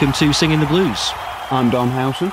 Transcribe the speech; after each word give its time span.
welcome 0.00 0.12
to 0.12 0.32
Singing 0.32 0.60
the 0.60 0.66
Blues. 0.66 1.10
I'm 1.50 1.70
Dom 1.70 1.90
Howson. 1.90 2.30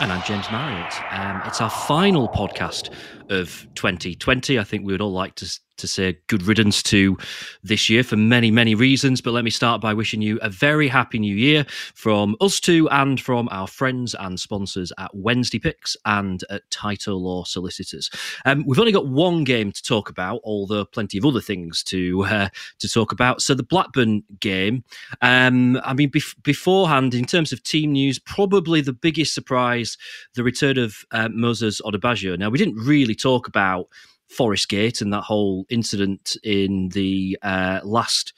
And 0.00 0.12
I'm 0.12 0.22
James 0.24 0.44
Marriott. 0.52 0.92
Um, 1.10 1.40
it's 1.46 1.62
our 1.62 1.70
final 1.70 2.28
podcast 2.28 2.90
of 3.30 3.66
2020. 3.74 4.58
I 4.58 4.64
think 4.64 4.84
we 4.84 4.92
would 4.92 5.00
all 5.00 5.10
like 5.10 5.34
to 5.36 5.60
to 5.80 5.86
say 5.86 6.18
good 6.28 6.42
riddance 6.44 6.82
to 6.84 7.16
this 7.62 7.90
year 7.90 8.02
for 8.02 8.16
many, 8.16 8.50
many 8.50 8.74
reasons. 8.74 9.20
But 9.20 9.32
let 9.32 9.44
me 9.44 9.50
start 9.50 9.80
by 9.80 9.94
wishing 9.94 10.22
you 10.22 10.38
a 10.42 10.48
very 10.48 10.88
happy 10.88 11.18
new 11.18 11.34
year 11.34 11.66
from 11.94 12.36
us 12.40 12.60
two 12.60 12.88
and 12.90 13.20
from 13.20 13.48
our 13.50 13.66
friends 13.66 14.14
and 14.14 14.38
sponsors 14.38 14.92
at 14.98 15.10
Wednesday 15.14 15.58
Picks 15.58 15.96
and 16.04 16.44
at 16.50 16.70
Title 16.70 17.22
Law 17.22 17.44
Solicitors. 17.44 18.10
Um, 18.44 18.64
we've 18.66 18.78
only 18.78 18.92
got 18.92 19.08
one 19.08 19.44
game 19.44 19.72
to 19.72 19.82
talk 19.82 20.08
about, 20.08 20.40
although 20.44 20.84
plenty 20.84 21.18
of 21.18 21.24
other 21.24 21.40
things 21.40 21.82
to 21.84 22.24
uh, 22.24 22.48
to 22.78 22.88
talk 22.88 23.12
about. 23.12 23.42
So 23.42 23.54
the 23.54 23.62
Blackburn 23.62 24.22
game. 24.40 24.84
Um, 25.22 25.80
I 25.84 25.94
mean, 25.94 26.10
bef- 26.10 26.40
beforehand, 26.42 27.14
in 27.14 27.24
terms 27.24 27.52
of 27.52 27.62
team 27.62 27.92
news, 27.92 28.18
probably 28.18 28.80
the 28.80 28.92
biggest 28.92 29.34
surprise: 29.34 29.96
the 30.34 30.44
return 30.44 30.78
of 30.78 31.04
uh, 31.10 31.28
Moses 31.30 31.80
Odubajo. 31.80 32.38
Now, 32.38 32.50
we 32.50 32.58
didn't 32.58 32.76
really 32.76 33.14
talk 33.14 33.48
about 33.48 33.88
Forest 34.30 34.68
Gate 34.68 35.00
and 35.00 35.12
that 35.12 35.22
whole 35.22 35.66
incident 35.68 36.36
in 36.42 36.88
the 36.90 37.38
uh, 37.42 37.80
last 37.82 38.32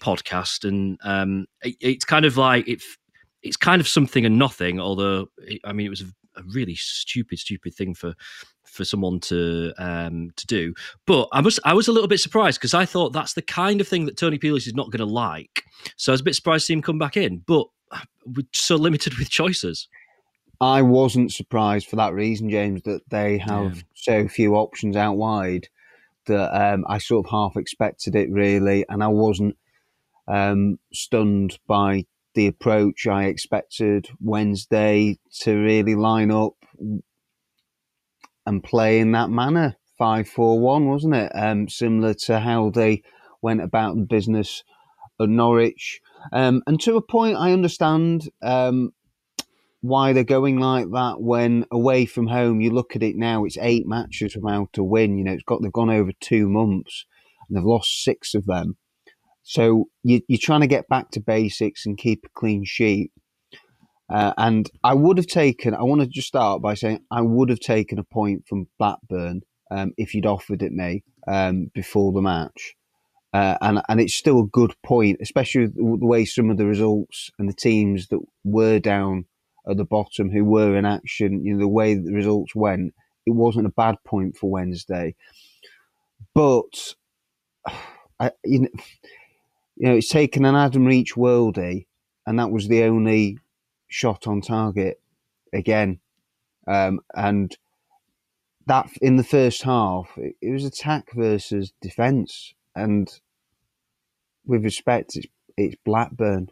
podcast, 0.00 0.66
and 0.66 0.98
um, 1.02 1.46
it, 1.62 1.76
it's 1.80 2.04
kind 2.04 2.24
of 2.24 2.36
like 2.36 2.68
it, 2.68 2.82
it's 3.42 3.56
kind 3.56 3.80
of 3.80 3.88
something 3.88 4.24
and 4.26 4.38
nothing. 4.38 4.80
Although 4.80 5.28
it, 5.38 5.60
I 5.64 5.72
mean, 5.72 5.86
it 5.86 5.90
was 5.90 6.02
a, 6.02 6.40
a, 6.40 6.42
really 6.52 6.74
stupid, 6.74 7.38
stupid 7.38 7.74
thing 7.74 7.94
for 7.94 8.14
for 8.64 8.84
someone 8.84 9.20
to 9.20 9.72
um, 9.78 10.30
to 10.36 10.46
do. 10.46 10.74
But 11.06 11.28
I 11.32 11.40
was 11.40 11.58
I 11.64 11.74
was 11.74 11.88
a 11.88 11.92
little 11.92 12.08
bit 12.08 12.20
surprised 12.20 12.60
because 12.60 12.74
I 12.74 12.84
thought 12.84 13.12
that's 13.12 13.34
the 13.34 13.42
kind 13.42 13.80
of 13.80 13.88
thing 13.88 14.06
that 14.06 14.16
Tony 14.16 14.38
Pulis 14.38 14.66
is 14.66 14.74
not 14.74 14.90
going 14.90 15.06
to 15.06 15.12
like. 15.12 15.64
So 15.96 16.12
I 16.12 16.14
was 16.14 16.20
a 16.20 16.24
bit 16.24 16.34
surprised 16.34 16.62
to 16.62 16.66
see 16.66 16.72
him 16.74 16.82
come 16.82 16.98
back 16.98 17.16
in, 17.16 17.38
but 17.46 17.66
we're 18.26 18.46
so 18.52 18.76
limited 18.76 19.14
with 19.18 19.30
choices. 19.30 19.88
I 20.60 20.82
wasn't 20.82 21.32
surprised 21.32 21.88
for 21.88 21.96
that 21.96 22.12
reason, 22.12 22.50
James, 22.50 22.82
that 22.82 23.08
they 23.08 23.38
have 23.38 23.76
yeah. 23.76 23.82
so 23.94 24.28
few 24.28 24.56
options 24.56 24.94
out 24.94 25.16
wide 25.16 25.68
that 26.26 26.54
um, 26.54 26.84
I 26.86 26.98
sort 26.98 27.26
of 27.26 27.30
half 27.30 27.56
expected 27.56 28.14
it 28.14 28.30
really, 28.30 28.84
and 28.88 29.02
I 29.02 29.08
wasn't 29.08 29.56
um, 30.28 30.78
stunned 30.92 31.58
by 31.66 32.04
the 32.34 32.46
approach. 32.46 33.06
I 33.06 33.24
expected 33.24 34.08
Wednesday 34.20 35.18
to 35.40 35.54
really 35.54 35.94
line 35.94 36.30
up 36.30 36.54
and 38.46 38.62
play 38.62 39.00
in 39.00 39.12
that 39.12 39.30
manner, 39.30 39.76
five 39.98 40.28
four 40.28 40.60
one, 40.60 40.88
wasn't 40.88 41.14
it? 41.14 41.32
Um, 41.34 41.68
similar 41.68 42.14
to 42.26 42.40
how 42.40 42.70
they 42.70 43.02
went 43.42 43.62
about 43.62 43.96
the 43.96 44.02
business 44.02 44.62
at 45.20 45.28
Norwich. 45.28 46.00
Um, 46.32 46.62
and 46.66 46.78
to 46.82 46.96
a 46.96 47.02
point, 47.02 47.36
I 47.36 47.52
understand 47.52 48.28
um, 48.42 48.92
why 49.82 50.12
they're 50.12 50.24
going 50.24 50.58
like 50.58 50.86
that 50.92 51.20
when 51.20 51.64
away 51.70 52.04
from 52.04 52.26
home 52.26 52.60
you 52.60 52.70
look 52.70 52.94
at 52.94 53.02
it 53.02 53.16
now 53.16 53.44
it's 53.44 53.56
eight 53.60 53.86
matches 53.86 54.36
without 54.36 54.76
a 54.76 54.84
win 54.84 55.16
you 55.16 55.24
know 55.24 55.32
it's 55.32 55.42
got 55.42 55.62
they've 55.62 55.72
gone 55.72 55.90
over 55.90 56.10
two 56.20 56.48
months 56.48 57.06
and 57.50 57.56
they've 57.56 57.64
lost 57.64 58.02
six 58.02 58.34
of 58.34 58.46
them. 58.46 58.76
So 59.42 59.86
you, 60.02 60.20
are 60.30 60.36
trying 60.40 60.60
to 60.60 60.66
get 60.66 60.88
back 60.88 61.10
to 61.10 61.20
basics 61.20 61.84
and 61.84 61.98
keep 61.98 62.24
a 62.24 62.28
clean 62.38 62.64
sheet. 62.64 63.10
Uh, 64.08 64.32
and 64.38 64.70
I 64.82 64.94
would 64.94 65.18
have 65.18 65.26
taken 65.26 65.74
I 65.74 65.82
want 65.82 66.00
to 66.00 66.06
just 66.06 66.26
start 66.26 66.62
by 66.62 66.74
saying 66.74 67.00
I 67.12 67.20
would 67.20 67.48
have 67.48 67.60
taken 67.60 67.98
a 67.98 68.04
point 68.04 68.44
from 68.48 68.66
Blackburn 68.78 69.42
um, 69.70 69.92
if 69.96 70.14
you'd 70.14 70.26
offered 70.26 70.62
it 70.62 70.72
me 70.72 71.04
um, 71.28 71.70
before 71.74 72.12
the 72.12 72.20
match. 72.20 72.74
Uh, 73.32 73.56
and 73.60 73.80
and 73.88 74.00
it's 74.00 74.14
still 74.14 74.40
a 74.40 74.46
good 74.46 74.74
point, 74.82 75.18
especially 75.20 75.66
the 75.66 75.74
way 75.76 76.24
some 76.24 76.50
of 76.50 76.56
the 76.56 76.66
results 76.66 77.30
and 77.38 77.48
the 77.48 77.54
teams 77.54 78.08
that 78.08 78.18
were 78.42 78.80
down 78.80 79.26
at 79.70 79.76
the 79.76 79.84
bottom 79.84 80.30
who 80.30 80.44
were 80.44 80.76
in 80.76 80.84
action, 80.84 81.44
you 81.44 81.54
know, 81.54 81.60
the 81.60 81.68
way 81.68 81.94
the 81.94 82.12
results 82.12 82.54
went, 82.54 82.94
it 83.26 83.30
wasn't 83.30 83.66
a 83.66 83.70
bad 83.70 83.96
point 84.04 84.36
for 84.36 84.50
Wednesday. 84.50 85.14
But 86.34 86.94
I, 88.20 88.32
you 88.44 88.60
know, 88.60 88.68
you 89.76 89.88
know, 89.88 89.94
it's 89.94 90.08
taken 90.08 90.44
an 90.44 90.54
Adam 90.54 90.84
Reach 90.84 91.14
worldie, 91.14 91.86
and 92.26 92.38
that 92.38 92.50
was 92.50 92.68
the 92.68 92.82
only 92.82 93.38
shot 93.88 94.26
on 94.26 94.42
target 94.42 95.00
again. 95.54 96.00
Um, 96.66 97.00
and 97.14 97.56
that 98.66 98.90
in 99.00 99.16
the 99.16 99.24
first 99.24 99.62
half, 99.62 100.10
it, 100.16 100.36
it 100.42 100.50
was 100.50 100.64
attack 100.64 101.14
versus 101.14 101.72
defence, 101.80 102.52
and 102.74 103.10
with 104.44 104.64
respect, 104.64 105.16
it's, 105.16 105.26
it's 105.56 105.76
Blackburn. 105.84 106.50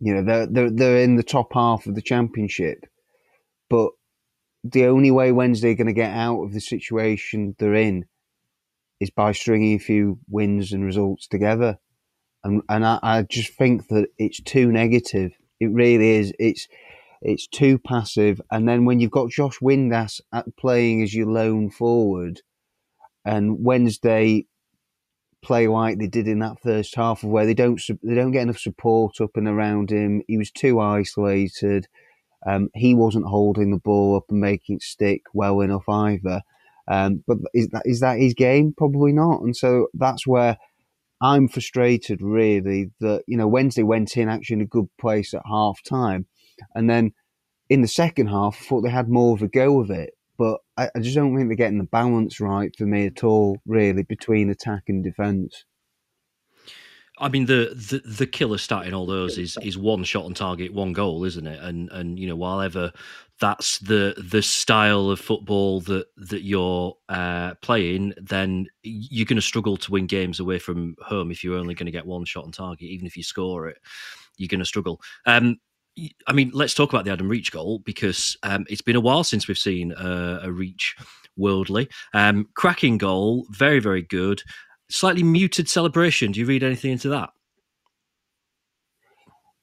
You 0.00 0.14
know, 0.14 0.24
they're, 0.24 0.46
they're, 0.46 0.70
they're 0.70 0.98
in 0.98 1.16
the 1.16 1.22
top 1.22 1.52
half 1.52 1.86
of 1.86 1.94
the 1.94 2.02
championship, 2.02 2.86
but 3.68 3.90
the 4.64 4.86
only 4.86 5.10
way 5.10 5.32
Wednesday 5.32 5.70
are 5.70 5.76
going 5.76 5.86
to 5.86 5.92
get 5.92 6.12
out 6.12 6.42
of 6.42 6.52
the 6.52 6.60
situation 6.60 7.54
they're 7.58 7.74
in 7.74 8.06
is 8.98 9.10
by 9.10 9.32
stringing 9.32 9.76
a 9.76 9.82
few 9.82 10.18
wins 10.28 10.72
and 10.72 10.84
results 10.84 11.26
together. 11.26 11.78
And, 12.44 12.62
and 12.68 12.84
I, 12.86 12.98
I 13.02 13.22
just 13.22 13.54
think 13.54 13.88
that 13.88 14.08
it's 14.18 14.40
too 14.42 14.72
negative. 14.72 15.32
It 15.60 15.70
really 15.72 16.16
is. 16.16 16.32
It's, 16.38 16.66
it's 17.22 17.46
too 17.46 17.78
passive. 17.78 18.40
And 18.50 18.68
then 18.68 18.84
when 18.84 19.00
you've 19.00 19.10
got 19.10 19.30
Josh 19.30 19.58
Windass 19.58 20.20
at 20.32 20.46
playing 20.56 21.02
as 21.02 21.14
your 21.14 21.30
lone 21.30 21.70
forward, 21.70 22.40
and 23.24 23.62
Wednesday 23.62 24.46
play 25.42 25.66
like 25.66 25.98
they 25.98 26.06
did 26.06 26.28
in 26.28 26.38
that 26.40 26.60
first 26.62 26.94
half, 26.94 27.22
of 27.22 27.30
where 27.30 27.46
they 27.46 27.54
don't 27.54 27.80
they 28.02 28.14
don't 28.14 28.32
get 28.32 28.42
enough 28.42 28.58
support 28.58 29.20
up 29.20 29.36
and 29.36 29.48
around 29.48 29.90
him. 29.90 30.22
He 30.28 30.36
was 30.36 30.50
too 30.50 30.80
isolated. 30.80 31.88
Um, 32.46 32.70
he 32.74 32.94
wasn't 32.94 33.26
holding 33.26 33.70
the 33.70 33.78
ball 33.78 34.16
up 34.16 34.24
and 34.30 34.40
making 34.40 34.76
it 34.76 34.82
stick 34.82 35.22
well 35.34 35.60
enough 35.60 35.88
either. 35.88 36.42
Um, 36.88 37.22
but 37.26 37.38
is 37.54 37.68
that 37.68 37.82
is 37.84 38.00
that 38.00 38.18
his 38.18 38.34
game? 38.34 38.74
Probably 38.76 39.12
not. 39.12 39.42
And 39.42 39.56
so 39.56 39.88
that's 39.94 40.26
where 40.26 40.58
I'm 41.20 41.48
frustrated, 41.48 42.22
really, 42.22 42.90
that 43.00 43.22
you 43.26 43.36
know 43.36 43.48
Wednesday 43.48 43.82
went 43.82 44.16
in 44.16 44.28
actually 44.28 44.54
in 44.54 44.62
a 44.62 44.66
good 44.66 44.88
place 44.98 45.34
at 45.34 45.42
half 45.48 45.82
time, 45.82 46.26
and 46.74 46.88
then 46.88 47.12
in 47.68 47.82
the 47.82 47.88
second 47.88 48.26
half, 48.28 48.58
I 48.60 48.64
thought 48.64 48.80
they 48.82 48.90
had 48.90 49.08
more 49.08 49.34
of 49.34 49.42
a 49.42 49.48
go 49.48 49.80
of 49.80 49.90
it 49.90 50.14
but 50.40 50.60
I, 50.78 50.88
I, 50.96 51.00
just 51.00 51.14
don't 51.14 51.36
think 51.36 51.50
they're 51.50 51.54
getting 51.54 51.76
the 51.76 51.84
balance 51.84 52.40
right 52.40 52.74
for 52.74 52.86
me 52.86 53.04
at 53.04 53.22
all, 53.22 53.58
really, 53.66 54.04
between 54.04 54.48
attack 54.48 54.84
and 54.88 55.04
defence. 55.04 55.66
I 57.18 57.28
mean, 57.28 57.44
the, 57.44 57.74
the 57.74 57.98
the 58.08 58.26
killer 58.26 58.56
stat 58.56 58.86
in 58.86 58.94
all 58.94 59.04
those 59.04 59.36
is 59.36 59.58
is 59.62 59.76
one 59.76 60.02
shot 60.02 60.24
on 60.24 60.32
target, 60.32 60.72
one 60.72 60.94
goal, 60.94 61.24
isn't 61.24 61.46
it? 61.46 61.62
And 61.62 61.90
and 61.90 62.18
you 62.18 62.26
know, 62.26 62.36
while 62.36 62.62
ever 62.62 62.90
that's 63.38 63.80
the 63.80 64.14
the 64.16 64.40
style 64.40 65.10
of 65.10 65.20
football 65.20 65.82
that 65.82 66.06
that 66.16 66.40
you're 66.40 66.96
uh, 67.10 67.56
playing, 67.56 68.14
then 68.16 68.66
you're 68.82 69.26
going 69.26 69.36
to 69.36 69.42
struggle 69.42 69.76
to 69.76 69.92
win 69.92 70.06
games 70.06 70.40
away 70.40 70.58
from 70.58 70.96
home 71.02 71.30
if 71.30 71.44
you're 71.44 71.58
only 71.58 71.74
going 71.74 71.84
to 71.84 71.92
get 71.92 72.06
one 72.06 72.24
shot 72.24 72.44
on 72.44 72.52
target. 72.52 72.88
Even 72.88 73.06
if 73.06 73.14
you 73.14 73.22
score 73.22 73.68
it, 73.68 73.76
you're 74.38 74.48
going 74.48 74.60
to 74.60 74.64
struggle. 74.64 75.02
Um, 75.26 75.58
I 76.26 76.32
mean, 76.32 76.50
let's 76.54 76.74
talk 76.74 76.92
about 76.92 77.04
the 77.04 77.12
Adam 77.12 77.28
Reach 77.28 77.52
goal 77.52 77.80
because 77.84 78.36
um, 78.42 78.64
it's 78.68 78.82
been 78.82 78.96
a 78.96 79.00
while 79.00 79.24
since 79.24 79.48
we've 79.48 79.58
seen 79.58 79.92
uh, 79.92 80.40
a 80.42 80.52
Reach 80.52 80.96
worldly. 81.36 81.88
Um, 82.14 82.48
cracking 82.54 82.98
goal, 82.98 83.46
very, 83.50 83.80
very 83.80 84.02
good. 84.02 84.42
Slightly 84.90 85.22
muted 85.22 85.68
celebration. 85.68 86.32
Do 86.32 86.40
you 86.40 86.46
read 86.46 86.62
anything 86.62 86.92
into 86.92 87.08
that? 87.10 87.30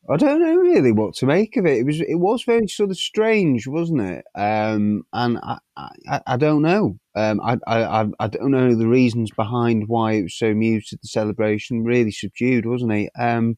I 0.09 0.15
don't 0.15 0.39
know 0.39 0.55
really 0.55 0.93
what 0.93 1.15
to 1.15 1.25
make 1.25 1.57
of 1.57 1.65
it. 1.65 1.79
It 1.79 1.85
was 1.85 1.99
it 1.99 2.15
was 2.15 2.43
very 2.43 2.67
sort 2.69 2.91
of 2.91 2.97
strange, 2.97 3.67
wasn't 3.67 4.01
it? 4.01 4.25
Um, 4.35 5.03
and 5.11 5.37
I, 5.39 5.57
I, 5.75 6.21
I 6.25 6.37
don't 6.37 6.61
know. 6.61 6.97
Um, 7.13 7.41
I, 7.41 7.57
I 7.67 8.07
I 8.17 8.27
don't 8.27 8.51
know 8.51 8.73
the 8.73 8.87
reasons 8.87 9.31
behind 9.31 9.89
why 9.89 10.13
it 10.13 10.23
was 10.23 10.37
so 10.37 10.53
muted. 10.53 10.99
The 11.01 11.09
celebration 11.09 11.83
really 11.83 12.11
subdued, 12.11 12.65
wasn't 12.65 12.93
it? 12.93 13.11
Um, 13.19 13.57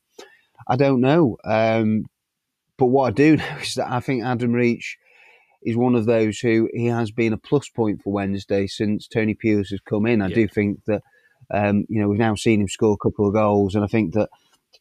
I 0.68 0.76
don't 0.76 1.02
know. 1.02 1.38
Um, 1.46 2.06
but 2.80 2.88
what 2.88 3.10
I 3.10 3.12
do 3.12 3.38
know 3.38 3.58
is 3.62 3.76
that 3.76 3.92
I 3.92 4.00
think 4.00 4.24
Adam 4.24 4.54
Reach 4.54 4.98
is 5.62 5.76
one 5.76 5.96
of 5.96 6.06
those 6.06 6.40
who 6.40 6.70
he 6.74 6.86
has 6.86 7.12
been 7.12 7.34
a 7.34 7.38
plus 7.38 7.68
point 7.70 8.02
for 8.02 8.14
Wednesday 8.14 8.66
since 8.66 9.08
Tony 9.08 9.36
Pulis 9.36 9.70
has 9.70 9.82
come 9.82 10.06
in. 10.06 10.22
I 10.22 10.30
yeah. 10.30 10.36
do 10.36 10.48
think 10.48 10.86
that 10.86 11.04
um, 11.54 11.86
you 11.90 12.02
know 12.02 12.08
we've 12.08 12.20
now 12.20 12.36
seen 12.36 12.62
him 12.62 12.68
score 12.68 12.94
a 12.94 13.04
couple 13.04 13.28
of 13.28 13.34
goals, 13.34 13.76
and 13.76 13.84
I 13.84 13.88
think 13.88 14.14
that 14.14 14.30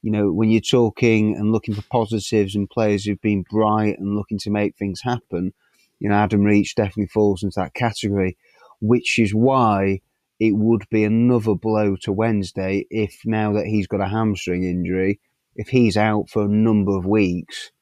you 0.03 0.11
know 0.11 0.33
when 0.33 0.51
you're 0.51 0.61
talking 0.61 1.37
and 1.37 1.53
looking 1.53 1.75
for 1.75 1.83
positives 1.91 2.55
and 2.55 2.71
players 2.71 3.05
who've 3.05 3.21
been 3.21 3.45
bright 3.51 3.99
and 3.99 4.17
looking 4.17 4.39
to 4.39 4.51
make 4.51 4.77
things 4.77 5.01
happen, 5.03 5.53
you 5.99 6.09
know 6.09 6.15
Adam 6.15 6.45
Reach 6.45 6.75
definitely 6.75 7.09
falls 7.09 7.43
into 7.43 7.59
that 7.59 7.75
category, 7.75 8.37
which 8.81 9.19
is 9.19 9.35
why 9.35 10.01
it 10.39 10.55
would 10.55 10.85
be 10.89 11.03
another 11.03 11.57
blow 11.57 11.97
to 11.97 12.13
Wednesday 12.13 12.87
if 12.91 13.23
now 13.25 13.53
that 13.55 13.67
he's 13.67 13.89
got 13.89 14.01
a 14.01 14.09
hamstring 14.09 14.63
injury, 14.63 15.19
if 15.57 15.69
he's 15.69 15.97
out 15.97 16.29
for 16.29 16.45
a 16.45 16.49
number 16.49 16.97
of 16.97 17.05
weeks 17.05 17.73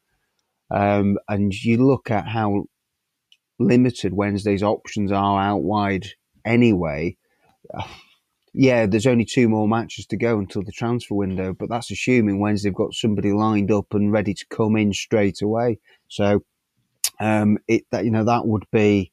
um, 0.71 1.19
and 1.29 1.53
you 1.55 1.85
look 1.85 2.11
at 2.11 2.29
how 2.29 2.65
limited 3.59 4.13
Wednesday's 4.13 4.63
options 4.63 5.13
are 5.13 5.41
out 5.41 5.63
wide 5.63 6.07
anyway. 6.45 7.17
yeah, 8.55 8.87
there's 8.87 9.07
only 9.07 9.25
two 9.25 9.49
more 9.49 9.69
matches 9.69 10.07
to 10.07 10.17
go 10.17 10.39
until 10.39 10.63
the 10.63 10.73
transfer 10.73 11.15
window, 11.15 11.53
but 11.53 11.69
that's 11.69 11.91
assuming 11.91 12.41
Wednesday 12.41 12.71
they've 12.71 12.75
got 12.75 12.95
somebody 12.95 13.33
lined 13.33 13.71
up 13.71 13.93
and 13.93 14.13
ready 14.13 14.35
to 14.35 14.47
come 14.49 14.77
in 14.77 14.93
straight 14.93 15.43
away. 15.43 15.79
So, 16.09 16.43
um, 17.21 17.59
it 17.69 17.85
that 17.91 18.05
you 18.05 18.11
know 18.11 18.25
that 18.25 18.47
would 18.47 18.65
be, 18.73 19.13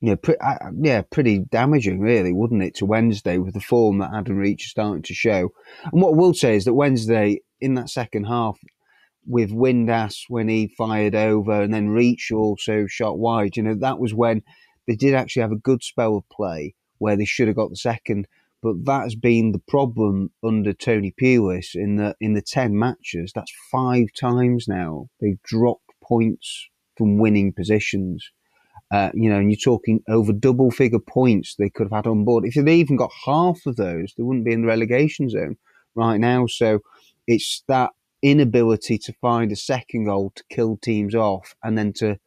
you 0.00 0.10
know, 0.10 0.16
pre- 0.16 0.36
uh, 0.36 0.70
yeah, 0.80 1.02
pretty 1.02 1.40
damaging, 1.50 2.00
really, 2.00 2.32
wouldn't 2.32 2.62
it, 2.62 2.74
to 2.76 2.86
Wednesday 2.86 3.38
with 3.38 3.54
the 3.54 3.60
form 3.60 3.98
that 3.98 4.10
Adam 4.14 4.36
Reach 4.36 4.66
is 4.66 4.70
starting 4.70 5.02
to 5.02 5.14
show. 5.14 5.50
And 5.92 6.02
what 6.02 6.14
I 6.14 6.16
will 6.16 6.34
say 6.34 6.56
is 6.56 6.64
that 6.64 6.74
Wednesday 6.74 7.40
in 7.60 7.74
that 7.74 7.90
second 7.90 8.24
half, 8.24 8.58
with 9.28 9.50
Windass 9.50 10.24
when 10.28 10.48
he 10.48 10.74
fired 10.76 11.14
over, 11.14 11.62
and 11.62 11.72
then 11.72 11.90
Reach 11.90 12.32
also 12.32 12.86
shot 12.86 13.18
wide. 13.18 13.56
You 13.56 13.62
know, 13.62 13.74
that 13.74 13.98
was 13.98 14.14
when 14.14 14.42
they 14.86 14.96
did 14.96 15.14
actually 15.14 15.42
have 15.42 15.52
a 15.52 15.56
good 15.56 15.82
spell 15.82 16.16
of 16.16 16.28
play 16.30 16.74
where 16.96 17.14
they 17.14 17.26
should 17.26 17.46
have 17.46 17.56
got 17.56 17.70
the 17.70 17.76
second. 17.76 18.26
But 18.62 18.86
that 18.86 19.02
has 19.02 19.14
been 19.14 19.52
the 19.52 19.60
problem 19.60 20.32
under 20.42 20.72
Tony 20.72 21.14
Pulis 21.20 21.74
in 21.74 21.96
the 21.96 22.16
in 22.20 22.32
the 22.32 22.42
ten 22.42 22.76
matches. 22.76 23.30
That's 23.34 23.52
five 23.70 24.06
times 24.18 24.66
now 24.66 25.08
they've 25.20 25.40
dropped 25.44 25.92
points 26.02 26.68
from 26.96 27.18
winning 27.18 27.52
positions. 27.52 28.30
Uh, 28.90 29.10
you 29.12 29.28
know, 29.28 29.36
and 29.36 29.50
you're 29.50 29.60
talking 29.62 30.02
over 30.08 30.32
double 30.32 30.70
figure 30.70 30.98
points 30.98 31.54
they 31.54 31.68
could 31.68 31.84
have 31.84 32.04
had 32.04 32.06
on 32.06 32.24
board. 32.24 32.46
If 32.46 32.54
they 32.54 32.76
even 32.76 32.96
got 32.96 33.12
half 33.26 33.66
of 33.66 33.76
those, 33.76 34.14
they 34.16 34.22
wouldn't 34.22 34.46
be 34.46 34.52
in 34.52 34.62
the 34.62 34.66
relegation 34.66 35.28
zone 35.28 35.58
right 35.94 36.16
now. 36.16 36.46
So 36.46 36.80
it's 37.26 37.62
that 37.68 37.90
inability 38.22 38.98
to 38.98 39.12
find 39.14 39.52
a 39.52 39.56
second 39.56 40.04
goal 40.04 40.32
to 40.34 40.44
kill 40.50 40.76
teams 40.76 41.14
off 41.14 41.54
and 41.62 41.76
then 41.78 41.92
to 41.94 42.18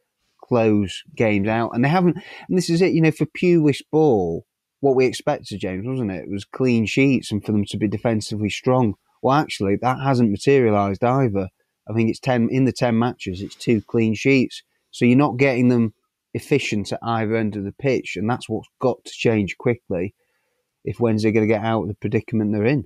close 0.42 1.02
games 1.14 1.48
out. 1.48 1.70
And 1.74 1.84
they 1.84 1.88
haven't, 1.88 2.16
and 2.48 2.58
this 2.58 2.70
is 2.70 2.82
it, 2.82 2.92
you 2.92 3.00
know, 3.00 3.10
for 3.10 3.26
Pulis 3.26 3.82
ball, 3.90 4.46
what 4.80 4.96
we 4.96 5.06
expected, 5.06 5.60
James, 5.60 5.86
wasn't 5.86 6.10
it? 6.10 6.24
It 6.24 6.30
was 6.30 6.44
clean 6.44 6.86
sheets 6.86 7.30
and 7.30 7.44
for 7.44 7.52
them 7.52 7.64
to 7.66 7.76
be 7.76 7.88
defensively 7.88 8.50
strong. 8.50 8.94
Well, 9.22 9.36
actually, 9.36 9.76
that 9.76 10.00
hasn't 10.00 10.30
materialised 10.30 11.04
either. 11.04 11.48
I 11.88 11.92
think 11.92 12.10
it's 12.10 12.20
10 12.20 12.48
in 12.50 12.64
the 12.64 12.72
10 12.72 12.98
matches, 12.98 13.40
it's 13.40 13.54
two 13.54 13.80
clean 13.82 14.14
sheets. 14.14 14.62
So 14.90 15.04
you're 15.04 15.16
not 15.16 15.36
getting 15.36 15.68
them 15.68 15.94
efficient 16.34 16.92
at 16.92 16.98
either 17.02 17.36
end 17.36 17.56
of 17.56 17.64
the 17.64 17.72
pitch. 17.72 18.16
And 18.16 18.28
that's 18.28 18.48
what's 18.48 18.68
got 18.80 19.04
to 19.04 19.10
change 19.10 19.56
quickly 19.58 20.14
if 20.84 21.00
Wednesday 21.00 21.28
are 21.28 21.32
going 21.32 21.46
to 21.46 21.54
get 21.54 21.64
out 21.64 21.82
of 21.82 21.88
the 21.88 21.94
predicament 21.94 22.52
they're 22.52 22.64
in. 22.64 22.84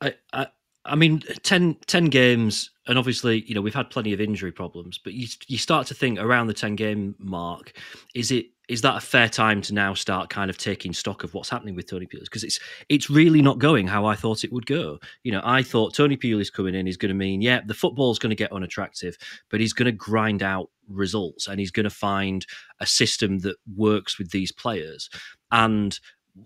I, 0.00 0.14
I, 0.32 0.46
I 0.86 0.94
mean, 0.94 1.22
10, 1.42 1.76
10 1.86 2.04
games, 2.06 2.70
and 2.86 2.98
obviously, 2.98 3.42
you 3.42 3.54
know, 3.54 3.60
we've 3.60 3.74
had 3.74 3.90
plenty 3.90 4.12
of 4.12 4.20
injury 4.20 4.52
problems, 4.52 4.98
but 4.98 5.12
you 5.12 5.26
you 5.48 5.58
start 5.58 5.86
to 5.88 5.94
think 5.94 6.18
around 6.18 6.46
the 6.46 6.54
10 6.54 6.76
game 6.76 7.14
mark, 7.18 7.72
is 8.14 8.30
it 8.30 8.46
is 8.68 8.82
that 8.82 8.96
a 8.96 9.00
fair 9.00 9.28
time 9.28 9.62
to 9.62 9.74
now 9.74 9.94
start 9.94 10.28
kind 10.28 10.50
of 10.50 10.58
taking 10.58 10.92
stock 10.92 11.22
of 11.22 11.32
what's 11.34 11.48
happening 11.48 11.76
with 11.76 11.88
Tony 11.88 12.06
Pulis? 12.06 12.24
Because 12.24 12.42
it's 12.42 12.58
it's 12.88 13.08
really 13.08 13.40
not 13.40 13.58
going 13.58 13.86
how 13.86 14.06
I 14.06 14.16
thought 14.16 14.44
it 14.44 14.52
would 14.52 14.66
go. 14.66 14.98
You 15.22 15.32
know, 15.32 15.40
I 15.44 15.62
thought 15.62 15.94
Tony 15.94 16.16
Pulis 16.16 16.52
coming 16.52 16.74
in 16.74 16.88
is 16.88 16.96
going 16.96 17.10
to 17.10 17.14
mean, 17.14 17.42
yeah, 17.42 17.60
the 17.64 17.74
football's 17.74 18.18
going 18.18 18.30
to 18.30 18.36
get 18.36 18.52
unattractive, 18.52 19.16
but 19.50 19.60
he's 19.60 19.72
going 19.72 19.86
to 19.86 19.92
grind 19.92 20.42
out 20.42 20.70
results 20.88 21.46
and 21.48 21.60
he's 21.60 21.70
going 21.70 21.84
to 21.84 21.90
find 21.90 22.46
a 22.80 22.86
system 22.86 23.38
that 23.40 23.56
works 23.76 24.18
with 24.18 24.30
these 24.30 24.52
players. 24.52 25.10
And 25.52 25.98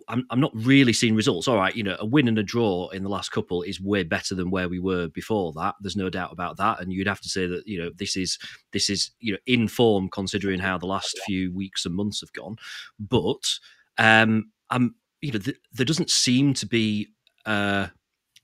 I'm, 0.08 0.26
I'm 0.30 0.40
not 0.40 0.52
really 0.54 0.92
seeing 0.92 1.14
results. 1.14 1.48
All 1.48 1.56
right, 1.56 1.74
you 1.74 1.82
know, 1.82 1.96
a 1.98 2.06
win 2.06 2.28
and 2.28 2.38
a 2.38 2.42
draw 2.42 2.88
in 2.88 3.02
the 3.02 3.08
last 3.08 3.30
couple 3.30 3.62
is 3.62 3.80
way 3.80 4.02
better 4.02 4.34
than 4.34 4.50
where 4.50 4.68
we 4.68 4.78
were 4.78 5.08
before 5.08 5.52
that. 5.54 5.74
There's 5.80 5.96
no 5.96 6.10
doubt 6.10 6.32
about 6.32 6.56
that. 6.58 6.80
And 6.80 6.92
you'd 6.92 7.06
have 7.06 7.20
to 7.20 7.28
say 7.28 7.46
that 7.46 7.66
you 7.66 7.78
know 7.78 7.90
this 7.96 8.16
is 8.16 8.38
this 8.72 8.90
is 8.90 9.10
you 9.20 9.32
know 9.32 9.38
in 9.46 9.68
form 9.68 10.08
considering 10.08 10.60
how 10.60 10.78
the 10.78 10.86
last 10.86 11.18
few 11.26 11.52
weeks 11.52 11.84
and 11.86 11.94
months 11.94 12.20
have 12.20 12.32
gone. 12.32 12.56
But 12.98 13.44
um, 13.98 14.50
I'm 14.70 14.94
you 15.20 15.32
know 15.32 15.38
th- 15.38 15.58
there 15.72 15.86
doesn't 15.86 16.10
seem 16.10 16.54
to 16.54 16.66
be. 16.66 17.08
Uh, 17.46 17.88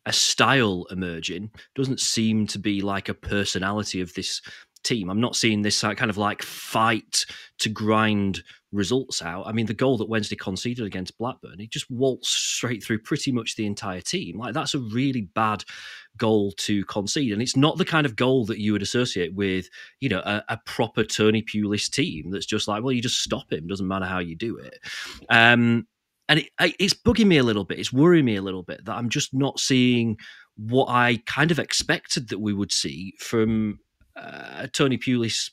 a 0.08 0.12
style 0.12 0.86
emerging 0.92 1.50
doesn't 1.74 1.98
seem 1.98 2.46
to 2.46 2.60
be 2.60 2.80
like 2.80 3.08
a 3.08 3.14
personality 3.14 4.00
of 4.00 4.14
this 4.14 4.40
team. 4.84 5.10
I'm 5.10 5.20
not 5.20 5.36
seeing 5.36 5.62
this 5.62 5.80
kind 5.80 6.10
of 6.10 6.16
like 6.16 6.42
fight 6.42 7.26
to 7.58 7.68
grind 7.68 8.42
results 8.76 9.22
out. 9.22 9.46
I 9.46 9.52
mean, 9.52 9.66
the 9.66 9.74
goal 9.74 9.96
that 9.98 10.08
Wednesday 10.08 10.36
conceded 10.36 10.86
against 10.86 11.18
Blackburn, 11.18 11.58
he 11.58 11.66
just 11.66 11.90
waltzed 11.90 12.30
straight 12.30 12.84
through 12.84 13.00
pretty 13.00 13.32
much 13.32 13.56
the 13.56 13.66
entire 13.66 14.00
team. 14.00 14.38
Like 14.38 14.54
that's 14.54 14.74
a 14.74 14.78
really 14.78 15.22
bad 15.22 15.64
goal 16.16 16.52
to 16.52 16.84
concede, 16.84 17.32
and 17.32 17.42
it's 17.42 17.56
not 17.56 17.78
the 17.78 17.84
kind 17.84 18.06
of 18.06 18.14
goal 18.16 18.46
that 18.46 18.60
you 18.60 18.72
would 18.72 18.82
associate 18.82 19.34
with, 19.34 19.68
you 20.00 20.08
know, 20.08 20.20
a, 20.20 20.44
a 20.48 20.58
proper 20.66 21.02
Tony 21.02 21.42
Pulis 21.42 21.90
team. 21.90 22.30
That's 22.30 22.46
just 22.46 22.68
like, 22.68 22.82
well, 22.82 22.92
you 22.92 23.02
just 23.02 23.22
stop 23.22 23.52
him. 23.52 23.66
Doesn't 23.66 23.88
matter 23.88 24.06
how 24.06 24.20
you 24.20 24.36
do 24.36 24.58
it. 24.58 24.78
Um, 25.28 25.88
and 26.28 26.40
it, 26.40 26.48
it's 26.78 26.94
bugging 26.94 27.26
me 27.26 27.38
a 27.38 27.44
little 27.44 27.64
bit. 27.64 27.78
It's 27.78 27.92
worrying 27.92 28.24
me 28.24 28.36
a 28.36 28.42
little 28.42 28.62
bit 28.62 28.84
that 28.84 28.96
I'm 28.96 29.08
just 29.08 29.32
not 29.32 29.58
seeing 29.60 30.16
what 30.56 30.88
I 30.88 31.22
kind 31.26 31.50
of 31.50 31.58
expected 31.58 32.28
that 32.28 32.40
we 32.40 32.52
would 32.52 32.72
see 32.72 33.14
from 33.18 33.78
uh, 34.16 34.66
Tony 34.72 34.98
Pulis 34.98 35.50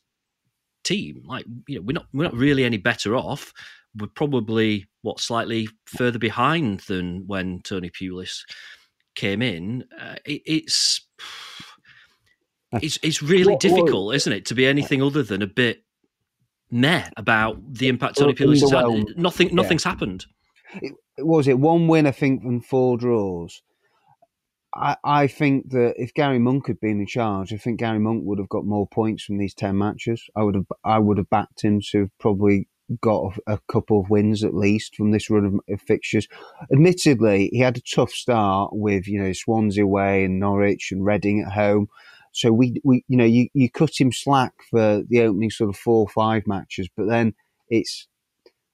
team. 0.83 1.23
Like 1.25 1.45
you 1.67 1.75
know, 1.75 1.81
we're 1.81 1.93
not 1.93 2.07
we're 2.13 2.23
not 2.23 2.35
really 2.35 2.63
any 2.63 2.77
better 2.77 3.15
off. 3.15 3.53
We're 3.95 4.07
probably 4.07 4.87
what 5.01 5.19
slightly 5.19 5.69
further 5.85 6.19
behind 6.19 6.81
than 6.81 7.27
when 7.27 7.61
Tony 7.61 7.89
Pulis 7.89 8.39
came 9.15 9.41
in. 9.41 9.85
Uh, 9.99 10.15
it, 10.25 10.41
it's 10.45 11.07
it's 12.81 12.97
it's 13.03 13.21
really 13.21 13.55
difficult, 13.57 14.15
isn't 14.15 14.33
it, 14.33 14.45
to 14.47 14.55
be 14.55 14.65
anything 14.65 15.01
other 15.01 15.23
than 15.23 15.41
a 15.41 15.47
bit 15.47 15.83
meh 16.71 17.07
about 17.17 17.57
the 17.73 17.87
impact 17.87 18.17
Tony 18.17 18.33
Pulis 18.33 18.61
has 18.61 18.71
had. 18.71 19.17
Nothing 19.17 19.53
nothing's 19.53 19.85
yeah. 19.85 19.91
happened. 19.91 20.25
It, 20.81 20.93
was 21.19 21.47
it 21.47 21.59
one 21.59 21.87
win, 21.87 22.07
I 22.07 22.11
think, 22.11 22.43
and 22.43 22.65
four 22.65 22.97
draws. 22.97 23.61
I, 24.75 24.97
I 25.03 25.27
think 25.27 25.69
that 25.69 25.95
if 25.97 26.13
Gary 26.13 26.39
Monk 26.39 26.67
had 26.67 26.79
been 26.79 26.99
in 26.99 27.05
charge, 27.05 27.53
I 27.53 27.57
think 27.57 27.79
Gary 27.79 27.99
Monk 27.99 28.23
would 28.25 28.39
have 28.39 28.49
got 28.49 28.65
more 28.65 28.87
points 28.87 29.23
from 29.23 29.37
these 29.37 29.53
ten 29.53 29.77
matches. 29.77 30.23
I 30.35 30.43
would 30.43 30.55
have 30.55 30.65
I 30.83 30.99
would 30.99 31.17
have 31.17 31.29
backed 31.29 31.63
him 31.63 31.81
to 31.91 32.09
probably 32.19 32.67
got 33.01 33.37
a, 33.47 33.59
couple 33.71 33.99
of 33.99 34.09
wins 34.09 34.43
at 34.43 34.53
least 34.53 34.95
from 34.95 35.11
this 35.11 35.29
run 35.29 35.45
of, 35.45 35.53
of, 35.73 35.81
fixtures. 35.81 36.27
Admittedly, 36.71 37.49
he 37.51 37.59
had 37.59 37.77
a 37.77 37.81
tough 37.81 38.11
start 38.11 38.71
with 38.73 39.07
you 39.07 39.21
know 39.21 39.33
Swansea 39.33 39.83
away 39.83 40.25
and 40.25 40.39
Norwich 40.39 40.91
and 40.91 41.05
Reading 41.05 41.41
at 41.45 41.53
home. 41.53 41.87
So 42.31 42.51
we, 42.51 42.81
we 42.83 43.03
you 43.07 43.17
know 43.17 43.25
you, 43.25 43.49
you 43.53 43.69
cut 43.69 43.99
him 43.99 44.11
slack 44.11 44.53
for 44.71 45.03
the 45.07 45.21
opening 45.21 45.51
sort 45.51 45.69
of 45.69 45.77
four 45.77 45.99
or 45.99 46.09
five 46.09 46.47
matches, 46.47 46.89
but 46.97 47.07
then 47.07 47.35
it's 47.69 48.07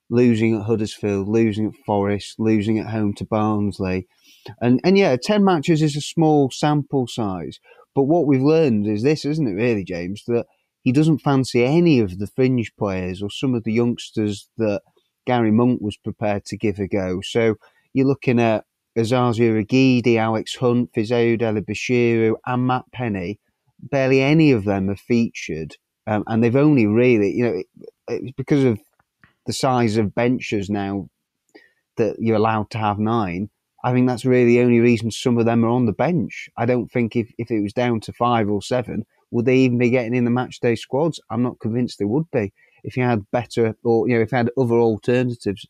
losing 0.09 0.55
at 0.55 0.63
Huddersfield, 0.63 1.27
losing 1.27 1.67
at 1.67 1.85
Forest, 1.85 2.39
losing 2.39 2.79
at 2.79 2.87
home 2.87 3.13
to 3.15 3.25
Barnsley 3.25 4.07
and 4.61 4.79
and 4.83 4.97
yeah, 4.97 5.15
ten 5.21 5.43
matches 5.43 5.81
is 5.81 5.95
a 5.95 6.01
small 6.01 6.49
sample 6.51 7.07
size. 7.07 7.59
But 7.95 8.03
what 8.03 8.27
we've 8.27 8.41
learned 8.41 8.87
is 8.87 9.03
this, 9.03 9.25
isn't 9.25 9.47
it, 9.47 9.53
really, 9.53 9.83
James? 9.83 10.23
That 10.27 10.45
he 10.83 10.91
doesn't 10.91 11.19
fancy 11.19 11.63
any 11.63 11.99
of 11.99 12.19
the 12.19 12.27
fringe 12.27 12.71
players 12.77 13.21
or 13.21 13.29
some 13.29 13.53
of 13.55 13.63
the 13.63 13.73
youngsters 13.73 14.49
that 14.57 14.81
Gary 15.25 15.51
Monk 15.51 15.81
was 15.81 15.97
prepared 15.97 16.45
to 16.45 16.57
give 16.57 16.79
a 16.79 16.87
go. 16.87 17.19
So 17.21 17.55
you're 17.93 18.07
looking 18.07 18.39
at 18.39 18.65
Osaze 18.97 19.39
Urhoghide, 19.39 20.17
Alex 20.17 20.55
Hunt, 20.55 20.91
Fisayo 20.93 21.37
Dele-Bashiru, 21.37 22.35
and 22.45 22.67
Matt 22.67 22.85
Penny. 22.93 23.39
Barely 23.81 24.21
any 24.21 24.51
of 24.51 24.65
them 24.65 24.89
are 24.89 24.95
featured. 24.95 25.75
Um, 26.07 26.23
and 26.27 26.43
they've 26.43 26.55
only 26.55 26.87
really, 26.87 27.31
you 27.31 27.43
know, 27.43 27.53
it, 27.53 27.67
it's 28.07 28.31
because 28.35 28.63
of 28.63 28.79
the 29.45 29.53
size 29.53 29.97
of 29.97 30.15
benches 30.15 30.69
now 30.69 31.09
that 31.97 32.15
you're 32.19 32.37
allowed 32.37 32.69
to 32.71 32.77
have 32.77 32.99
nine. 32.99 33.49
I 33.83 33.93
think 33.93 34.07
that's 34.07 34.25
really 34.25 34.45
the 34.45 34.61
only 34.61 34.79
reason 34.79 35.11
some 35.11 35.37
of 35.37 35.45
them 35.45 35.63
are 35.63 35.69
on 35.69 35.85
the 35.85 35.93
bench. 35.93 36.49
I 36.57 36.65
don't 36.65 36.91
think 36.91 37.15
if, 37.15 37.31
if 37.37 37.49
it 37.49 37.61
was 37.61 37.73
down 37.73 38.01
to 38.01 38.13
five 38.13 38.49
or 38.49 38.61
seven, 38.61 39.05
would 39.31 39.45
they 39.45 39.57
even 39.57 39.77
be 39.77 39.89
getting 39.89 40.15
in 40.15 40.25
the 40.25 40.31
match 40.31 40.59
day 40.59 40.75
squads? 40.75 41.19
I'm 41.29 41.43
not 41.43 41.59
convinced 41.59 41.99
they 41.99 42.05
would 42.05 42.29
be. 42.31 42.51
If 42.83 42.97
you 42.97 43.03
had 43.03 43.29
better, 43.31 43.75
or 43.83 44.07
you 44.07 44.15
know, 44.15 44.21
if 44.21 44.31
you 44.31 44.37
had 44.37 44.51
other 44.57 44.75
alternatives 44.75 45.65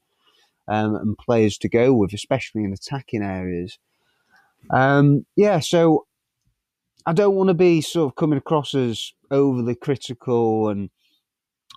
um, 0.68 0.96
and 0.96 1.18
players 1.18 1.58
to 1.60 1.70
go 1.70 1.94
with, 1.94 2.13
especially 2.13 2.63
in 2.63 2.74
attacking 2.74 3.24
areas. 3.24 3.78
Um, 4.70 5.25
yeah, 5.36 5.60
so 5.60 6.06
I 7.06 7.13
don't 7.13 7.36
want 7.36 7.50
to 7.50 7.56
be 7.56 7.82
sort 7.82 8.12
of 8.12 8.16
coming 8.16 8.38
across 8.38 8.75
as 8.75 9.13
overly 9.32 9.75
critical 9.75 10.70
and 10.70 10.89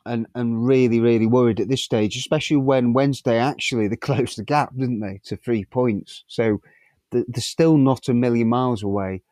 and 0.07 0.27
and 0.35 0.67
really 0.67 1.01
really 1.01 1.27
worried 1.27 1.61
at 1.61 1.69
this 1.69 1.85
stage, 1.85 2.17
especially 2.17 2.57
when 2.57 2.93
Wednesday 2.93 3.39
actually 3.39 3.89
they 3.89 3.97
closed 4.09 4.39
the 4.39 4.45
gap, 4.45 4.75
didn't 4.77 5.01
they, 5.01 5.21
to 5.25 5.37
three 5.37 5.65
points? 5.65 6.25
So 6.29 6.61
they're 7.13 7.25
still 7.39 7.77
not 7.77 8.09
a 8.09 8.15
million 8.15 8.49
miles 8.49 8.83
away 8.83 9.23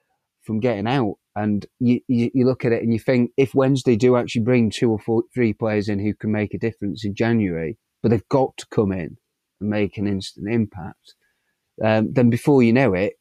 from 0.43 0.61
getting 0.61 0.87
out. 0.87 1.17
And 1.37 1.65
you, 1.79 2.01
you, 2.09 2.31
you 2.35 2.45
look 2.45 2.65
at 2.65 2.73
it 2.73 2.83
and 2.83 2.93
you 2.93 2.99
think 2.99 3.31
if 3.37 3.55
Wednesday 3.55 3.97
do 3.97 4.17
actually 4.17 4.43
bring 4.43 4.71
two 4.71 4.91
or 4.91 4.99
four, 4.99 5.23
three 5.33 5.53
players 5.53 5.89
in 5.89 5.99
who 5.99 6.13
can 6.15 6.33
make 6.33 6.55
a 6.55 6.59
difference 6.59 7.05
in 7.05 7.15
January, 7.15 7.79
but 8.03 8.11
they've 8.11 8.29
got 8.29 8.57
to 8.59 8.67
come 8.71 8.93
in 8.93 9.17
and 9.61 9.71
make 9.71 9.97
an 9.97 10.07
instant 10.07 10.53
impact, 10.53 11.15
um, 11.83 12.13
then 12.13 12.31
before 12.31 12.63
you 12.63 12.73
know 12.73 12.95
it, 12.95 13.15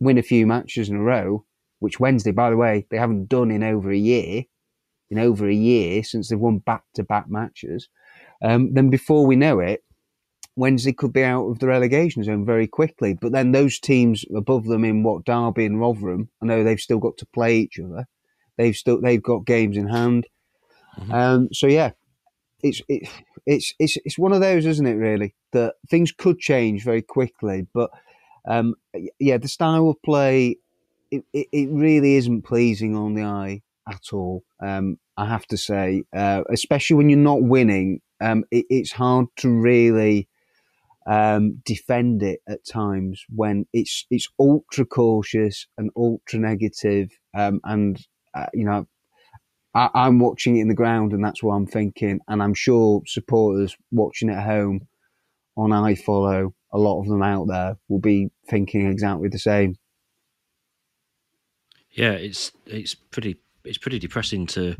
win 0.00 0.18
a 0.18 0.22
few 0.22 0.46
matches 0.46 0.88
in 0.88 0.96
a 0.96 1.02
row, 1.02 1.44
which 1.78 2.00
Wednesday, 2.00 2.32
by 2.32 2.50
the 2.50 2.56
way, 2.56 2.86
they 2.90 2.98
haven't 2.98 3.28
done 3.28 3.50
in 3.50 3.62
over 3.62 3.90
a 3.90 3.96
year 3.96 4.44
in 5.10 5.18
over 5.18 5.48
a 5.48 5.54
year 5.54 6.02
since 6.02 6.28
they've 6.28 6.38
won 6.38 6.58
back 6.58 6.84
to 6.94 7.04
back 7.04 7.28
matches. 7.28 7.88
Um, 8.42 8.74
then 8.74 8.90
before 8.90 9.26
we 9.26 9.36
know 9.36 9.60
it, 9.60 9.84
Wednesday 10.56 10.92
could 10.92 11.12
be 11.12 11.24
out 11.24 11.46
of 11.46 11.58
the 11.58 11.66
relegation 11.66 12.22
zone 12.22 12.44
very 12.44 12.66
quickly. 12.66 13.14
But 13.14 13.32
then 13.32 13.52
those 13.52 13.78
teams 13.78 14.24
above 14.34 14.66
them 14.66 14.84
in 14.84 15.02
what 15.02 15.24
Derby 15.24 15.64
and 15.64 15.80
Rotherham, 15.80 16.28
I 16.42 16.46
know 16.46 16.62
they've 16.62 16.80
still 16.80 16.98
got 16.98 17.16
to 17.18 17.26
play 17.26 17.56
each 17.56 17.78
other. 17.78 18.06
They've 18.56 18.76
still 18.76 19.00
they've 19.00 19.22
got 19.22 19.46
games 19.46 19.76
in 19.76 19.88
hand. 19.88 20.26
Mm-hmm. 20.98 21.12
Um, 21.12 21.48
so 21.52 21.66
yeah, 21.66 21.90
it's 22.62 22.80
it, 22.88 23.08
it's 23.46 23.74
it's 23.80 23.96
it's 24.04 24.18
one 24.18 24.32
of 24.32 24.40
those, 24.40 24.64
isn't 24.64 24.86
it? 24.86 24.94
Really, 24.94 25.34
that 25.52 25.74
things 25.90 26.12
could 26.12 26.38
change 26.38 26.84
very 26.84 27.02
quickly. 27.02 27.66
But 27.74 27.90
um, 28.46 28.74
yeah, 29.18 29.38
the 29.38 29.48
style 29.48 29.90
of 29.90 30.00
play, 30.02 30.58
it, 31.10 31.24
it, 31.32 31.48
it, 31.50 31.68
really 31.70 32.14
isn't 32.14 32.42
pleasing 32.42 32.94
on 32.94 33.14
the 33.14 33.22
eye 33.22 33.62
at 33.88 34.12
all. 34.12 34.42
Um, 34.62 34.98
I 35.16 35.26
have 35.26 35.46
to 35.46 35.56
say, 35.56 36.04
uh, 36.14 36.42
especially 36.50 36.96
when 36.96 37.08
you're 37.08 37.18
not 37.18 37.42
winning, 37.42 38.00
um, 38.20 38.44
it, 38.50 38.66
it's 38.68 38.92
hard 38.92 39.26
to 39.38 39.50
really 39.50 40.28
um, 41.06 41.60
defend 41.64 42.22
it 42.22 42.40
at 42.48 42.66
times 42.66 43.24
when 43.28 43.66
it's 43.72 44.06
it's 44.10 44.28
ultra 44.38 44.84
cautious 44.84 45.66
and 45.76 45.90
ultra 45.96 46.38
negative, 46.38 47.10
um, 47.36 47.60
and 47.64 48.04
uh, 48.34 48.46
you 48.52 48.64
know. 48.64 48.86
I, 49.76 50.06
am 50.06 50.20
watching 50.20 50.56
it 50.56 50.60
in 50.60 50.68
the 50.68 50.74
ground, 50.74 51.12
and 51.12 51.24
that's 51.24 51.42
what 51.42 51.54
I'm 51.54 51.66
thinking. 51.66 52.20
And 52.28 52.40
I'm 52.40 52.54
sure 52.54 53.02
supporters 53.08 53.76
watching 53.90 54.30
at 54.30 54.44
home 54.44 54.86
on 55.56 55.70
iFollow, 55.70 56.52
a 56.72 56.78
lot 56.78 57.00
of 57.00 57.08
them 57.08 57.22
out 57.22 57.48
there 57.48 57.76
will 57.88 57.98
be 57.98 58.30
thinking 58.48 58.88
exactly 58.88 59.28
the 59.28 59.38
same. 59.38 59.74
Yeah, 61.90 62.12
it's 62.12 62.50
it's 62.66 62.94
pretty 62.94 63.36
it's 63.64 63.78
pretty 63.78 63.98
depressing 63.98 64.46
to 64.48 64.76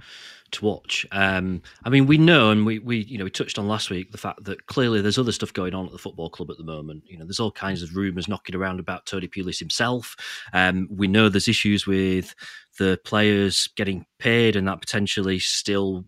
to 0.53 0.65
watch. 0.65 1.07
Um, 1.13 1.63
I 1.85 1.91
mean, 1.91 2.07
we 2.07 2.19
know, 2.19 2.51
and 2.51 2.65
we 2.65 2.79
we 2.79 2.99
you 3.05 3.19
know 3.19 3.25
we 3.25 3.31
touched 3.31 3.59
on 3.59 3.69
last 3.69 3.91
week 3.91 4.13
the 4.13 4.19
fact 4.19 4.45
that 4.45 4.67
clearly 4.67 5.01
there's 5.01 5.19
other 5.19 5.33
stuff 5.33 5.53
going 5.53 5.75
on 5.75 5.87
at 5.87 5.93
the 5.93 5.99
football 5.99 6.31
club 6.31 6.51
at 6.51 6.59
the 6.59 6.65
moment. 6.65 7.05
You 7.07 7.19
know, 7.19 7.25
there's 7.25 7.41
all 7.41 7.53
kinds 7.53 7.83
of 7.83 7.97
rumours 7.97 8.29
knocking 8.29 8.55
around 8.55 8.81
about 8.81 9.07
Tony 9.07 9.29
Pulis 9.29 9.59
himself. 9.59 10.17
Um, 10.53 10.89
we 10.91 11.09
know 11.09 11.29
there's 11.29 11.49
issues 11.49 11.87
with 11.87 12.35
the 12.79 12.99
players 13.05 13.69
getting 13.77 14.07
paid, 14.19 14.57
and 14.57 14.67
that 14.69 14.81
potentially 14.81 15.39
still 15.39 16.05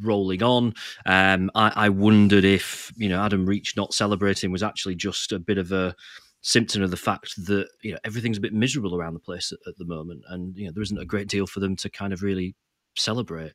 rolling 0.00 0.42
on. 0.42 0.74
Um, 1.06 1.50
I, 1.54 1.72
I 1.74 1.88
wondered 1.88 2.44
if 2.44 2.92
you 2.96 3.08
know 3.08 3.22
Adam 3.22 3.46
Reach 3.46 3.76
not 3.76 3.94
celebrating 3.94 4.52
was 4.52 4.62
actually 4.62 4.94
just 4.94 5.32
a 5.32 5.38
bit 5.38 5.58
of 5.58 5.72
a 5.72 5.94
symptom 6.42 6.82
of 6.82 6.90
the 6.90 6.96
fact 6.96 7.34
that 7.46 7.68
you 7.82 7.92
know 7.92 7.98
everything's 8.04 8.38
a 8.38 8.42
bit 8.42 8.52
miserable 8.52 8.96
around 8.96 9.14
the 9.14 9.20
place 9.20 9.52
at, 9.52 9.58
at, 9.68 9.76
the 9.78 9.84
moment, 9.84 10.22
and 10.28 10.56
you 10.56 10.66
know 10.66 10.72
there 10.72 10.82
isn't 10.82 10.98
a 10.98 11.04
great 11.04 11.28
deal 11.28 11.46
for 11.46 11.60
them 11.60 11.76
to 11.76 11.90
kind 11.90 12.12
of 12.12 12.22
really 12.22 12.54
celebrate. 12.96 13.52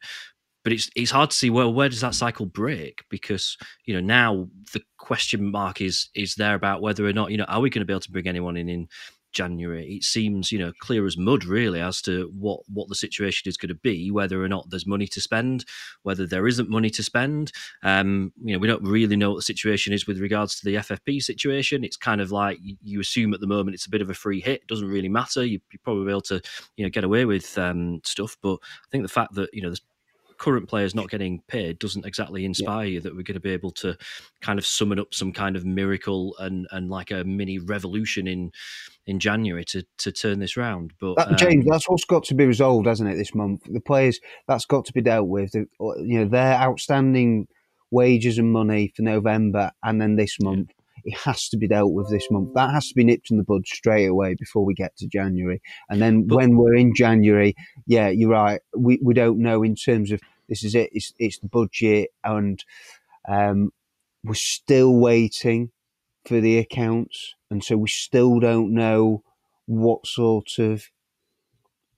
But 0.63 0.73
it's 0.73 0.89
it's 0.95 1.11
hard 1.11 1.31
to 1.31 1.35
see 1.35 1.49
well 1.49 1.73
where 1.73 1.89
does 1.89 2.01
that 2.01 2.15
cycle 2.15 2.45
break 2.45 3.03
because 3.09 3.57
you 3.85 3.93
know 3.93 3.99
now 3.99 4.47
the 4.71 4.81
question 4.97 5.51
mark 5.51 5.81
is 5.81 6.09
is 6.15 6.35
there 6.35 6.55
about 6.55 6.81
whether 6.81 7.05
or 7.05 7.13
not 7.13 7.31
you 7.31 7.37
know 7.37 7.43
are 7.45 7.59
we 7.59 7.69
going 7.69 7.81
to 7.81 7.85
be 7.85 7.93
able 7.93 7.99
to 8.01 8.11
bring 8.11 8.27
anyone 8.27 8.55
in 8.55 8.69
in 8.69 8.87
January, 9.33 9.95
it 9.95 10.03
seems 10.03 10.51
you 10.51 10.59
know 10.59 10.71
clear 10.79 11.05
as 11.05 11.17
mud 11.17 11.45
really 11.45 11.81
as 11.81 12.01
to 12.03 12.31
what 12.37 12.61
what 12.67 12.87
the 12.89 12.95
situation 12.95 13.49
is 13.49 13.57
going 13.57 13.69
to 13.69 13.75
be, 13.75 14.11
whether 14.11 14.43
or 14.43 14.47
not 14.47 14.69
there's 14.69 14.87
money 14.87 15.07
to 15.07 15.21
spend, 15.21 15.65
whether 16.03 16.25
there 16.25 16.47
isn't 16.47 16.69
money 16.69 16.89
to 16.91 17.03
spend. 17.03 17.51
Um, 17.83 18.31
you 18.43 18.53
know, 18.53 18.59
we 18.59 18.67
don't 18.67 18.83
really 18.83 19.15
know 19.15 19.31
what 19.31 19.37
the 19.37 19.43
situation 19.43 19.93
is 19.93 20.07
with 20.07 20.19
regards 20.19 20.59
to 20.59 20.65
the 20.65 20.75
FFP 20.75 21.21
situation. 21.21 21.83
It's 21.83 21.97
kind 21.97 22.21
of 22.21 22.31
like 22.31 22.59
you 22.61 22.99
assume 22.99 23.33
at 23.33 23.39
the 23.39 23.47
moment 23.47 23.75
it's 23.75 23.85
a 23.85 23.91
bit 23.91 24.01
of 24.01 24.09
a 24.09 24.13
free 24.13 24.39
hit. 24.39 24.61
It 24.61 24.67
doesn't 24.67 24.87
really 24.87 25.09
matter. 25.09 25.45
You, 25.45 25.57
are 25.57 25.77
probably 25.83 26.11
able 26.11 26.21
to 26.21 26.41
you 26.77 26.85
know 26.85 26.89
get 26.89 27.03
away 27.03 27.25
with 27.25 27.57
um, 27.57 28.01
stuff, 28.03 28.37
but 28.41 28.55
I 28.55 28.87
think 28.91 29.03
the 29.03 29.09
fact 29.09 29.33
that 29.35 29.53
you 29.53 29.61
know 29.61 29.69
there's 29.69 29.81
current 30.43 30.67
players 30.67 30.93
not 30.93 31.09
getting 31.09 31.41
paid 31.47 31.79
doesn't 31.79 32.05
exactly 32.05 32.43
inspire 32.43 32.85
yeah. 32.85 32.93
you 32.95 32.99
that 32.99 33.15
we're 33.15 33.23
going 33.23 33.33
to 33.35 33.39
be 33.39 33.51
able 33.51 33.71
to 33.71 33.95
kind 34.41 34.59
of 34.59 34.65
summon 34.65 34.99
up 34.99 35.13
some 35.13 35.31
kind 35.31 35.55
of 35.55 35.63
miracle 35.63 36.35
and 36.37 36.67
and 36.71 36.89
like 36.89 37.11
a 37.11 37.23
mini 37.23 37.59
revolution 37.59 38.27
in 38.27 38.51
in 39.05 39.19
January 39.19 39.63
to 39.63 39.85
to 39.99 40.11
turn 40.11 40.39
this 40.39 40.57
round. 40.57 40.91
But 40.99 41.15
that, 41.15 41.37
James, 41.37 41.63
um, 41.63 41.69
that's 41.69 41.87
what's 41.87 42.03
got 42.03 42.25
to 42.25 42.35
be 42.35 42.45
resolved, 42.45 42.87
hasn't 42.87 43.09
it? 43.09 43.15
This 43.15 43.33
month, 43.33 43.61
the 43.71 43.79
players 43.79 44.19
that's 44.45 44.65
got 44.65 44.83
to 44.85 44.93
be 44.93 45.01
dealt 45.01 45.29
with. 45.29 45.55
You 45.55 45.67
know, 45.79 46.25
their 46.25 46.55
outstanding 46.55 47.47
wages 47.89 48.37
and 48.37 48.51
money 48.51 48.91
for 48.93 49.03
November, 49.03 49.71
and 49.81 50.01
then 50.01 50.17
this 50.17 50.37
month. 50.41 50.67
Yeah. 50.69 50.75
It 51.05 51.17
has 51.17 51.49
to 51.49 51.57
be 51.57 51.67
dealt 51.67 51.91
with 51.91 52.09
this 52.09 52.25
month. 52.31 52.53
That 52.53 52.71
has 52.71 52.87
to 52.87 52.95
be 52.95 53.03
nipped 53.03 53.29
in 53.29 53.35
the 53.35 53.43
bud 53.43 53.67
straight 53.67 54.05
away 54.05 54.35
before 54.39 54.63
we 54.63 54.73
get 54.73 54.95
to 54.99 55.07
January. 55.07 55.61
And 55.89 56.01
then 56.01 56.27
but, 56.27 56.37
when 56.37 56.55
we're 56.55 56.77
in 56.77 56.93
January, 56.95 57.55
yeah, 57.85 58.07
you're 58.07 58.29
right. 58.29 58.61
We 58.77 58.99
we 59.03 59.13
don't 59.13 59.39
know 59.39 59.63
in 59.63 59.75
terms 59.75 60.13
of 60.13 60.21
this 60.49 60.63
is 60.63 60.75
it. 60.75 60.89
It's 60.93 61.13
it's 61.19 61.39
the 61.39 61.47
budget, 61.47 62.11
and 62.23 62.63
um, 63.27 63.71
we're 64.23 64.33
still 64.33 64.95
waiting 64.95 65.71
for 66.25 66.39
the 66.39 66.57
accounts, 66.57 67.35
and 67.49 67.63
so 67.63 67.77
we 67.77 67.89
still 67.89 68.39
don't 68.39 68.73
know 68.73 69.23
what 69.65 70.05
sort 70.05 70.59
of 70.59 70.83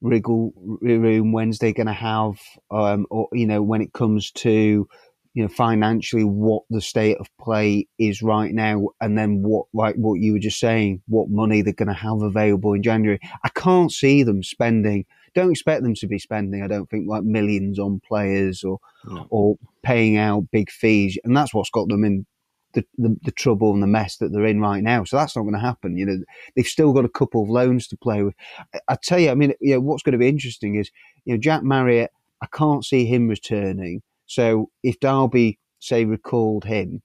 wriggle 0.02 0.54
room 0.82 1.32
Wednesday 1.32 1.74
going 1.74 1.88
to 1.88 1.94
have, 1.94 2.40
um, 2.72 3.06
or 3.10 3.28
you 3.34 3.48
know, 3.48 3.62
when 3.62 3.82
it 3.82 3.94
comes 3.94 4.32
to 4.32 4.88
you 5.34 5.44
know 5.44 5.50
financially 5.50 6.24
what 6.24 6.64
the 6.70 6.82
state 6.82 7.18
of 7.18 7.28
play 7.40 7.88
is 8.00 8.22
right 8.22 8.54
now, 8.54 8.88
and 9.02 9.18
then 9.18 9.42
what 9.44 9.66
like 9.74 9.96
what 9.96 10.20
you 10.20 10.34
were 10.34 10.40
just 10.40 10.60
saying, 10.60 11.02
what 11.08 11.30
money 11.30 11.62
they're 11.62 11.74
going 11.74 11.88
to 11.88 11.94
have 11.94 12.22
available 12.22 12.74
in 12.74 12.84
January. 12.84 13.20
I 13.44 13.50
can't 13.50 13.92
see 13.92 14.24
them 14.24 14.44
spending 14.44 15.06
don't 15.36 15.52
expect 15.52 15.84
them 15.84 15.94
to 15.96 16.08
be 16.08 16.18
spending, 16.18 16.64
I 16.64 16.68
don't 16.68 16.90
think, 16.90 17.08
like 17.08 17.24
millions 17.24 17.78
on 17.78 18.02
players 18.08 18.64
or 18.64 18.80
no. 19.06 19.28
or 19.30 19.58
paying 19.84 20.18
out 20.18 20.50
big 20.52 20.72
fees, 20.72 21.18
and 21.24 21.36
that's 21.36 21.54
what's 21.54 21.70
got 21.70 21.90
them 21.90 22.04
in 22.04 22.26
the, 22.74 22.86
the, 22.98 23.16
the, 23.24 23.32
trouble 23.32 23.74
and 23.74 23.82
the 23.82 23.88
mess 23.88 24.18
that 24.18 24.34
they're 24.34 24.46
in 24.46 24.60
right 24.60 24.84
now. 24.84 25.04
So 25.04 25.18
that's 25.18 25.36
not 25.36 25.44
going 25.44 25.54
to 25.54 25.60
happen. 25.60 25.98
You 25.98 26.06
know, 26.06 26.18
they've 26.56 26.66
still 26.66 26.92
got 26.94 27.06
a 27.06 27.10
couple 27.10 27.42
of 27.42 27.50
loans 27.50 27.88
to 27.88 27.98
play 27.98 28.24
with. 28.24 28.36
I, 28.74 28.80
I 28.90 28.98
tell 29.02 29.20
you, 29.20 29.32
I 29.32 29.36
mean, 29.36 29.54
you 29.62 29.76
know, 29.76 29.80
what's 29.80 30.04
going 30.04 30.14
to 30.14 30.18
be 30.18 30.28
interesting 30.28 30.76
is, 30.76 30.92
you 31.24 31.34
know, 31.34 31.40
Jack 31.40 31.64
Marriott. 31.64 32.12
I 32.42 32.48
can't 32.48 32.84
see 32.84 33.06
him 33.06 33.30
returning. 33.30 34.02
So 34.26 34.70
if 34.84 35.00
Derby 35.00 35.58
say 35.80 36.06
recalled 36.06 36.66
him, 36.66 37.02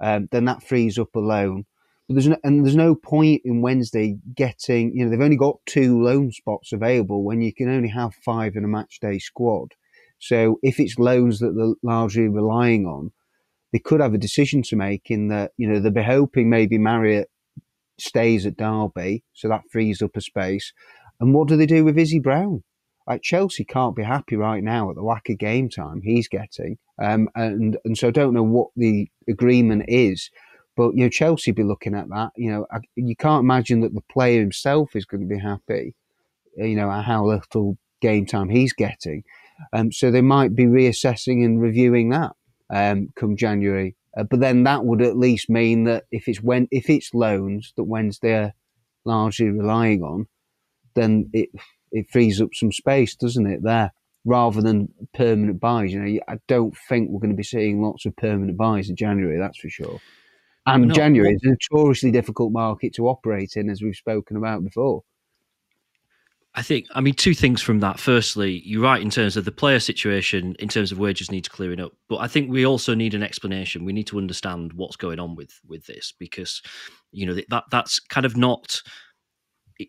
um, 0.00 0.28
then 0.30 0.44
that 0.44 0.62
frees 0.62 0.98
up 0.98 1.14
a 1.16 1.20
loan. 1.20 1.64
But 2.06 2.14
there's 2.14 2.28
no, 2.28 2.36
and 2.44 2.64
there's 2.64 2.76
no 2.76 2.94
point 2.94 3.42
in 3.44 3.62
Wednesday 3.62 4.16
getting, 4.34 4.94
you 4.94 5.04
know, 5.04 5.10
they've 5.10 5.20
only 5.20 5.36
got 5.36 5.64
two 5.66 6.02
loan 6.02 6.32
spots 6.32 6.72
available 6.72 7.24
when 7.24 7.40
you 7.40 7.52
can 7.54 7.70
only 7.70 7.88
have 7.88 8.14
five 8.14 8.56
in 8.56 8.64
a 8.64 8.68
match 8.68 8.98
day 9.00 9.18
squad. 9.18 9.72
So 10.18 10.58
if 10.62 10.78
it's 10.78 10.98
loans 10.98 11.38
that 11.38 11.54
they're 11.56 11.74
largely 11.82 12.28
relying 12.28 12.86
on, 12.86 13.12
they 13.72 13.78
could 13.78 14.00
have 14.00 14.14
a 14.14 14.18
decision 14.18 14.62
to 14.64 14.76
make 14.76 15.10
in 15.10 15.28
that, 15.28 15.52
you 15.56 15.68
know, 15.68 15.80
they'll 15.80 15.92
be 15.92 16.02
hoping 16.02 16.48
maybe 16.48 16.78
Marriott 16.78 17.28
stays 17.98 18.46
at 18.46 18.56
Derby, 18.56 19.24
so 19.32 19.48
that 19.48 19.62
frees 19.70 20.02
up 20.02 20.16
a 20.16 20.20
space. 20.20 20.72
And 21.20 21.34
what 21.34 21.48
do 21.48 21.56
they 21.56 21.66
do 21.66 21.84
with 21.84 21.98
Izzy 21.98 22.20
Brown? 22.20 22.62
Like 23.06 23.22
Chelsea 23.22 23.64
can't 23.64 23.96
be 23.96 24.02
happy 24.02 24.36
right 24.36 24.62
now 24.62 24.90
at 24.90 24.96
the 24.96 25.02
lack 25.02 25.28
of 25.28 25.38
game 25.38 25.68
time 25.68 26.00
he's 26.02 26.26
getting, 26.26 26.78
um, 27.02 27.28
and 27.34 27.76
and 27.84 27.98
so 27.98 28.08
I 28.08 28.12
don't 28.12 28.32
know 28.32 28.42
what 28.42 28.68
the 28.76 29.08
agreement 29.28 29.84
is 29.88 30.30
but 30.76 30.92
you 30.94 31.04
know, 31.04 31.08
Chelsea 31.08 31.52
be 31.52 31.62
looking 31.62 31.94
at 31.94 32.08
that. 32.08 32.30
You 32.36 32.50
know, 32.50 32.66
you 32.96 33.16
can't 33.16 33.42
imagine 33.42 33.80
that 33.80 33.94
the 33.94 34.02
player 34.10 34.40
himself 34.40 34.94
is 34.94 35.04
going 35.04 35.20
to 35.20 35.34
be 35.34 35.40
happy. 35.40 35.94
You 36.56 36.76
know, 36.76 36.90
how 36.90 37.26
little 37.26 37.76
game 38.00 38.26
time 38.26 38.48
he's 38.48 38.72
getting. 38.72 39.24
Um, 39.72 39.92
so 39.92 40.10
they 40.10 40.20
might 40.20 40.54
be 40.54 40.66
reassessing 40.66 41.44
and 41.44 41.60
reviewing 41.60 42.10
that 42.10 42.32
um, 42.70 43.08
come 43.16 43.36
January. 43.36 43.96
Uh, 44.16 44.24
but 44.24 44.40
then 44.40 44.64
that 44.64 44.84
would 44.84 45.02
at 45.02 45.16
least 45.16 45.50
mean 45.50 45.84
that 45.84 46.04
if 46.10 46.28
it's 46.28 46.42
when 46.42 46.68
if 46.70 46.88
it's 46.88 47.14
loans 47.14 47.72
that 47.76 47.84
Wednesday 47.84 48.34
are 48.34 48.52
largely 49.04 49.50
relying 49.50 50.02
on, 50.02 50.26
then 50.94 51.30
it 51.32 51.48
it 51.90 52.06
frees 52.10 52.40
up 52.40 52.50
some 52.54 52.72
space, 52.72 53.16
doesn't 53.16 53.46
it? 53.46 53.62
There, 53.62 53.92
rather 54.24 54.60
than 54.60 54.88
permanent 55.14 55.60
buys. 55.60 55.92
You 55.92 56.00
know, 56.00 56.20
I 56.28 56.38
don't 56.48 56.76
think 56.88 57.10
we're 57.10 57.20
going 57.20 57.30
to 57.30 57.36
be 57.36 57.42
seeing 57.42 57.82
lots 57.82 58.06
of 58.06 58.16
permanent 58.16 58.56
buys 58.56 58.88
in 58.88 58.96
January. 58.96 59.38
That's 59.38 59.58
for 59.58 59.68
sure. 59.68 60.00
And 60.66 60.88
no, 60.88 60.94
January 60.94 61.34
is 61.34 61.42
a 61.44 61.48
notoriously 61.48 62.10
difficult 62.10 62.52
market 62.52 62.94
to 62.94 63.08
operate 63.08 63.52
in, 63.56 63.68
as 63.68 63.82
we've 63.82 63.96
spoken 63.96 64.36
about 64.36 64.64
before. 64.64 65.02
I 66.56 66.62
think, 66.62 66.86
I 66.94 67.00
mean, 67.00 67.14
two 67.14 67.34
things 67.34 67.60
from 67.60 67.80
that. 67.80 67.98
Firstly, 67.98 68.62
you're 68.64 68.82
right 68.82 69.02
in 69.02 69.10
terms 69.10 69.36
of 69.36 69.44
the 69.44 69.50
player 69.50 69.80
situation, 69.80 70.54
in 70.60 70.68
terms 70.68 70.92
of 70.92 71.00
wages 71.00 71.30
needs 71.30 71.48
clearing 71.48 71.80
up. 71.80 71.92
But 72.08 72.18
I 72.18 72.28
think 72.28 72.48
we 72.48 72.64
also 72.64 72.94
need 72.94 73.12
an 73.14 73.24
explanation. 73.24 73.84
We 73.84 73.92
need 73.92 74.06
to 74.06 74.18
understand 74.18 74.72
what's 74.72 74.94
going 74.96 75.18
on 75.18 75.34
with 75.34 75.60
with 75.66 75.84
this 75.86 76.14
because, 76.16 76.62
you 77.10 77.26
know, 77.26 77.34
that 77.34 77.64
that's 77.70 77.98
kind 77.98 78.24
of 78.24 78.36
not 78.36 78.80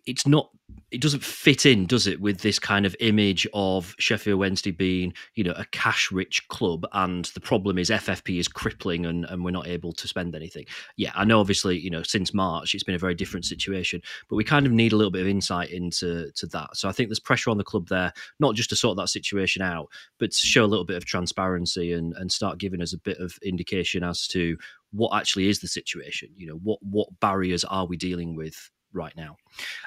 it's 0.06 0.28
not 0.28 0.50
it 0.92 1.02
doesn't 1.02 1.24
fit 1.24 1.66
in, 1.66 1.86
does 1.86 2.08
it, 2.08 2.22
with 2.22 2.40
this 2.40 2.58
kind 2.58 2.86
of 2.86 2.96
image 3.00 3.46
of 3.54 3.96
Sheffield 4.00 4.40
Wednesday 4.40 4.72
being, 4.72 5.14
you 5.36 5.44
know, 5.44 5.54
a 5.58 5.66
cash 5.66 6.12
rich 6.12 6.48
club 6.48 6.86
and 6.94 7.26
the 7.34 7.40
problem 7.40 7.78
is 7.78 7.90
FFP 7.90 8.40
is 8.40 8.48
crippling 8.48 9.06
and, 9.06 9.26
and 9.26 9.44
we're 9.44 9.52
not 9.52 9.68
able 9.68 9.92
to 9.94 10.08
spend 10.08 10.36
anything. 10.36 10.66
Yeah, 10.96 11.12
I 11.16 11.26
know 11.26 11.40
obviously, 11.40 11.78
you 11.78 11.90
know, 11.90 12.02
since 12.04 12.34
March 12.34 12.74
it's 12.74 12.84
been 12.84 12.96
a 12.96 13.00
very 13.00 13.14
different 13.14 13.46
situation, 13.46 14.02
but 14.30 14.38
we 14.38 14.44
kind 14.44 14.66
of 14.66 14.72
need 14.72 14.94
a 14.94 14.96
little 14.96 15.12
bit 15.12 15.22
of 15.22 15.28
insight 15.28 15.70
into 15.72 16.32
to 16.32 16.48
that. 16.48 16.78
So 16.78 16.88
I 16.88 16.92
think 16.92 17.10
there's 17.10 17.20
pressure 17.20 17.50
on 17.50 17.58
the 17.58 17.64
club 17.64 17.90
there, 17.90 18.14
not 18.40 18.56
just 18.56 18.70
to 18.70 18.76
sort 18.76 18.98
that 18.98 19.10
situation 19.10 19.62
out, 19.62 19.88
but 20.18 20.32
to 20.32 20.48
show 20.48 20.64
a 20.64 20.68
little 20.68 20.86
bit 20.86 20.98
of 20.98 21.06
transparency 21.06 21.94
and, 21.94 22.14
and 22.14 22.32
start 22.32 22.58
giving 22.58 22.82
us 22.82 22.94
a 22.94 23.00
bit 23.00 23.20
of 23.20 23.38
indication 23.44 24.04
as 24.04 24.28
to 24.30 24.58
what 24.92 25.16
actually 25.18 25.50
is 25.50 25.60
the 25.60 25.68
situation. 25.68 26.30
You 26.36 26.48
know, 26.48 26.60
what 26.64 26.80
what 26.82 27.20
barriers 27.20 27.64
are 27.66 27.86
we 27.86 27.98
dealing 27.98 28.36
with 28.36 28.72
right 28.96 29.14
now. 29.16 29.38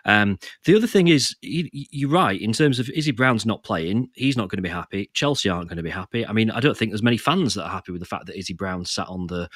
Um, 0.05 0.39
the 0.65 0.77
other 0.77 0.87
thing 0.87 1.09
is, 1.09 1.35
you're 1.41 2.11
right 2.11 2.41
in 2.41 2.53
terms 2.53 2.79
of 2.79 2.89
Izzy 2.91 3.11
Brown's 3.13 3.47
not 3.47 3.63
playing. 3.63 4.09
He's 4.15 4.37
not 4.37 4.49
going 4.49 4.59
to 4.59 4.63
be 4.63 4.69
happy. 4.69 5.11
Chelsea 5.15 5.49
aren't 5.49 5.69
going 5.69 5.77
to 5.77 5.83
be 5.83 5.91
happy. 5.91 6.27
I 6.27 6.33
mean, 6.33 6.51
I 6.51 6.61
don't 6.61 6.77
think 6.77 6.91
there's 6.91 7.03
many 7.03 7.19
fans 7.19 7.55
that 7.55 7.65
are 7.65 7.71
happy 7.71 7.93
with 7.93 8.01
the 8.01 8.07
fact 8.07 8.27
that 8.27 8.39
Izzy 8.39 8.55
Brown 8.55 8.85
sat 8.85 9.09
on 9.09 9.27
the 9.27 9.49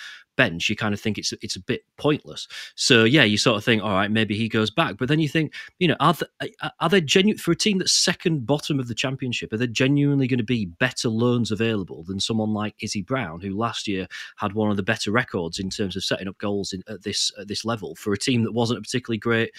bench. 0.43 0.69
You 0.69 0.77
kind 0.77 0.95
of 0.95 1.01
think 1.01 1.19
it's 1.19 1.33
it's 1.43 1.57
a 1.57 1.61
bit 1.61 1.83
pointless. 1.97 2.49
So 2.75 3.05
yeah, 3.05 3.25
you 3.25 3.39
sort 3.39 3.57
of 3.57 3.65
think, 3.65 3.83
all 3.83 3.93
right, 3.93 4.11
maybe 4.11 4.37
he 4.37 4.49
goes 4.49 4.71
back. 4.71 4.97
But 4.99 5.09
then 5.09 5.21
you 5.21 5.29
think, 5.29 5.53
you 5.79 5.89
know, 5.89 5.97
are 6.01 6.15
they, 6.41 6.53
are 6.81 6.89
they 6.89 7.01
genuine 7.01 7.39
for 7.39 7.53
a 7.53 7.57
team 7.57 7.79
that's 7.79 7.93
second 7.93 8.47
bottom 8.47 8.81
of 8.81 8.89
the 8.89 8.95
championship? 8.95 9.53
Are 9.53 9.57
there 9.57 9.67
genuinely 9.67 10.27
going 10.27 10.39
to 10.39 10.45
be 10.45 10.67
better 10.67 11.09
loans 11.09 11.51
available 11.51 12.03
than 12.05 12.19
someone 12.19 12.53
like 12.53 12.75
Izzy 12.81 13.03
Brown, 13.03 13.41
who 13.41 13.57
last 13.57 13.87
year 13.87 14.09
had 14.37 14.55
one 14.55 14.71
of 14.71 14.77
the 14.77 14.83
better 14.83 15.13
records 15.13 15.59
in 15.59 15.71
terms 15.71 15.97
of 15.97 16.05
setting 16.05 16.29
up 16.29 16.39
goals 16.39 16.73
in, 16.73 16.83
at 16.89 17.03
this 17.03 17.31
at 17.39 17.49
this 17.49 17.65
level 17.65 17.95
for 17.95 18.13
a 18.13 18.19
team 18.19 18.43
that 18.43 18.53
wasn't 18.53 18.79
a 18.79 18.83
particularly 18.83 19.19
great 19.19 19.53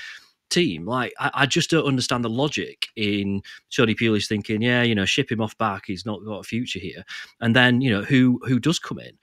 team. 0.49 0.85
Like, 0.85 1.13
I, 1.19 1.31
I, 1.33 1.45
just 1.45 1.69
don't 1.69 1.87
understand 1.87 2.23
the 2.23 2.29
logic 2.29 2.87
in 2.95 3.41
Tony 3.75 3.95
Pulis 3.95 4.27
thinking, 4.27 4.61
yeah, 4.61 4.83
you 4.83 4.93
know, 4.95 5.05
ship 5.05 5.31
him 5.31 5.41
off 5.41 5.57
back. 5.57 5.83
He's 5.87 6.05
not 6.05 6.23
got 6.23 6.39
a 6.39 6.43
future 6.43 6.79
here. 6.79 7.03
And 7.41 7.55
then, 7.55 7.81
you 7.81 7.89
know, 7.89 8.03
who 8.03 8.39
who 8.45 8.59
does 8.59 8.79
come 8.79 8.99
in? 8.99 9.17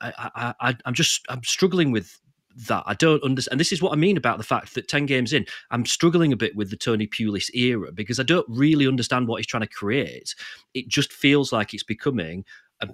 I, 0.00 0.54
I, 0.60 0.76
I'm 0.84 0.94
just 0.94 1.24
I'm 1.28 1.42
struggling 1.42 1.92
with 1.92 2.20
that. 2.68 2.84
I 2.86 2.94
don't 2.94 3.22
understand. 3.22 3.54
And 3.54 3.60
this 3.60 3.72
is 3.72 3.82
what 3.82 3.92
I 3.92 3.96
mean 3.96 4.16
about 4.16 4.38
the 4.38 4.44
fact 4.44 4.74
that 4.74 4.88
10 4.88 5.06
games 5.06 5.32
in, 5.32 5.46
I'm 5.70 5.84
struggling 5.84 6.32
a 6.32 6.36
bit 6.36 6.56
with 6.56 6.70
the 6.70 6.76
Tony 6.76 7.06
Pulis 7.06 7.54
era 7.54 7.92
because 7.92 8.18
I 8.18 8.22
don't 8.22 8.46
really 8.48 8.86
understand 8.86 9.28
what 9.28 9.38
he's 9.38 9.46
trying 9.46 9.62
to 9.62 9.68
create. 9.68 10.34
It 10.74 10.88
just 10.88 11.12
feels 11.12 11.52
like 11.52 11.74
it's 11.74 11.82
becoming 11.82 12.44
a, 12.80 12.88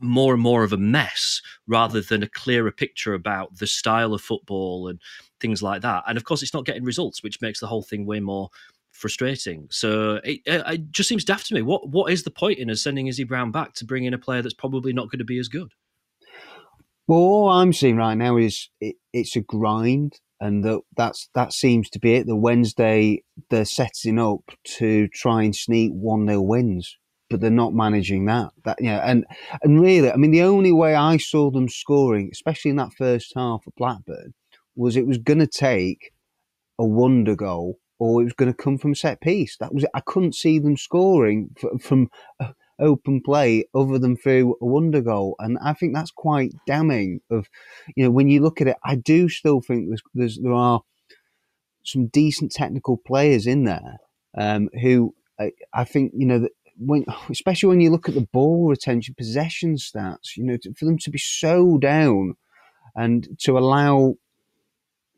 more 0.00 0.32
and 0.32 0.42
more 0.42 0.64
of 0.64 0.72
a 0.72 0.78
mess 0.78 1.42
rather 1.66 2.00
than 2.00 2.22
a 2.22 2.28
clearer 2.28 2.72
picture 2.72 3.14
about 3.14 3.58
the 3.58 3.66
style 3.66 4.14
of 4.14 4.22
football 4.22 4.88
and 4.88 5.00
things 5.40 5.62
like 5.62 5.82
that. 5.82 6.04
And 6.08 6.16
of 6.16 6.24
course, 6.24 6.42
it's 6.42 6.54
not 6.54 6.64
getting 6.64 6.84
results, 6.84 7.22
which 7.22 7.40
makes 7.40 7.60
the 7.60 7.66
whole 7.66 7.82
thing 7.82 8.06
way 8.06 8.20
more 8.20 8.48
frustrating. 8.92 9.66
So 9.70 10.20
it, 10.24 10.40
it, 10.46 10.92
just 10.92 11.08
seems 11.08 11.24
daft 11.24 11.46
to 11.48 11.54
me. 11.54 11.62
What 11.62 11.88
what 11.88 12.12
is 12.12 12.22
the 12.22 12.30
point 12.30 12.58
in 12.58 12.70
us 12.70 12.82
sending 12.82 13.08
Izzy 13.08 13.24
Brown 13.24 13.50
back 13.50 13.74
to 13.74 13.84
bring 13.84 14.04
in 14.04 14.14
a 14.14 14.18
player 14.18 14.42
that's 14.42 14.54
probably 14.54 14.92
not 14.92 15.10
going 15.10 15.18
to 15.18 15.24
be 15.24 15.38
as 15.38 15.48
good? 15.48 15.72
Well, 17.06 17.18
all 17.18 17.48
I'm 17.48 17.72
seeing 17.72 17.96
right 17.96 18.14
now 18.14 18.36
is 18.36 18.68
it, 18.80 18.96
it's 19.12 19.36
a 19.36 19.40
grind, 19.40 20.20
and 20.40 20.64
that 20.64 20.80
that's 20.96 21.28
that 21.34 21.52
seems 21.52 21.90
to 21.90 21.98
be 21.98 22.14
it. 22.14 22.26
The 22.26 22.36
Wednesday 22.36 23.22
they're 23.50 23.64
setting 23.64 24.18
up 24.18 24.42
to 24.78 25.08
try 25.08 25.42
and 25.42 25.54
sneak 25.54 25.92
one 25.92 26.26
0 26.26 26.40
wins 26.42 26.96
but 27.32 27.40
they're 27.40 27.50
not 27.50 27.72
managing 27.72 28.26
that. 28.26 28.50
That 28.64 28.76
yeah, 28.80 29.00
and 29.04 29.24
and 29.62 29.80
really, 29.80 30.12
I 30.12 30.16
mean, 30.16 30.30
the 30.30 30.42
only 30.42 30.70
way 30.70 30.94
I 30.94 31.16
saw 31.16 31.50
them 31.50 31.68
scoring, 31.68 32.28
especially 32.30 32.70
in 32.70 32.76
that 32.76 32.92
first 32.92 33.32
half 33.34 33.66
of 33.66 33.74
Blackburn, 33.74 34.34
was 34.76 34.96
it 34.96 35.06
was 35.06 35.18
going 35.18 35.40
to 35.40 35.46
take 35.46 36.12
a 36.78 36.84
wonder 36.84 37.34
goal 37.34 37.78
or 37.98 38.20
it 38.20 38.24
was 38.24 38.34
going 38.34 38.52
to 38.52 38.56
come 38.62 38.78
from 38.78 38.94
set 38.94 39.20
piece. 39.20 39.56
That 39.58 39.74
was 39.74 39.84
it. 39.84 39.90
I 39.94 40.00
couldn't 40.00 40.34
see 40.34 40.58
them 40.58 40.76
scoring 40.76 41.56
from 41.80 42.08
uh, 42.38 42.52
open 42.78 43.20
play 43.20 43.64
other 43.74 43.98
than 43.98 44.16
through 44.16 44.56
a 44.60 44.66
wonder 44.66 45.00
goal, 45.00 45.36
and 45.38 45.58
I 45.62 45.72
think 45.72 45.94
that's 45.94 46.10
quite 46.10 46.52
damning. 46.66 47.20
Of 47.30 47.48
you 47.96 48.04
know, 48.04 48.10
when 48.10 48.28
you 48.28 48.40
look 48.40 48.60
at 48.60 48.68
it, 48.68 48.76
I 48.84 48.96
do 48.96 49.28
still 49.28 49.60
think 49.60 49.88
there's, 49.88 50.02
there's 50.14 50.38
there 50.38 50.52
are 50.52 50.82
some 51.84 52.06
decent 52.06 52.52
technical 52.52 52.96
players 52.96 53.46
in 53.46 53.64
there 53.64 53.98
um, 54.36 54.68
who 54.80 55.14
I, 55.38 55.52
I, 55.74 55.84
think 55.84 56.12
you 56.14 56.26
know 56.26 56.38
that 56.40 56.52
when, 56.78 57.04
especially 57.30 57.68
when 57.68 57.80
you 57.80 57.90
look 57.90 58.08
at 58.08 58.14
the 58.14 58.28
ball 58.32 58.68
retention, 58.68 59.14
possession 59.16 59.76
stats, 59.76 60.36
you 60.36 60.44
know, 60.44 60.56
for 60.76 60.84
them 60.84 60.98
to 60.98 61.10
be 61.10 61.18
so 61.18 61.78
down 61.78 62.36
and 62.94 63.28
to 63.40 63.58
allow 63.58 64.14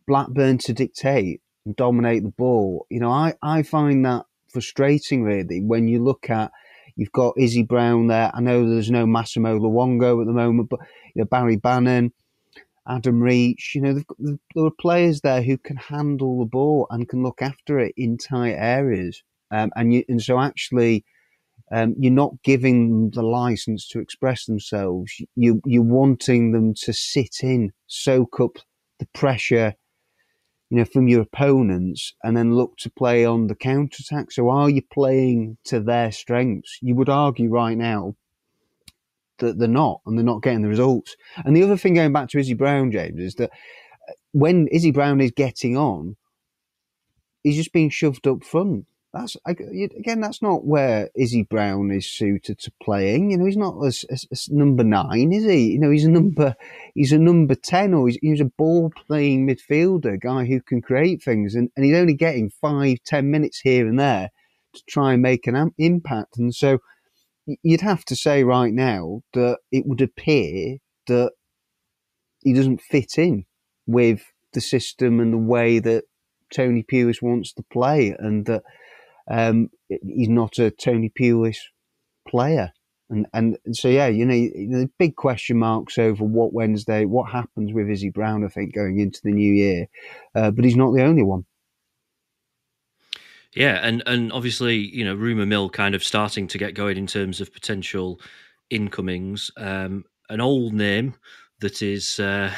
Blackburn 0.06 0.58
to 0.58 0.72
dictate 0.72 1.40
and 1.64 1.76
dominate 1.76 2.22
the 2.22 2.30
ball, 2.30 2.86
you 2.90 3.00
know, 3.00 3.10
I, 3.10 3.34
I 3.42 3.62
find 3.62 4.04
that 4.04 4.26
frustrating 4.48 5.22
really 5.22 5.60
when 5.60 5.88
you 5.88 6.02
look 6.02 6.30
at 6.30 6.52
you've 6.96 7.12
got 7.12 7.34
Izzy 7.38 7.62
Brown 7.62 8.06
there. 8.06 8.30
I 8.34 8.40
know 8.40 8.68
there's 8.68 8.90
no 8.90 9.06
Massimo 9.06 9.58
Luongo 9.58 10.20
at 10.20 10.26
the 10.26 10.32
moment, 10.32 10.68
but 10.68 10.80
you 11.14 11.22
know, 11.22 11.26
Barry 11.26 11.56
Bannan, 11.56 12.12
Adam 12.88 13.20
Reach, 13.20 13.72
you 13.74 13.80
know, 13.80 13.94
got, 13.94 14.18
there 14.54 14.64
are 14.64 14.70
players 14.70 15.20
there 15.20 15.42
who 15.42 15.58
can 15.58 15.76
handle 15.76 16.38
the 16.38 16.44
ball 16.44 16.86
and 16.90 17.08
can 17.08 17.22
look 17.22 17.40
after 17.40 17.78
it 17.78 17.94
in 17.96 18.18
tight 18.18 18.54
areas. 18.54 19.22
Um, 19.50 19.70
and 19.76 19.94
you, 19.94 20.04
and 20.08 20.22
so 20.22 20.40
actually, 20.40 21.04
um, 21.72 21.94
you're 21.98 22.12
not 22.12 22.42
giving 22.42 22.90
them 22.90 23.10
the 23.10 23.22
license 23.22 23.88
to 23.88 24.00
express 24.00 24.44
themselves. 24.44 25.12
You, 25.34 25.60
you're 25.64 25.82
wanting 25.82 26.52
them 26.52 26.74
to 26.82 26.92
sit 26.92 27.42
in, 27.42 27.72
soak 27.86 28.40
up 28.40 28.58
the 28.98 29.06
pressure, 29.14 29.74
you 30.74 30.80
know, 30.80 30.84
from 30.86 31.06
your 31.06 31.20
opponents, 31.20 32.14
and 32.24 32.36
then 32.36 32.56
look 32.56 32.76
to 32.78 32.90
play 32.90 33.24
on 33.24 33.46
the 33.46 33.54
counter 33.54 33.98
attack. 34.00 34.32
So, 34.32 34.48
are 34.50 34.68
you 34.68 34.82
playing 34.82 35.56
to 35.66 35.78
their 35.78 36.10
strengths? 36.10 36.78
You 36.82 36.96
would 36.96 37.08
argue 37.08 37.48
right 37.48 37.78
now 37.78 38.16
that 39.38 39.56
they're 39.56 39.68
not, 39.68 40.00
and 40.04 40.18
they're 40.18 40.24
not 40.24 40.42
getting 40.42 40.62
the 40.62 40.68
results. 40.68 41.14
And 41.44 41.56
the 41.56 41.62
other 41.62 41.76
thing, 41.76 41.94
going 41.94 42.12
back 42.12 42.28
to 42.30 42.40
Izzy 42.40 42.54
Brown, 42.54 42.90
James, 42.90 43.20
is 43.20 43.34
that 43.36 43.50
uh, 43.52 44.14
when 44.32 44.66
Izzy 44.66 44.90
Brown 44.90 45.20
is 45.20 45.30
getting 45.30 45.76
on, 45.76 46.16
he's 47.44 47.54
just 47.54 47.72
being 47.72 47.88
shoved 47.88 48.26
up 48.26 48.42
front 48.42 48.86
that's 49.14 49.36
again, 49.46 50.20
that's 50.20 50.42
not 50.42 50.66
where 50.66 51.08
Izzy 51.16 51.42
Brown 51.42 51.90
is 51.90 52.08
suited 52.08 52.58
to 52.58 52.72
playing. 52.82 53.30
You 53.30 53.38
know, 53.38 53.46
he's 53.46 53.56
not 53.56 53.80
as, 53.86 54.04
as, 54.10 54.26
as 54.32 54.48
number 54.50 54.84
nine, 54.84 55.32
is 55.32 55.44
he? 55.44 55.72
You 55.72 55.78
know, 55.78 55.90
he's 55.90 56.04
a 56.04 56.10
number, 56.10 56.54
he's 56.94 57.12
a 57.12 57.18
number 57.18 57.54
ten, 57.54 57.94
or 57.94 58.08
he's, 58.08 58.18
he's 58.20 58.40
a 58.40 58.46
ball 58.58 58.92
playing 59.06 59.46
midfielder, 59.46 60.20
guy 60.20 60.44
who 60.44 60.60
can 60.60 60.82
create 60.82 61.22
things, 61.22 61.54
and, 61.54 61.70
and 61.76 61.84
he's 61.86 61.96
only 61.96 62.14
getting 62.14 62.50
five, 62.50 62.98
ten 63.06 63.30
minutes 63.30 63.60
here 63.60 63.86
and 63.88 63.98
there 63.98 64.30
to 64.74 64.82
try 64.88 65.12
and 65.12 65.22
make 65.22 65.46
an 65.46 65.72
impact. 65.78 66.36
And 66.36 66.54
so, 66.54 66.78
you'd 67.62 67.82
have 67.82 68.04
to 68.06 68.16
say 68.16 68.42
right 68.42 68.72
now 68.72 69.20
that 69.34 69.58
it 69.70 69.86
would 69.86 70.00
appear 70.00 70.78
that 71.06 71.32
he 72.42 72.52
doesn't 72.52 72.80
fit 72.80 73.18
in 73.18 73.44
with 73.86 74.22
the 74.52 74.60
system 74.60 75.20
and 75.20 75.32
the 75.32 75.38
way 75.38 75.78
that 75.78 76.04
Tony 76.52 76.82
Pulis 76.82 77.20
wants 77.20 77.52
to 77.54 77.64
play, 77.72 78.14
and 78.18 78.46
that 78.46 78.62
um, 79.30 79.70
he's 79.88 80.28
not 80.28 80.58
a 80.58 80.70
Tony 80.70 81.10
Pulis 81.10 81.58
player. 82.28 82.72
And, 83.10 83.26
and 83.34 83.58
so, 83.72 83.88
yeah, 83.88 84.06
you 84.06 84.24
know, 84.24 84.34
the 84.34 84.90
big 84.98 85.14
question 85.14 85.58
marks 85.58 85.98
over 85.98 86.24
what 86.24 86.52
Wednesday, 86.52 87.04
what 87.04 87.30
happens 87.30 87.72
with 87.72 87.90
Izzy 87.90 88.10
Brown, 88.10 88.44
I 88.44 88.48
think, 88.48 88.74
going 88.74 88.98
into 88.98 89.20
the 89.22 89.32
new 89.32 89.52
year. 89.52 89.88
Uh, 90.34 90.50
but 90.50 90.64
he's 90.64 90.76
not 90.76 90.92
the 90.92 91.02
only 91.02 91.22
one. 91.22 91.44
Yeah, 93.54 93.78
and 93.82 94.02
and 94.06 94.32
obviously, 94.32 94.76
you 94.76 95.04
know, 95.04 95.14
rumor 95.14 95.46
mill 95.46 95.70
kind 95.70 95.94
of 95.94 96.02
starting 96.02 96.48
to 96.48 96.58
get 96.58 96.74
going 96.74 96.96
in 96.96 97.06
terms 97.06 97.40
of 97.40 97.52
potential 97.52 98.20
incomings. 98.68 99.50
Um, 99.56 100.04
an 100.28 100.40
old 100.40 100.72
name 100.72 101.14
that 101.60 101.80
is 101.80 102.18
uh, 102.18 102.52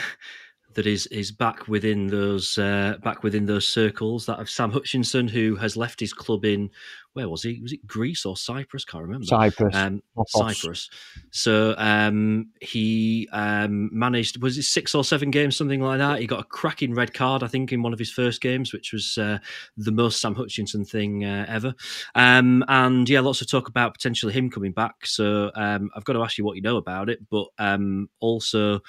that 0.77 0.87
is 0.87 1.07
is 1.07 1.33
back 1.33 1.69
within 1.69 2.07
those 2.07 2.59
uh, 2.59 2.97
back 3.03 3.23
within 3.23 3.47
those 3.47 3.67
circles. 3.67 4.27
That 4.27 4.39
of 4.39 4.49
Sam 4.49 4.71
Hutchinson, 4.71 5.27
who 5.27 5.57
has 5.57 5.75
left 5.75 5.99
his 5.99 6.13
club 6.13 6.45
in 6.45 6.71
where 7.15 7.31
was 7.31 7.43
he? 7.43 7.61
Was 7.63 7.73
it 7.73 7.87
Greece 7.87 8.27
or 8.27 8.37
Cyprus? 8.37 8.85
Can't 8.85 9.03
remember. 9.03 9.25
Cyprus. 9.25 9.75
Um, 9.75 10.03
Cyprus. 10.27 10.91
So 11.31 11.75
um, 11.79 12.51
he 12.61 13.27
um, 13.33 13.89
managed 13.91 14.43
was 14.43 14.59
it 14.59 14.65
six 14.65 14.95
or 14.95 15.03
seven 15.03 15.31
games, 15.31 15.57
something 15.57 15.81
like 15.81 15.97
that. 15.97 16.21
He 16.21 16.27
got 16.27 16.41
a 16.41 16.45
cracking 16.45 16.95
red 16.95 17.15
card, 17.15 17.43
I 17.43 17.47
think, 17.47 17.73
in 17.73 17.83
one 17.83 17.95
of 17.95 17.99
his 17.99 18.13
first 18.13 18.43
games, 18.43 18.75
which 18.75 18.93
was 18.93 19.17
uh, 19.17 19.39
the 19.79 19.93
most 19.93 20.21
Sam 20.21 20.35
Hutchinson 20.35 20.85
thing 20.85 21.25
uh, 21.25 21.47
ever. 21.49 21.75
Um, 22.15 22.63
and 22.69 23.09
yeah, 23.09 23.21
lots 23.21 23.41
of 23.41 23.51
talk 23.51 23.69
about 23.69 23.95
potentially 23.95 24.35
him 24.35 24.51
coming 24.51 24.73
back. 24.73 25.07
So 25.07 25.51
um, 25.55 25.89
I've 25.97 26.05
got 26.05 26.13
to 26.13 26.23
ask 26.23 26.37
you 26.37 26.45
what 26.45 26.57
you 26.57 26.63
know 26.63 26.77
about 26.77 27.09
it, 27.09 27.21
but 27.31 27.47
um, 27.59 28.11
also 28.21 28.81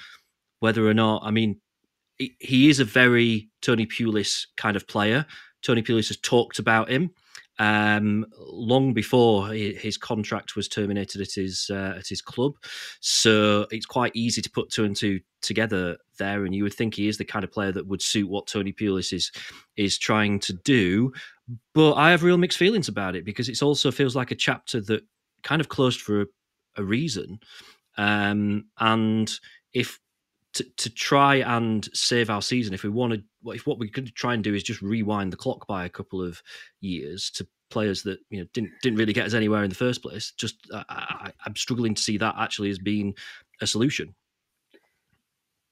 whether 0.60 0.86
or 0.86 0.92
not, 0.92 1.22
I 1.24 1.30
mean, 1.30 1.60
he 2.18 2.68
is 2.68 2.80
a 2.80 2.84
very 2.84 3.48
Tony 3.62 3.86
Pulis 3.86 4.46
kind 4.56 4.76
of 4.76 4.86
player. 4.86 5.26
Tony 5.62 5.82
Pulis 5.82 6.08
has 6.08 6.16
talked 6.18 6.58
about 6.58 6.90
him. 6.90 7.10
um, 7.58 8.24
long 8.38 8.92
before 8.94 9.48
his 9.48 9.96
contract 9.96 10.54
was 10.54 10.68
terminated 10.68 11.20
at 11.20 11.32
his 11.32 11.68
uh, 11.70 11.94
at 11.98 12.06
his 12.06 12.22
club. 12.22 12.54
So 13.00 13.66
it's 13.70 13.86
quite 13.86 14.12
easy 14.14 14.40
to 14.42 14.50
put 14.50 14.70
two 14.70 14.84
and 14.84 14.94
two 14.94 15.20
together 15.42 15.96
there, 16.18 16.44
and 16.44 16.54
you 16.54 16.62
would 16.62 16.74
think 16.74 16.94
he 16.94 17.08
is 17.08 17.18
the 17.18 17.24
kind 17.24 17.44
of 17.44 17.50
player 17.50 17.72
that 17.72 17.86
would 17.86 18.02
suit 18.02 18.28
what 18.28 18.46
Tony 18.46 18.72
Pulis 18.72 19.12
is 19.12 19.32
is 19.76 19.98
trying 19.98 20.38
to 20.40 20.52
do. 20.64 21.12
But 21.74 21.94
I 21.94 22.10
have 22.10 22.22
real 22.22 22.38
mixed 22.38 22.58
feelings 22.58 22.88
about 22.88 23.16
it 23.16 23.24
because 23.24 23.48
it 23.48 23.62
also 23.62 23.90
feels 23.90 24.14
like 24.14 24.30
a 24.30 24.36
chapter 24.36 24.80
that 24.82 25.02
kind 25.42 25.60
of 25.60 25.68
closed 25.68 26.00
for 26.00 26.22
a, 26.22 26.26
a 26.76 26.84
reason. 26.84 27.40
Um, 27.96 28.66
and 28.78 29.32
if 29.72 29.98
to, 30.58 30.64
to 30.76 30.90
try 30.90 31.36
and 31.36 31.88
save 31.94 32.30
our 32.30 32.42
season, 32.42 32.74
if 32.74 32.82
we 32.82 32.90
wanted, 32.90 33.22
if 33.46 33.66
what 33.66 33.78
we 33.78 33.88
could 33.88 34.12
try 34.14 34.34
and 34.34 34.42
do 34.42 34.54
is 34.54 34.64
just 34.64 34.82
rewind 34.82 35.32
the 35.32 35.36
clock 35.36 35.66
by 35.68 35.84
a 35.84 35.88
couple 35.88 36.20
of 36.20 36.42
years 36.80 37.30
to 37.30 37.46
players 37.70 38.02
that 38.02 38.18
you 38.30 38.40
know 38.40 38.46
didn't 38.52 38.72
didn't 38.82 38.98
really 38.98 39.12
get 39.12 39.26
us 39.26 39.34
anywhere 39.34 39.62
in 39.62 39.70
the 39.70 39.76
first 39.76 40.02
place, 40.02 40.32
just 40.36 40.56
I, 40.72 41.30
i'm 41.46 41.54
struggling 41.54 41.94
to 41.94 42.02
see 42.02 42.18
that 42.18 42.34
actually 42.38 42.70
as 42.70 42.78
being 42.78 43.14
a 43.60 43.66
solution. 43.66 44.14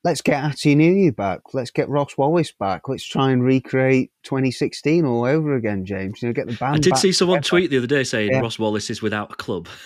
Let's 0.04 0.22
get 0.22 0.40
Atdhe 0.44 0.76
Nuhiu 0.76 1.16
back. 1.16 1.40
Let's 1.52 1.72
get 1.72 1.88
Ross 1.88 2.16
Wallace 2.16 2.52
back. 2.52 2.88
Let's 2.88 3.04
try 3.04 3.32
and 3.32 3.42
recreate 3.42 4.12
2016 4.22 5.04
all 5.04 5.24
over 5.24 5.56
again, 5.56 5.84
James. 5.84 6.22
You 6.22 6.28
know, 6.28 6.32
get 6.32 6.46
the 6.46 6.54
band. 6.54 6.76
I 6.76 6.78
did 6.78 6.96
see 6.96 7.10
someone 7.10 7.42
together. 7.42 7.48
tweet 7.48 7.70
the 7.70 7.78
other 7.78 7.88
day 7.88 8.04
saying 8.04 8.30
yeah. 8.30 8.38
Ross 8.38 8.56
Wallace 8.56 8.88
is 8.88 9.02
without 9.02 9.32
a 9.32 9.36
club. 9.36 9.68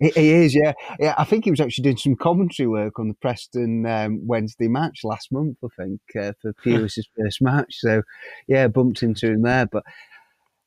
He, 0.00 0.10
he, 0.10 0.32
is, 0.32 0.54
yeah, 0.54 0.72
yeah. 0.98 1.14
I 1.18 1.24
think 1.24 1.44
he 1.44 1.50
was 1.50 1.60
actually 1.60 1.82
doing 1.82 1.96
some 1.96 2.16
commentary 2.16 2.66
work 2.66 2.98
on 2.98 3.08
the 3.08 3.14
Preston 3.14 3.86
um, 3.86 4.26
Wednesday 4.26 4.68
match 4.68 5.00
last 5.04 5.32
month. 5.32 5.58
I 5.64 5.68
think 5.82 6.00
uh, 6.18 6.32
for 6.40 6.52
Pulis's 6.62 7.08
first 7.16 7.40
match. 7.40 7.76
So, 7.78 8.02
yeah, 8.46 8.68
bumped 8.68 9.02
into 9.02 9.28
him 9.28 9.42
there. 9.42 9.66
But 9.66 9.84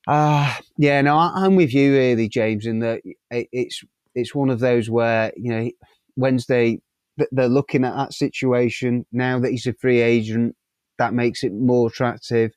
uh, 0.08 0.54
yeah, 0.78 1.02
no, 1.02 1.18
I, 1.18 1.46
am 1.46 1.56
with 1.56 1.74
you, 1.74 1.94
really, 1.94 2.28
James. 2.28 2.66
In 2.66 2.80
that 2.80 3.02
it, 3.30 3.48
it's 3.52 3.84
it's 4.16 4.36
one 4.36 4.50
of 4.50 4.60
those 4.60 4.90
where 4.90 5.32
you 5.36 5.52
know 5.52 5.72
Wednesday 6.16 6.82
they're 7.32 7.48
looking 7.48 7.84
at 7.84 7.96
that 7.96 8.14
situation 8.14 9.06
now 9.12 9.40
that 9.40 9.52
he's 9.52 9.68
a 9.68 9.74
free 9.74 10.02
agent. 10.02 10.56
That 10.98 11.14
makes 11.14 11.44
it 11.44 11.54
more 11.54 11.88
attractive. 11.88 12.52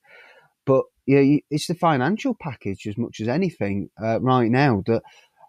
But 0.67 0.85
yeah, 1.07 1.39
it's 1.51 1.67
the 1.67 1.75
financial 1.75 2.35
package 2.35 2.87
as 2.87 2.97
much 2.97 3.21
as 3.21 3.29
anything 3.29 3.91
uh, 4.03 4.21
right 4.21 4.51
now 4.51 4.83
that 4.87 5.03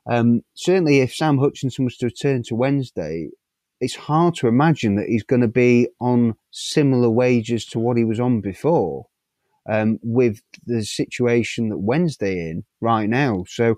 um, 0.08 0.42
certainly, 0.54 1.00
if 1.00 1.14
Sam 1.14 1.38
Hutchinson 1.38 1.86
was 1.86 1.98
to 1.98 2.08
return 2.08 2.44
to 2.44 2.56
Wednesday, 2.56 3.30
it's 3.82 3.96
hard 3.96 4.36
to 4.36 4.48
imagine 4.48 4.96
that 4.96 5.08
he's 5.08 5.24
going 5.24 5.42
to 5.42 5.48
be 5.48 5.88
on 6.00 6.36
similar 6.52 7.10
wages 7.10 7.66
to 7.68 7.80
what 7.80 7.98
he 7.98 8.04
was 8.04 8.20
on 8.20 8.42
before, 8.42 9.08
um, 9.68 10.00
with 10.04 10.42
the 10.66 10.84
situation 10.84 11.70
that 11.70 11.80
Wednesday 11.80 12.50
in 12.50 12.64
right 12.82 13.10
now. 13.10 13.46
So, 13.48 13.76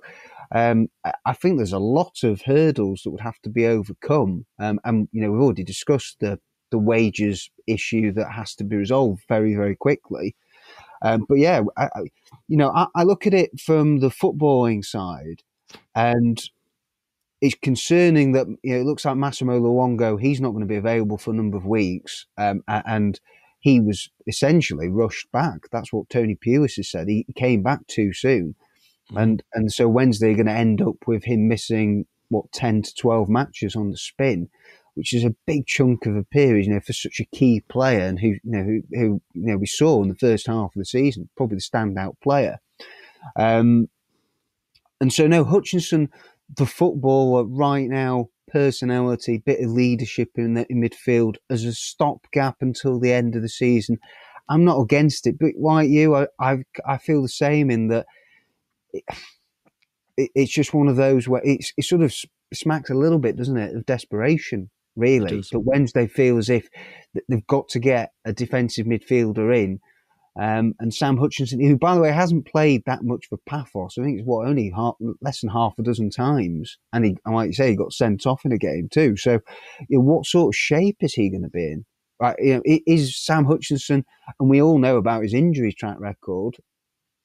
um, 0.53 0.89
I 1.25 1.33
think 1.33 1.57
there's 1.57 1.73
a 1.73 1.79
lot 1.79 2.23
of 2.23 2.41
hurdles 2.41 3.01
that 3.03 3.11
would 3.11 3.21
have 3.21 3.39
to 3.43 3.49
be 3.49 3.65
overcome, 3.65 4.45
um, 4.59 4.79
and 4.83 5.07
you 5.11 5.21
know 5.21 5.31
we've 5.31 5.41
already 5.41 5.63
discussed 5.63 6.19
the 6.19 6.39
the 6.71 6.77
wages 6.77 7.49
issue 7.65 8.11
that 8.11 8.31
has 8.31 8.53
to 8.55 8.65
be 8.65 8.75
resolved 8.75 9.23
very 9.29 9.55
very 9.55 9.75
quickly. 9.75 10.35
Um, 11.01 11.25
but 11.27 11.35
yeah, 11.35 11.61
I, 11.77 11.89
you 12.47 12.57
know, 12.57 12.71
I, 12.71 12.87
I, 12.95 13.03
look 13.03 13.27
at 13.27 13.33
it 13.33 13.59
from 13.59 13.99
the 13.99 14.09
footballing 14.09 14.83
side, 14.83 15.43
and 15.95 16.41
it's 17.41 17.56
concerning 17.56 18.32
that 18.32 18.47
you 18.63 18.73
know, 18.73 18.82
it 18.82 18.86
looks 18.86 19.06
like 19.06 19.15
Massimo 19.15 19.60
Luongo, 19.60 20.19
he's 20.19 20.41
not 20.41 20.49
going 20.49 20.62
to 20.62 20.67
be 20.67 20.75
available 20.75 21.17
for 21.17 21.32
a 21.32 21.36
number 21.36 21.58
of 21.58 21.65
weeks. 21.65 22.25
Um, 22.38 22.63
and 22.67 23.19
he 23.60 23.80
was 23.80 24.10
essentially 24.27 24.88
rushed 24.88 25.32
back. 25.32 25.67
That's 25.71 25.91
what 25.91 26.10
Tony 26.10 26.36
Pulis 26.36 26.77
has 26.77 26.89
said. 26.89 27.08
He 27.08 27.25
came 27.36 27.63
back 27.63 27.86
too 27.88 28.13
soon. 28.13 28.56
Mm-hmm. 29.10 29.17
And 29.17 29.43
and 29.53 29.71
so 29.71 29.88
Wednesday 29.88 30.32
are 30.32 30.36
going 30.36 30.47
to 30.47 30.51
end 30.51 30.82
up 30.82 30.95
with 31.06 31.23
him 31.23 31.47
missing 31.47 32.06
what 32.30 32.51
ten 32.51 32.82
to 32.82 32.93
twelve 32.95 33.30
matches 33.30 33.75
on 33.75 33.91
the 33.91 33.97
spin, 33.97 34.49
which 34.95 35.13
is 35.13 35.23
a 35.23 35.36
big 35.45 35.65
chunk 35.65 36.06
of 36.06 36.15
a 36.15 36.23
period, 36.23 36.65
you 36.65 36.73
know, 36.73 36.80
for 36.80 36.93
such 36.93 37.19
a 37.19 37.36
key 37.36 37.62
player 37.69 38.01
and 38.01 38.19
who 38.19 38.30
you 38.30 38.39
know 38.43 38.63
who, 38.63 38.82
who 38.91 39.21
you 39.34 39.51
know 39.51 39.58
we 39.58 39.67
saw 39.67 40.01
in 40.01 40.10
the 40.10 40.15
first 40.15 40.47
half 40.47 40.75
of 40.75 40.80
the 40.80 40.86
season, 40.86 41.30
probably 41.38 41.58
the 41.58 41.62
standout 41.62 42.15
player. 42.21 42.60
Um, 43.36 43.89
and 44.99 45.13
so, 45.13 45.27
no, 45.27 45.43
Hutchinson, 45.43 46.10
the 46.55 46.65
footballer 46.65 47.43
right 47.45 47.88
now, 47.88 48.29
personality, 48.47 49.38
bit 49.38 49.60
of 49.60 49.71
leadership 49.71 50.29
in 50.36 50.53
the 50.53 50.65
in 50.71 50.81
midfield 50.81 51.36
as 51.49 51.65
a 51.65 51.73
stopgap 51.73 52.57
until 52.62 52.99
the 52.99 53.13
end 53.13 53.36
of 53.36 53.41
the 53.41 53.49
season. 53.49 53.97
I'm 54.49 54.63
not 54.63 54.79
against 54.79 55.27
it, 55.27 55.38
but 55.39 55.51
like 55.60 55.89
you, 55.89 56.15
I 56.15 56.27
I, 56.39 56.60
I 56.86 56.97
feel 56.97 57.21
the 57.21 57.29
same 57.29 57.69
in 57.69 57.89
that 57.89 58.05
it, 58.93 59.03
it, 60.15 60.31
it's 60.33 60.53
just 60.53 60.73
one 60.73 60.88
of 60.88 60.95
those 60.95 61.27
where 61.27 61.41
it's 61.43 61.73
it 61.77 61.86
sort 61.86 62.01
of 62.01 62.15
smacks 62.53 62.89
a 62.89 62.95
little 62.95 63.19
bit, 63.19 63.36
doesn't 63.36 63.57
it, 63.57 63.75
of 63.75 63.86
desperation, 63.86 64.69
really. 64.95 65.43
But 65.51 65.65
Wednesday 65.65 66.07
feel 66.07 66.38
as 66.38 66.49
if 66.49 66.69
they've 67.27 67.45
got 67.47 67.67
to 67.69 67.79
get 67.79 68.13
a 68.25 68.33
defensive 68.33 68.88
midfielder 68.88 69.55
in 69.55 69.79
um, 70.39 70.76
and 70.80 70.93
Sam 70.93 71.17
Hutchinson, 71.17 71.60
who, 71.60 71.78
by 71.78 71.95
the 71.95 72.02
way, 72.02 72.12
hasn't 72.12 72.45
played 72.45 72.84
that 72.86 73.04
much 73.04 73.26
for 73.28 73.38
Paphos. 73.47 73.97
I 73.97 74.04
think 74.04 74.19
it's 74.19 74.28
what 74.28 74.47
only 74.47 74.71
half, 74.76 74.95
less 75.21 75.41
than 75.41 75.50
half 75.50 75.73
a 75.80 75.84
dozen 75.84 76.10
times, 76.10 76.78
and 76.93 77.06
he, 77.06 77.17
like 77.26 77.47
you 77.47 77.54
say, 77.54 77.69
he 77.69 77.76
got 77.76 77.93
sent 77.93 78.26
off 78.26 78.45
in 78.45 78.52
a 78.52 78.58
game 78.58 78.88
too. 78.91 79.17
So, 79.17 79.39
you 79.89 79.97
know, 79.97 80.04
what 80.04 80.26
sort 80.26 80.54
of 80.54 80.58
shape 80.58 80.97
is 81.02 81.13
he 81.13 81.30
going 81.30 81.43
to 81.43 81.50
be 81.50 81.63
in? 81.63 81.86
Right, 82.19 82.36
you 82.39 82.56
know, 82.56 82.62
is 82.65 83.15
Sam 83.15 83.45
Hutchinson, 83.45 84.04
and 84.39 84.50
we 84.50 84.62
all 84.62 84.80
know 84.80 84.97
about 84.97 85.23
his 85.23 85.34
injury 85.34 85.71
track 85.71 85.97
record. 86.00 86.56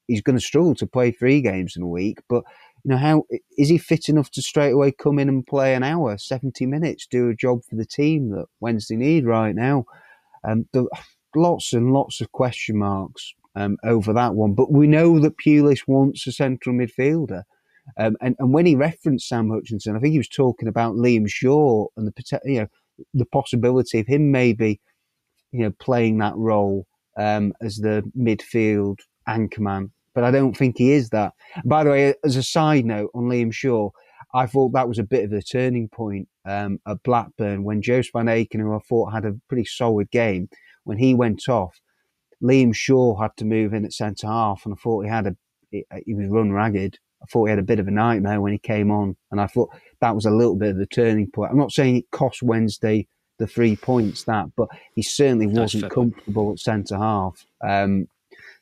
He's 0.07 0.21
going 0.21 0.37
to 0.37 0.43
struggle 0.43 0.75
to 0.75 0.85
play 0.85 1.11
three 1.11 1.41
games 1.41 1.75
in 1.75 1.81
a 1.81 1.87
week, 1.87 2.19
but 2.29 2.43
you 2.83 2.91
know, 2.91 2.97
how 2.97 3.23
is 3.57 3.69
he 3.69 3.77
fit 3.77 4.09
enough 4.09 4.29
to 4.31 4.41
straight 4.41 4.71
away 4.71 4.91
come 4.91 5.17
in 5.17 5.29
and 5.29 5.47
play 5.47 5.73
an 5.73 5.83
hour, 5.83 6.17
seventy 6.17 6.65
minutes, 6.65 7.07
do 7.09 7.29
a 7.29 7.35
job 7.35 7.61
for 7.69 7.75
the 7.75 7.85
team 7.85 8.29
that 8.31 8.45
Wednesday 8.59 8.95
need 8.95 9.25
right 9.25 9.55
now? 9.55 9.85
Um, 10.47 10.67
the, 10.73 10.87
lots 11.35 11.73
and 11.73 11.93
lots 11.93 12.21
of 12.21 12.31
question 12.31 12.77
marks 12.77 13.33
um, 13.55 13.77
over 13.83 14.13
that 14.13 14.35
one. 14.35 14.53
But 14.53 14.71
we 14.71 14.87
know 14.87 15.19
that 15.19 15.37
Pulis 15.37 15.87
wants 15.87 16.27
a 16.27 16.31
central 16.31 16.75
midfielder. 16.75 17.43
Um, 17.97 18.15
and, 18.21 18.35
and 18.39 18.53
when 18.53 18.65
he 18.65 18.75
referenced 18.75 19.27
Sam 19.27 19.49
Hutchinson, 19.49 19.95
I 19.95 19.99
think 19.99 20.13
he 20.13 20.17
was 20.17 20.29
talking 20.29 20.67
about 20.67 20.95
Liam 20.95 21.27
Shaw 21.27 21.87
and 21.97 22.07
the 22.07 22.39
you 22.45 22.61
know 22.61 22.67
the 23.13 23.25
possibility 23.25 23.99
of 23.99 24.07
him 24.07 24.31
maybe 24.31 24.79
you 25.51 25.61
know 25.63 25.73
playing 25.79 26.19
that 26.19 26.35
role 26.35 26.85
um, 27.17 27.53
as 27.61 27.77
the 27.77 28.03
midfield 28.17 28.99
anchorman. 29.27 29.91
But 30.15 30.23
I 30.23 30.31
don't 30.31 30.55
think 30.55 30.77
he 30.77 30.91
is 30.91 31.09
that. 31.09 31.33
By 31.65 31.83
the 31.83 31.89
way, 31.89 32.13
as 32.23 32.35
a 32.35 32.43
side 32.43 32.85
note 32.85 33.09
on 33.15 33.23
Liam 33.23 33.51
Shaw, 33.51 33.89
I 34.33 34.45
thought 34.45 34.73
that 34.73 34.87
was 34.87 34.99
a 34.99 35.03
bit 35.03 35.25
of 35.25 35.33
a 35.33 35.41
turning 35.41 35.89
point 35.89 36.27
um, 36.45 36.79
at 36.87 37.03
Blackburn 37.03 37.63
when 37.63 37.81
Joost 37.81 38.11
Van 38.13 38.25
Aken, 38.25 38.59
who 38.59 38.75
I 38.75 38.79
thought 38.87 39.13
had 39.13 39.25
a 39.25 39.39
pretty 39.47 39.65
solid 39.65 40.09
game, 40.11 40.49
when 40.83 40.97
he 40.97 41.13
went 41.13 41.47
off, 41.49 41.79
Liam 42.41 42.75
Shaw 42.75 43.19
had 43.19 43.35
to 43.37 43.45
move 43.45 43.73
in 43.73 43.85
at 43.85 43.93
centre 43.93 44.27
half, 44.27 44.65
and 44.65 44.73
I 44.73 44.77
thought 44.77 45.03
he 45.03 45.09
had 45.09 45.27
a 45.27 45.35
he 46.05 46.13
was 46.13 46.27
run 46.27 46.51
ragged. 46.51 46.99
I 47.21 47.25
thought 47.25 47.45
he 47.45 47.49
had 47.49 47.59
a 47.59 47.63
bit 47.63 47.79
of 47.79 47.87
a 47.87 47.91
nightmare 47.91 48.41
when 48.41 48.51
he 48.51 48.59
came 48.59 48.91
on, 48.91 49.15
and 49.31 49.39
I 49.39 49.47
thought 49.47 49.69
that 50.01 50.13
was 50.13 50.25
a 50.25 50.31
little 50.31 50.55
bit 50.55 50.71
of 50.71 50.77
the 50.77 50.85
turning 50.85 51.31
point. 51.31 51.51
I'm 51.51 51.57
not 51.57 51.71
saying 51.71 51.95
it 51.95 52.11
cost 52.11 52.43
Wednesday 52.43 53.07
the 53.39 53.47
three 53.47 53.75
points 53.75 54.23
that, 54.25 54.47
but 54.55 54.67
he 54.93 55.01
certainly 55.01 55.47
wasn't 55.47 55.91
comfortable 55.91 56.51
at 56.51 56.59
centre 56.59 56.97
half. 56.97 57.45
Um, 57.61 58.07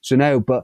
so 0.01 0.15
no, 0.15 0.39
but 0.39 0.63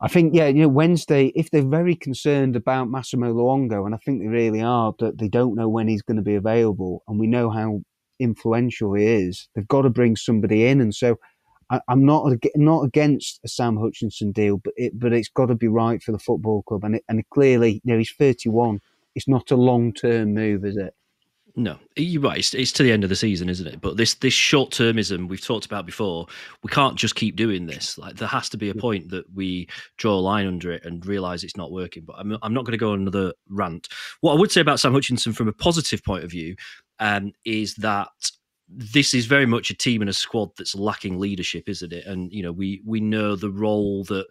I 0.00 0.08
think 0.08 0.34
yeah, 0.34 0.48
you 0.48 0.62
know 0.62 0.68
Wednesday 0.68 1.26
if 1.36 1.50
they're 1.50 1.62
very 1.62 1.94
concerned 1.94 2.56
about 2.56 2.90
Massimo 2.90 3.32
Luongo, 3.32 3.84
and 3.86 3.94
I 3.94 3.98
think 3.98 4.20
they 4.20 4.28
really 4.28 4.62
are, 4.62 4.94
that 4.98 5.18
they 5.18 5.28
don't 5.28 5.54
know 5.54 5.68
when 5.68 5.88
he's 5.88 6.02
going 6.02 6.16
to 6.16 6.22
be 6.22 6.34
available, 6.34 7.02
and 7.06 7.20
we 7.20 7.26
know 7.26 7.50
how 7.50 7.82
influential 8.20 8.94
he 8.94 9.06
is, 9.06 9.48
they've 9.54 9.68
got 9.68 9.82
to 9.82 9.90
bring 9.90 10.16
somebody 10.16 10.66
in. 10.66 10.80
And 10.80 10.94
so 10.94 11.18
I, 11.70 11.80
am 11.88 12.04
not 12.04 12.32
not 12.56 12.82
against 12.82 13.40
a 13.44 13.48
Sam 13.48 13.76
Hutchinson 13.76 14.32
deal, 14.32 14.58
but 14.58 14.74
it 14.76 14.98
but 14.98 15.12
it's 15.12 15.28
got 15.28 15.46
to 15.46 15.54
be 15.54 15.68
right 15.68 16.02
for 16.02 16.12
the 16.12 16.18
football 16.18 16.62
club. 16.62 16.84
And 16.84 16.96
it, 16.96 17.04
and 17.08 17.22
clearly, 17.30 17.80
you 17.84 17.92
know, 17.92 17.98
he's 17.98 18.12
31. 18.12 18.80
It's 19.14 19.28
not 19.28 19.50
a 19.50 19.56
long 19.56 19.92
term 19.92 20.34
move, 20.34 20.64
is 20.64 20.76
it? 20.76 20.94
No, 21.56 21.78
you're 21.96 22.22
right. 22.22 22.38
It's, 22.38 22.54
it's, 22.54 22.72
to 22.72 22.82
the 22.82 22.92
end 22.92 23.02
of 23.02 23.10
the 23.10 23.16
season, 23.16 23.48
isn't 23.48 23.66
it? 23.66 23.80
But 23.80 23.96
this 23.96 24.14
this 24.14 24.34
short 24.34 24.70
termism 24.70 25.28
we've 25.28 25.40
talked 25.40 25.66
about 25.66 25.84
before, 25.84 26.26
we 26.62 26.70
can't 26.70 26.96
just 26.96 27.16
keep 27.16 27.36
doing 27.36 27.66
this. 27.66 27.98
Like 27.98 28.16
there 28.16 28.28
has 28.28 28.48
to 28.50 28.56
be 28.56 28.70
a 28.70 28.74
mm. 28.74 28.80
point 28.80 29.10
that 29.10 29.24
we 29.34 29.68
draw 29.96 30.14
a 30.14 30.20
line 30.20 30.46
under 30.46 30.72
it 30.72 30.84
and 30.84 31.04
realise 31.04 31.42
it's 31.42 31.56
not 31.56 31.72
working. 31.72 32.04
But 32.04 32.16
I'm 32.18 32.36
I'm 32.42 32.54
not 32.54 32.64
going 32.64 32.72
to 32.72 32.78
go 32.78 32.92
on 32.92 33.00
another 33.00 33.32
rant. 33.48 33.88
What 34.20 34.34
I 34.34 34.38
would 34.38 34.52
say 34.52 34.60
about 34.60 34.80
Sam 34.80 34.92
Hutchinson 34.92 35.32
from 35.32 35.48
a 35.48 35.52
positive 35.52 36.04
point 36.04 36.24
of 36.24 36.30
view 36.30 36.56
um, 37.00 37.32
is 37.44 37.74
that 37.76 38.08
this 38.68 39.14
is 39.14 39.26
very 39.26 39.46
much 39.46 39.70
a 39.70 39.76
team 39.76 40.00
and 40.00 40.08
a 40.08 40.12
squad 40.12 40.50
that's 40.56 40.76
lacking 40.76 41.18
leadership, 41.18 41.68
isn't 41.68 41.92
it? 41.92 42.06
And 42.06 42.32
you 42.32 42.42
know, 42.42 42.52
we 42.52 42.80
we 42.84 43.00
know 43.00 43.34
the 43.34 43.50
role 43.50 44.04
that 44.04 44.26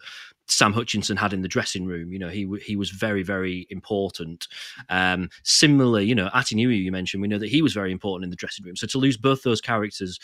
Sam 0.46 0.72
Hutchinson 0.72 1.16
had 1.16 1.34
in 1.34 1.42
the 1.42 1.48
dressing 1.48 1.84
room. 1.84 2.10
You 2.12 2.18
know, 2.18 2.30
he 2.30 2.48
he 2.64 2.76
was 2.76 2.90
very 2.90 3.22
very 3.22 3.66
important. 3.68 4.48
Um, 4.88 5.28
similarly, 5.42 6.06
you 6.06 6.14
know, 6.14 6.30
Atdhe 6.30 6.54
Nuhiu, 6.54 6.82
you 6.82 6.90
mentioned, 6.90 7.20
we 7.20 7.28
know 7.28 7.38
that 7.38 7.50
he 7.50 7.60
was 7.60 7.74
very 7.74 7.92
important 7.92 8.24
in 8.24 8.30
the 8.30 8.36
dressing 8.36 8.64
room. 8.64 8.76
So 8.76 8.86
to 8.86 8.98
lose 8.98 9.18
both 9.18 9.42
those 9.42 9.60
characters 9.60 10.18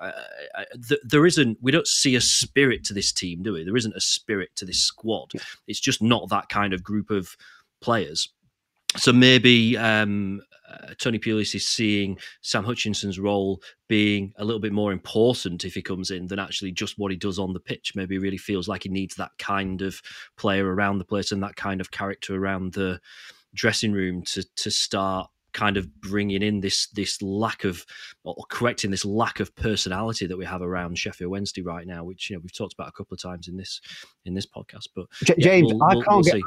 I, 0.00 0.12
I, 0.54 0.64
th- 0.88 1.00
there 1.04 1.26
isn't. 1.26 1.58
We 1.60 1.72
don't 1.72 1.86
see 1.86 2.16
a 2.16 2.20
spirit 2.20 2.84
to 2.84 2.94
this 2.94 3.12
team, 3.12 3.42
do 3.42 3.52
we? 3.52 3.64
There 3.64 3.76
isn't 3.76 3.94
a 3.94 4.00
spirit 4.00 4.50
to 4.56 4.64
this 4.64 4.78
squad. 4.78 5.32
It's 5.66 5.80
just 5.80 6.02
not 6.02 6.28
that 6.30 6.48
kind 6.48 6.72
of 6.72 6.82
group 6.82 7.10
of 7.10 7.36
players. 7.80 8.28
So 8.96 9.12
maybe 9.12 9.76
um, 9.76 10.40
uh, 10.68 10.94
Tony 10.98 11.18
Pulis 11.18 11.54
is 11.54 11.66
seeing 11.66 12.18
Sam 12.42 12.64
Hutchinson's 12.64 13.18
role 13.18 13.62
being 13.88 14.32
a 14.36 14.44
little 14.44 14.60
bit 14.60 14.72
more 14.72 14.92
important 14.92 15.64
if 15.64 15.74
he 15.74 15.82
comes 15.82 16.10
in 16.10 16.26
than 16.26 16.38
actually 16.38 16.72
just 16.72 16.98
what 16.98 17.10
he 17.10 17.16
does 17.16 17.38
on 17.38 17.52
the 17.52 17.60
pitch. 17.60 17.92
Maybe 17.94 18.16
he 18.16 18.18
really 18.18 18.38
feels 18.38 18.68
like 18.68 18.82
he 18.82 18.88
needs 18.88 19.14
that 19.16 19.32
kind 19.38 19.82
of 19.82 20.00
player 20.36 20.66
around 20.66 20.98
the 20.98 21.04
place 21.04 21.32
and 21.32 21.42
that 21.42 21.56
kind 21.56 21.80
of 21.80 21.90
character 21.90 22.34
around 22.34 22.72
the 22.72 23.00
dressing 23.54 23.92
room 23.92 24.22
to 24.22 24.44
to 24.56 24.70
start 24.70 25.30
kind 25.52 25.78
of 25.78 26.00
bringing 26.02 26.42
in 26.42 26.60
this 26.60 26.88
this 26.88 27.22
lack 27.22 27.64
of 27.64 27.86
or 28.24 28.36
correcting 28.50 28.90
this 28.90 29.06
lack 29.06 29.40
of 29.40 29.54
personality 29.56 30.26
that 30.26 30.36
we 30.36 30.44
have 30.44 30.60
around 30.60 30.98
Sheffield 30.98 31.30
Wednesday 31.30 31.62
right 31.62 31.86
now, 31.86 32.04
which 32.04 32.28
you 32.28 32.36
know 32.36 32.40
we've 32.40 32.52
talked 32.52 32.74
about 32.74 32.88
a 32.88 32.92
couple 32.92 33.14
of 33.14 33.22
times 33.22 33.48
in 33.48 33.56
this 33.56 33.80
in 34.26 34.34
this 34.34 34.46
podcast. 34.46 34.88
But 34.94 35.06
J- 35.24 35.34
yeah, 35.38 35.44
James, 35.44 35.72
we'll, 35.72 35.82
I 35.82 35.94
can't 35.94 36.06
we'll 36.08 36.22
get. 36.22 36.42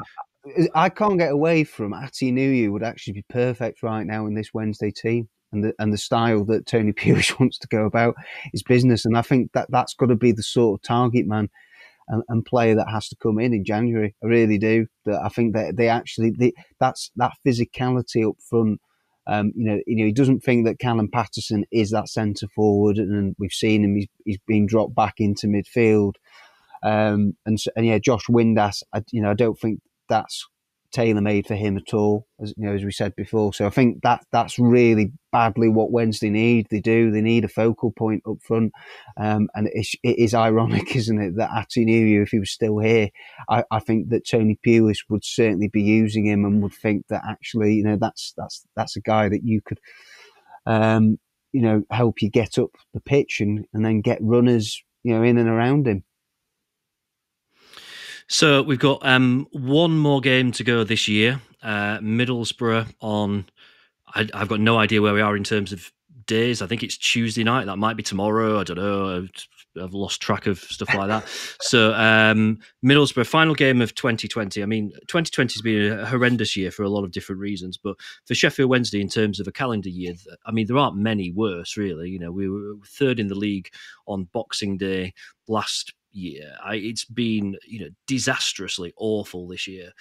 I 0.74 0.88
can't 0.88 1.18
get 1.18 1.32
away 1.32 1.64
from 1.64 1.92
Atdhe 1.92 2.32
Nuhiu 2.32 2.72
would 2.72 2.82
actually 2.82 3.12
be 3.14 3.24
perfect 3.28 3.82
right 3.82 4.06
now 4.06 4.26
in 4.26 4.34
this 4.34 4.54
Wednesday 4.54 4.90
team 4.90 5.28
and 5.52 5.64
the 5.64 5.74
and 5.78 5.92
the 5.92 5.98
style 5.98 6.44
that 6.46 6.66
Tony 6.66 6.92
Pulis 6.94 7.38
wants 7.38 7.58
to 7.58 7.68
go 7.68 7.84
about 7.84 8.14
his 8.52 8.62
business. 8.62 9.04
And 9.04 9.16
I 9.16 9.22
think 9.22 9.52
that 9.52 9.68
that's 9.70 9.94
got 9.94 10.06
to 10.06 10.16
be 10.16 10.32
the 10.32 10.42
sort 10.42 10.78
of 10.78 10.82
target 10.82 11.26
man 11.26 11.48
and, 12.08 12.22
and, 12.28 12.44
player 12.44 12.74
that 12.74 12.90
has 12.90 13.08
to 13.08 13.16
come 13.22 13.38
in 13.38 13.52
in 13.52 13.64
January. 13.64 14.14
I 14.22 14.26
really 14.26 14.58
do. 14.58 14.86
That 15.04 15.20
I 15.22 15.28
think 15.28 15.54
that 15.54 15.76
they 15.76 15.88
actually 15.88 16.30
they, 16.30 16.52
that's 16.78 17.10
that 17.16 17.32
physicality 17.46 18.28
up 18.28 18.36
front. 18.48 18.80
Um, 19.26 19.52
you 19.54 19.64
know, 19.64 19.80
you 19.86 19.96
know, 19.96 20.06
he 20.06 20.12
doesn't 20.12 20.40
think 20.40 20.66
that 20.66 20.78
Callum 20.78 21.08
Paterson 21.12 21.64
is 21.70 21.90
that 21.90 22.08
centre 22.08 22.48
forward, 22.54 22.96
and 22.96 23.36
we've 23.38 23.52
seen 23.52 23.84
him. 23.84 23.94
He's, 23.94 24.08
he's 24.24 24.38
been 24.46 24.66
dropped 24.66 24.94
back 24.94 25.14
into 25.18 25.46
midfield. 25.46 26.14
Um, 26.82 27.36
and 27.44 27.58
and 27.76 27.86
yeah, 27.86 27.98
Josh 27.98 28.26
Windass. 28.26 28.82
I, 28.92 29.02
you 29.12 29.20
know, 29.22 29.30
I 29.30 29.34
don't 29.34 29.58
think 29.58 29.80
that's 30.10 30.46
tailor 30.92 31.20
made 31.20 31.46
for 31.46 31.54
him 31.54 31.76
at 31.76 31.94
all, 31.94 32.26
as 32.42 32.52
you 32.56 32.66
know, 32.66 32.74
as 32.74 32.84
we 32.84 32.90
said 32.90 33.14
before. 33.16 33.54
So 33.54 33.66
I 33.66 33.70
think 33.70 34.02
that 34.02 34.24
that's 34.32 34.58
really 34.58 35.12
badly 35.32 35.68
what 35.68 35.92
Wednesday 35.92 36.30
need. 36.30 36.66
They 36.70 36.80
do. 36.80 37.10
They 37.10 37.20
need 37.20 37.44
a 37.44 37.48
focal 37.48 37.92
point 37.92 38.22
up 38.28 38.42
front, 38.42 38.72
um, 39.16 39.48
and 39.54 39.68
it's, 39.72 39.94
it 40.02 40.18
is 40.18 40.34
ironic, 40.34 40.94
isn't 40.96 41.20
it, 41.20 41.36
that 41.36 41.50
Atdhe 41.50 41.86
Nuhiu, 41.86 42.22
if 42.22 42.30
he 42.30 42.38
was 42.38 42.50
still 42.50 42.78
here, 42.78 43.08
I, 43.48 43.64
I 43.70 43.78
think 43.78 44.10
that 44.10 44.26
Tony 44.26 44.58
Pulis 44.66 44.98
would 45.08 45.24
certainly 45.24 45.68
be 45.68 45.82
using 45.82 46.26
him 46.26 46.44
and 46.44 46.62
would 46.62 46.74
think 46.74 47.06
that 47.08 47.22
actually, 47.28 47.74
you 47.74 47.84
know, 47.84 47.96
that's 47.96 48.32
that's 48.36 48.66
that's 48.76 48.96
a 48.96 49.00
guy 49.00 49.28
that 49.28 49.44
you 49.44 49.60
could. 49.64 49.80
Um, 50.66 51.18
you 51.52 51.62
know, 51.62 51.82
help 51.90 52.22
you 52.22 52.30
get 52.30 52.58
up 52.58 52.70
the 52.94 53.00
pitch 53.00 53.40
and, 53.40 53.64
and 53.72 53.84
then 53.84 54.02
get 54.02 54.18
runners, 54.20 54.84
you 55.02 55.12
know, 55.12 55.24
in 55.24 55.36
and 55.36 55.48
around 55.48 55.88
him. 55.88 56.04
So 58.32 58.62
we've 58.62 58.78
got 58.78 59.04
um, 59.04 59.48
one 59.50 59.98
more 59.98 60.20
game 60.20 60.52
to 60.52 60.62
go 60.62 60.84
this 60.84 61.08
year. 61.08 61.40
Uh, 61.60 61.98
Middlesbrough 61.98 62.94
on. 63.00 63.46
I, 64.14 64.28
have 64.32 64.46
got 64.46 64.60
no 64.60 64.78
idea 64.78 65.02
where 65.02 65.12
we 65.12 65.20
are 65.20 65.36
in 65.36 65.42
terms 65.42 65.72
of 65.72 65.90
days. 66.26 66.62
I 66.62 66.68
think 66.68 66.84
it's 66.84 66.96
Tuesday 66.96 67.42
night. 67.42 67.66
That 67.66 67.76
might 67.76 67.96
be 67.96 68.04
tomorrow. 68.04 68.60
I 68.60 68.62
don't 68.62 68.76
know. 68.76 69.26
I've 69.80 69.92
lost 69.92 70.22
track 70.22 70.46
of 70.46 70.60
stuff 70.60 70.94
like 70.94 71.08
that. 71.08 71.26
so 71.60 71.92
um, 71.94 72.60
Middlesbrough 72.84 73.26
final 73.26 73.56
game 73.56 73.82
of 73.82 73.96
2020. 73.96 74.62
I 74.62 74.66
mean, 74.66 74.92
2020 75.08 75.52
has 75.52 75.62
been 75.62 75.98
a 75.98 76.06
horrendous 76.06 76.56
year 76.56 76.70
for 76.70 76.84
a 76.84 76.88
lot 76.88 77.02
of 77.02 77.10
different 77.10 77.40
reasons, 77.40 77.78
but 77.82 77.96
for 78.26 78.36
Sheffield 78.36 78.70
Wednesday 78.70 79.00
in 79.00 79.08
terms 79.08 79.40
of 79.40 79.48
a 79.48 79.52
calendar 79.52 79.88
year, 79.88 80.14
I 80.46 80.52
mean, 80.52 80.68
there 80.68 80.78
aren't 80.78 80.96
many 80.96 81.32
worse 81.32 81.76
really. 81.76 82.10
You 82.10 82.20
know, 82.20 82.30
we 82.30 82.48
were 82.48 82.74
third 82.86 83.18
in 83.18 83.26
the 83.26 83.34
league 83.34 83.70
on 84.06 84.28
Boxing 84.32 84.76
Day 84.76 85.14
last 85.48 85.94
year. 86.12 86.54
I, 86.64 86.76
it's 86.76 87.04
been 87.04 87.56
you 87.66 87.80
know 87.80 87.90
disastrously 88.06 88.92
awful 88.96 89.48
this 89.48 89.66
year. 89.66 89.92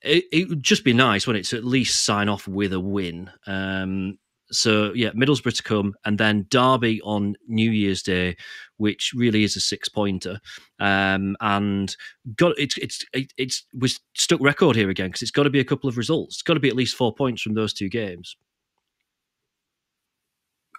It, 0.00 0.24
it, 0.30 0.48
would 0.48 0.62
just 0.62 0.84
be 0.84 0.92
nice, 0.92 1.26
wouldn't 1.26 1.44
it, 1.44 1.48
to 1.50 1.56
at 1.56 1.64
least 1.64 2.04
sign 2.04 2.28
off 2.28 2.46
with 2.46 2.72
a 2.72 2.78
win. 2.78 3.30
Um, 3.48 4.18
so 4.50 4.92
yeah, 4.94 5.10
Middlesbrough 5.10 5.56
to 5.56 5.62
come, 5.62 5.94
and 6.04 6.18
then 6.18 6.46
Derby 6.50 7.00
on 7.02 7.34
New 7.48 7.70
Year's 7.70 8.02
Day, 8.02 8.36
which 8.76 9.12
really 9.14 9.44
is 9.44 9.56
a 9.56 9.60
six 9.60 9.88
pointer. 9.88 10.40
Um, 10.78 11.36
and 11.40 11.94
got 12.36 12.58
it's 12.58 12.76
it's 12.78 13.04
it's 13.36 13.66
was 13.74 14.00
stuck 14.14 14.40
record 14.40 14.76
here 14.76 14.90
again 14.90 15.08
because 15.08 15.22
it's 15.22 15.30
got 15.30 15.42
to 15.44 15.50
be 15.50 15.60
a 15.60 15.64
couple 15.64 15.88
of 15.88 15.98
results. 15.98 16.36
It's 16.36 16.42
got 16.42 16.54
to 16.54 16.60
be 16.60 16.68
at 16.68 16.76
least 16.76 16.96
four 16.96 17.14
points 17.14 17.42
from 17.42 17.54
those 17.54 17.72
two 17.72 17.88
games. 17.88 18.36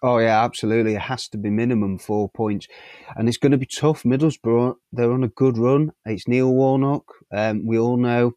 Oh 0.02 0.18
yeah, 0.20 0.44
absolutely. 0.44 0.96
It 0.96 1.02
has 1.02 1.28
to 1.30 1.38
be 1.38 1.50
minimum 1.50 1.98
four 1.98 2.30
points, 2.30 2.68
and 3.18 3.28
it's 3.28 3.38
going 3.38 3.52
to 3.52 3.58
be 3.58 3.66
tough. 3.66 4.04
Middlesbrough, 4.04 4.76
they're 4.94 5.12
on 5.12 5.26
a 5.26 5.28
good 5.28 5.58
run. 5.58 5.92
It's 6.06 6.28
Neil 6.28 6.54
Warnock. 6.54 7.04
Um, 7.34 7.66
we 7.66 7.78
all 7.78 7.98
know 7.98 8.34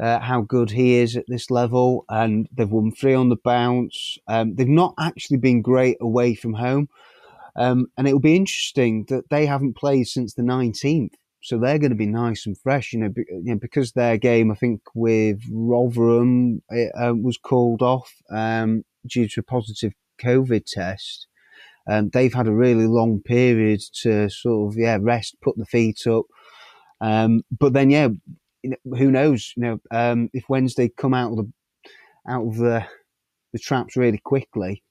uh, 0.00 0.20
how 0.20 0.40
good 0.40 0.70
he 0.70 0.94
is 0.94 1.14
at 1.14 1.26
this 1.28 1.50
level, 1.50 2.06
and 2.08 2.48
they've 2.52 2.70
won 2.70 2.90
three 2.90 3.12
on 3.12 3.28
the 3.28 3.36
bounce. 3.36 4.16
Um, 4.28 4.54
they've 4.54 4.66
not 4.66 4.94
actually 4.98 5.36
been 5.36 5.60
great 5.60 5.98
away 6.00 6.34
from 6.34 6.54
home, 6.54 6.88
um, 7.54 7.88
and 7.98 8.08
it'll 8.08 8.18
be 8.18 8.36
interesting 8.36 9.04
that 9.08 9.28
they 9.28 9.44
haven't 9.44 9.76
played 9.76 10.04
since 10.04 10.32
the 10.34 10.42
nineteenth. 10.42 11.14
So 11.42 11.58
they're 11.58 11.78
going 11.78 11.90
to 11.90 11.96
be 11.96 12.06
nice 12.06 12.46
and 12.46 12.58
fresh, 12.58 12.92
you 12.94 12.98
know, 12.98 13.10
be, 13.10 13.24
you 13.28 13.52
know 13.52 13.58
because 13.60 13.92
their 13.92 14.16
game, 14.16 14.50
I 14.50 14.54
think, 14.54 14.80
with 14.94 15.42
Rotherham 15.52 16.62
it, 16.70 16.90
uh, 16.98 17.14
was 17.14 17.36
called 17.36 17.82
off 17.82 18.10
um, 18.34 18.84
due 19.06 19.28
to 19.28 19.40
a 19.40 19.44
positive 19.44 19.92
COVID 20.18 20.64
test, 20.66 21.26
um, 21.88 22.10
they've 22.12 22.34
had 22.34 22.48
a 22.48 22.52
really 22.52 22.86
long 22.86 23.20
period 23.20 23.80
to 24.02 24.28
sort 24.28 24.72
of 24.72 24.78
yeah 24.78 24.98
rest, 25.00 25.36
put 25.42 25.56
the 25.56 25.66
feet 25.66 26.06
up. 26.06 26.24
Um, 27.00 27.42
but 27.56 27.72
then 27.72 27.90
yeah, 27.90 28.08
who 28.84 29.10
knows? 29.10 29.52
You 29.56 29.62
know, 29.62 29.80
um, 29.90 30.30
if 30.32 30.44
Wednesday 30.48 30.90
come 30.96 31.14
out 31.14 31.32
of 31.32 31.36
the 31.38 31.52
out 32.28 32.46
of 32.46 32.56
the 32.56 32.86
the 33.52 33.58
traps 33.58 33.96
really 33.96 34.18
quickly, 34.18 34.82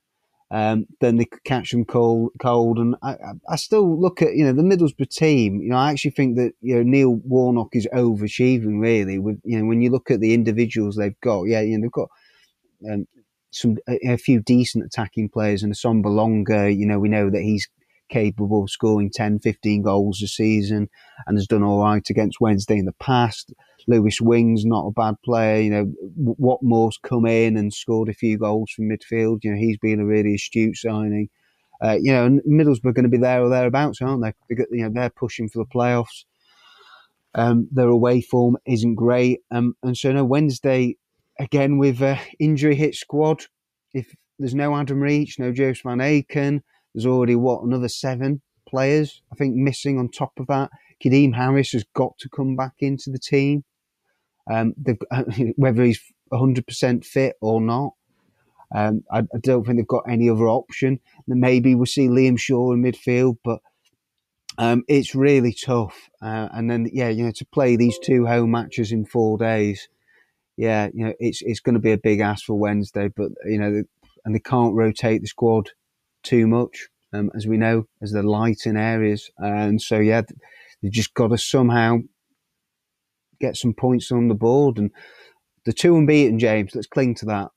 um, 0.51 0.85
then 1.01 1.17
they 1.17 1.25
could 1.25 1.43
catch 1.43 1.71
them 1.71 1.85
cold. 1.85 2.31
Cold, 2.39 2.77
and 2.77 2.95
I, 3.03 3.15
I 3.49 3.55
still 3.57 3.99
look 3.99 4.21
at 4.21 4.35
you 4.35 4.45
know 4.45 4.53
the 4.53 4.61
Middlesbrough 4.61 5.09
team. 5.09 5.61
You 5.61 5.69
know, 5.69 5.77
I 5.77 5.91
actually 5.91 6.11
think 6.11 6.37
that 6.37 6.53
you 6.61 6.75
know 6.75 6.83
Neil 6.83 7.15
Warnock 7.25 7.69
is 7.73 7.87
overachieving 7.93 8.79
really. 8.79 9.19
With 9.19 9.41
you 9.43 9.59
know 9.59 9.65
when 9.65 9.81
you 9.81 9.89
look 9.89 10.11
at 10.11 10.21
the 10.21 10.33
individuals 10.33 10.95
they've 10.95 11.19
got, 11.21 11.43
yeah, 11.43 11.61
you 11.61 11.77
know 11.77 11.83
they've 11.83 11.91
got 11.91 12.09
um, 12.89 13.05
some 13.55 13.77
a, 13.87 14.13
a, 14.13 14.17
few 14.17 14.41
decent 14.41 14.85
attacking 14.85 15.29
players 15.29 15.63
and 15.63 15.73
Assombalonga, 15.73 16.75
you 16.75 16.85
know, 16.85 16.99
we 16.99 17.09
know 17.09 17.29
that 17.29 17.41
he's 17.41 17.67
capable 18.09 18.63
of 18.63 18.69
scoring 18.69 19.09
10, 19.09 19.39
15 19.39 19.81
goals 19.81 20.21
a 20.21 20.27
season 20.27 20.89
and 21.25 21.37
has 21.37 21.47
done 21.47 21.63
all 21.63 21.81
right 21.81 22.07
against 22.09 22.41
Wednesday 22.41 22.77
in 22.77 22.85
the 22.85 22.93
past. 22.93 23.53
Lewis 23.87 24.19
Wing's 24.19 24.65
not 24.65 24.87
a 24.87 24.91
bad 24.91 25.15
player. 25.23 25.61
You 25.61 25.69
know, 25.69 25.93
Watmore's 26.17 26.99
come 27.01 27.25
in 27.25 27.55
and 27.55 27.73
scored 27.73 28.09
a 28.09 28.13
few 28.13 28.37
goals 28.37 28.71
from 28.71 28.89
midfield. 28.89 29.43
You 29.43 29.51
know, 29.51 29.57
he's 29.57 29.77
been 29.77 29.99
a 29.99 30.05
really 30.05 30.35
astute 30.35 30.75
signing. 30.75 31.29
Uh, 31.81 31.97
you 32.01 32.11
know, 32.11 32.39
Middlesbrough 32.47 32.85
are 32.87 32.93
going 32.93 33.03
to 33.03 33.09
be 33.09 33.17
there 33.17 33.41
or 33.41 33.49
thereabouts, 33.49 34.01
aren't 34.01 34.23
they? 34.23 34.33
they 34.49 34.65
you 34.71 34.83
know, 34.83 34.89
they're 34.93 35.09
pushing 35.09 35.49
for 35.49 35.59
the 35.59 35.69
playoffs. 35.73 36.25
Um, 37.33 37.67
their 37.71 37.89
away 37.89 38.21
form 38.21 38.57
isn't 38.65 38.95
great. 38.95 39.41
Um, 39.51 39.75
and 39.83 39.95
so, 39.95 40.11
no, 40.11 40.23
Wednesday 40.23 40.95
again 41.39 41.77
with 41.77 42.01
uh, 42.01 42.17
injury 42.39 42.75
hit 42.75 42.95
squad. 42.95 43.45
If 43.93 44.15
there's 44.39 44.55
no 44.55 44.75
Adam 44.75 45.01
Reach, 45.01 45.39
no 45.39 45.51
Joost 45.51 45.83
Van 45.83 45.99
Aken, 45.99 46.61
there's 46.93 47.05
already 47.05 47.35
what 47.35 47.63
another 47.63 47.89
seven 47.89 48.41
players 48.67 49.21
I 49.31 49.35
think 49.35 49.55
missing 49.55 49.97
on 49.97 50.09
top 50.09 50.33
of 50.39 50.47
that. 50.47 50.69
Kadeem 51.03 51.35
Harris 51.35 51.71
has 51.71 51.85
got 51.93 52.17
to 52.19 52.29
come 52.29 52.55
back 52.55 52.73
into 52.79 53.09
the 53.09 53.19
team. 53.19 53.63
Um, 54.49 54.73
whether 55.55 55.83
he's 55.83 55.99
100% 56.31 57.05
fit 57.05 57.35
or 57.41 57.61
not. 57.61 57.93
Um, 58.73 59.03
I, 59.11 59.19
I, 59.19 59.37
don't 59.41 59.63
think 59.65 59.77
they've 59.77 59.87
got 59.87 60.09
any 60.09 60.29
other 60.29 60.47
option. 60.47 60.99
Maybe 61.27 61.75
we'll 61.75 61.85
see 61.85 62.07
Liam 62.07 62.37
Shaw 62.37 62.73
in 62.73 62.83
midfield, 62.83 63.37
but 63.43 63.59
um, 64.57 64.83
it's 64.87 65.15
really 65.15 65.53
tough. 65.53 66.09
Uh, 66.21 66.49
and 66.51 66.69
then, 66.69 66.89
yeah, 66.91 67.09
you 67.09 67.25
know, 67.25 67.31
to 67.31 67.45
play 67.45 67.75
these 67.75 67.97
two 67.99 68.25
home 68.25 68.51
matches 68.51 68.91
in 68.91 69.05
four 69.05 69.37
days, 69.37 69.87
yeah, 70.57 70.89
you 70.93 71.05
know, 71.05 71.13
it's 71.19 71.41
it's 71.41 71.59
going 71.59 71.75
to 71.75 71.81
be 71.81 71.91
a 71.91 71.97
big 71.97 72.19
ask 72.19 72.45
for 72.45 72.55
Wednesday, 72.59 73.09
but 73.09 73.31
you 73.45 73.59
know, 73.59 73.83
and 74.25 74.35
they 74.35 74.39
can't 74.39 74.75
rotate 74.75 75.21
the 75.21 75.27
squad 75.27 75.71
too 76.23 76.47
much, 76.47 76.87
um, 77.13 77.31
as 77.35 77.47
we 77.47 77.57
know, 77.57 77.85
as 78.01 78.11
they're 78.11 78.23
light 78.23 78.61
in 78.65 78.77
areas, 78.77 79.31
and 79.37 79.81
so 79.81 79.99
yeah, 79.99 80.21
they've 80.81 80.91
just 80.91 81.13
got 81.13 81.29
to 81.29 81.37
somehow 81.37 81.99
get 83.41 83.57
some 83.57 83.73
points 83.73 84.11
on 84.11 84.29
the 84.29 84.35
board, 84.35 84.77
and 84.77 84.91
the 85.65 85.73
two 85.73 85.97
unbeaten, 85.97 86.39
James. 86.39 86.73
Let's 86.75 86.87
cling 86.87 87.15
to 87.15 87.25
that. 87.27 87.49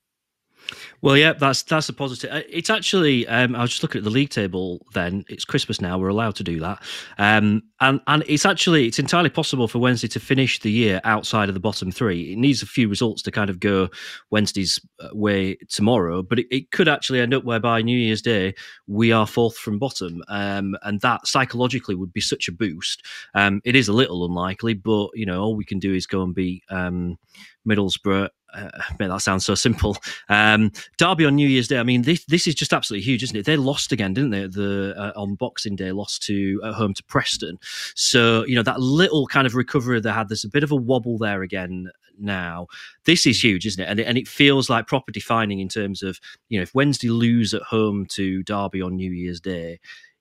Well, 1.01 1.17
yeah, 1.17 1.33
that's 1.33 1.63
that's 1.63 1.89
a 1.89 1.93
positive. 1.93 2.31
Uh, 2.31 2.43
it's 2.49 2.71
actually, 2.71 3.27
um, 3.29 3.55
I 3.55 3.63
was 3.63 3.71
just 3.71 3.83
looking 3.83 4.01
at 4.01 4.05
the 4.05 4.11
league 4.11 4.31
table. 4.31 4.85
Then 4.95 5.25
it's 5.29 5.45
Christmas 5.45 5.81
now; 5.81 5.99
we're 5.99 6.09
allowed 6.09 6.37
to 6.37 6.45
do 6.45 6.61
that, 6.61 6.83
um, 7.19 7.63
and 7.81 8.01
and 8.07 8.25
it's 8.27 8.45
actually 8.45 8.87
it's 8.87 8.99
entirely 8.99 9.31
possible 9.31 9.69
for 9.69 9.79
Wednesday 9.79 10.09
to 10.09 10.21
finish 10.21 10.59
the 10.59 10.71
year 10.71 11.01
outside 11.05 11.49
of 11.49 11.55
the 11.55 11.61
bottom 11.61 11.91
three. 11.91 12.33
It 12.33 12.39
needs 12.39 12.63
a 12.63 12.67
few 12.67 12.89
results 12.89 13.23
to 13.23 13.31
kind 13.31 13.49
of 13.49 13.61
go 13.61 13.89
Wednesday's 14.31 14.79
uh, 15.01 15.09
way 15.13 15.57
tomorrow, 15.69 16.23
but 16.23 16.41
it, 16.41 16.47
it 16.51 16.71
could 16.71 16.89
actually 16.89 17.21
end 17.21 17.33
up 17.33 17.45
whereby 17.45 17.81
New 17.81 17.99
Year's 17.99 18.23
Day 18.23 18.55
we 18.87 19.13
are 19.13 19.27
fourth 19.27 19.57
from 19.57 19.79
bottom, 19.79 20.23
um, 20.29 20.77
and 20.83 21.01
that 21.01 21.27
psychologically 21.27 21.95
would 21.95 22.13
be 22.13 22.21
such 22.21 22.49
a 22.49 22.53
boost. 22.53 23.05
Um, 23.35 23.61
it 23.65 23.77
is 23.77 23.89
a 23.89 23.93
little 23.93 24.27
unlikely, 24.27 24.75
but 24.75 25.11
you 25.15 25.27
know 25.27 25.41
all 25.41 25.57
we 25.57 25.65
can 25.65 25.79
do 25.79 25.95
is 25.95 26.07
go 26.07 26.23
and 26.23 26.35
beat 26.35 26.63
um, 26.71 27.19
Middlesbrough 27.67 28.29
uh, 28.67 28.71
that 28.99 29.23
sounds 29.23 29.45
so 29.45 29.55
simple. 29.55 29.97
Um, 30.29 30.73
Derby 30.97 31.25
on 31.25 31.37
New 31.37 31.49
Year's 31.49 31.69
Day. 31.69 31.79
I 31.79 31.83
mean, 31.83 32.03
this 32.03 32.25
this 32.27 32.47
is 32.47 32.55
just 32.55 32.73
absolutely 32.73 33.05
huge, 33.05 33.23
isn't 33.23 33.37
it? 33.37 33.47
They 33.47 33.57
lost 33.57 33.93
again, 33.93 34.15
didn't 34.15 34.31
they? 34.31 34.47
The 34.47 34.95
uh, 34.97 35.13
on 35.21 35.35
Boxing 35.35 35.77
Day, 35.77 35.93
lost 35.93 36.23
to 36.25 36.61
at 36.65 36.75
home 36.75 36.95
to 36.95 37.03
Preston. 37.05 37.59
So 37.95 38.45
you 38.47 38.55
know 38.55 38.63
that 38.63 38.81
little 38.81 39.27
kind 39.27 39.47
of 39.47 39.55
recovery 39.55 40.01
they 40.01 40.11
had. 40.11 40.29
There's 40.29 40.45
a 40.45 40.49
bit 40.49 40.63
of 40.65 40.73
a 40.73 40.77
wobble 40.77 41.19
there 41.19 41.43
again 41.43 41.91
now. 42.19 42.67
This 43.05 43.27
is 43.27 43.43
huge, 43.43 43.67
isn't 43.67 43.83
it? 43.83 43.89
And 43.89 44.01
and 44.01 44.19
it 44.19 44.29
feels 44.29 44.69
like 44.69 44.87
proper 44.87 45.13
defining 45.13 45.61
in 45.61 45.69
terms 45.69 46.03
of 46.03 46.21
you 46.49 46.59
know 46.59 46.63
if 46.63 46.75
Wednesday 46.75 47.09
lose 47.09 47.55
at 47.55 47.63
home 47.63 48.07
to 48.11 48.43
Derby 48.43 48.83
on 48.83 48.97
New 48.97 49.11
Year's 49.11 49.41
Day, 49.41 49.81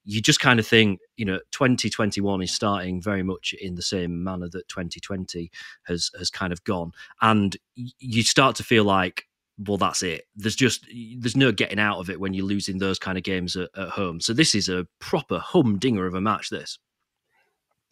you 0.10 0.22
just 0.22 0.40
kind 0.40 0.58
of 0.58 0.66
think, 0.66 1.02
you 1.18 1.26
know, 1.26 1.40
2021 1.52 2.42
is 2.42 2.54
starting 2.54 3.02
very 3.02 3.24
much 3.24 3.54
in 3.60 3.76
the 3.76 3.82
same 3.82 4.24
manner 4.24 4.48
that 4.50 4.70
2020 4.70 5.52
has 5.84 6.10
has 6.18 6.30
kind 6.30 6.54
of 6.54 6.64
gone, 6.64 6.94
and 7.22 7.58
you 7.76 8.24
start 8.24 8.56
to 8.56 8.64
feel 8.64 8.86
like, 8.86 9.26
well, 9.68 9.76
that's 9.76 10.02
it. 10.04 10.24
There's 10.34 10.56
just 10.56 10.88
there's 11.18 11.36
no 11.36 11.52
getting 11.52 11.78
out 11.78 12.00
of 12.00 12.10
it 12.10 12.22
when 12.22 12.34
you're 12.34 12.46
losing 12.46 12.78
those 12.78 12.98
kind 12.98 13.18
of 13.18 13.26
games 13.26 13.58
at, 13.58 13.70
at 13.76 13.90
home. 13.90 14.22
So 14.22 14.32
this 14.32 14.56
is 14.56 14.70
a 14.70 14.88
proper 15.00 15.40
humdinger 15.40 16.08
of 16.08 16.14
a 16.14 16.22
match. 16.22 16.50
This. 16.50 16.80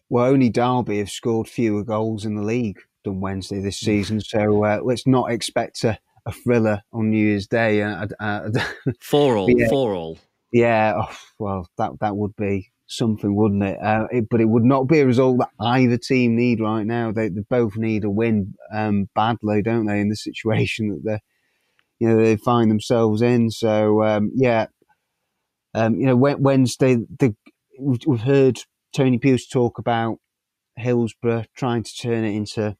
Well, 0.07 0.25
only 0.25 0.49
Derby 0.49 0.99
have 0.99 1.09
scored 1.09 1.49
fewer 1.49 1.83
goals 1.83 2.23
in 2.23 2.35
the 2.35 2.43
league 2.43 2.79
than 3.03 3.19
Wednesday 3.19 3.59
this 3.59 3.81
mm. 3.81 3.85
season, 3.85 4.21
so 4.21 4.63
uh, 4.63 4.79
let's 4.81 5.05
not 5.05 5.31
expect 5.31 5.83
a, 5.83 5.99
a 6.25 6.31
thriller 6.31 6.81
on 6.93 7.09
New 7.09 7.27
Year's 7.27 7.47
Day. 7.47 7.81
Uh, 7.81 8.07
uh, 8.21 8.49
four 9.01 9.35
all, 9.35 9.51
yeah. 9.51 9.67
four 9.67 9.93
all. 9.93 10.17
Yeah, 10.55 10.93
oh, 10.95 11.17
well, 11.37 11.69
that 11.77 11.99
that 11.99 12.15
would 12.15 12.33
be 12.37 12.71
something, 12.87 13.35
wouldn't 13.35 13.61
it? 13.61 13.77
Uh, 13.83 14.07
it? 14.09 14.29
But 14.29 14.39
it 14.39 14.45
would 14.45 14.63
not 14.63 14.87
be 14.87 15.01
a 15.01 15.05
result 15.05 15.39
that 15.39 15.49
either 15.59 15.97
team 15.97 16.37
need 16.37 16.61
right 16.61 16.85
now. 16.85 17.11
They, 17.11 17.27
they 17.27 17.41
both 17.49 17.75
need 17.75 18.05
a 18.05 18.09
win 18.09 18.53
um, 18.73 19.09
badly, 19.13 19.61
don't 19.61 19.85
they? 19.85 19.99
In 19.99 20.07
the 20.07 20.15
situation 20.15 20.87
that 20.87 21.01
they, 21.03 21.19
you 21.99 22.07
know, 22.07 22.23
they 22.23 22.37
find 22.37 22.71
themselves 22.71 23.21
in. 23.21 23.51
So 23.51 24.01
um, 24.01 24.31
yeah, 24.33 24.67
um, 25.73 25.95
you 25.99 26.05
know, 26.05 26.15
Wednesday, 26.15 26.99
the, 27.19 27.35
we've 27.77 28.21
heard 28.21 28.59
Tony 28.95 29.19
Pulis 29.19 29.49
talk 29.51 29.77
about 29.77 30.19
Hillsborough 30.77 31.43
trying 31.57 31.83
to 31.83 31.97
turn 31.97 32.23
it 32.23 32.33
into 32.33 32.77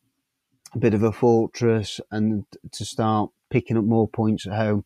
a 0.74 0.80
bit 0.80 0.94
of 0.94 1.04
a 1.04 1.12
fortress 1.12 2.00
and 2.10 2.46
to 2.72 2.86
start 2.86 3.32
picking 3.50 3.76
up 3.76 3.84
more 3.84 4.08
points 4.08 4.48
at 4.48 4.54
home 4.54 4.86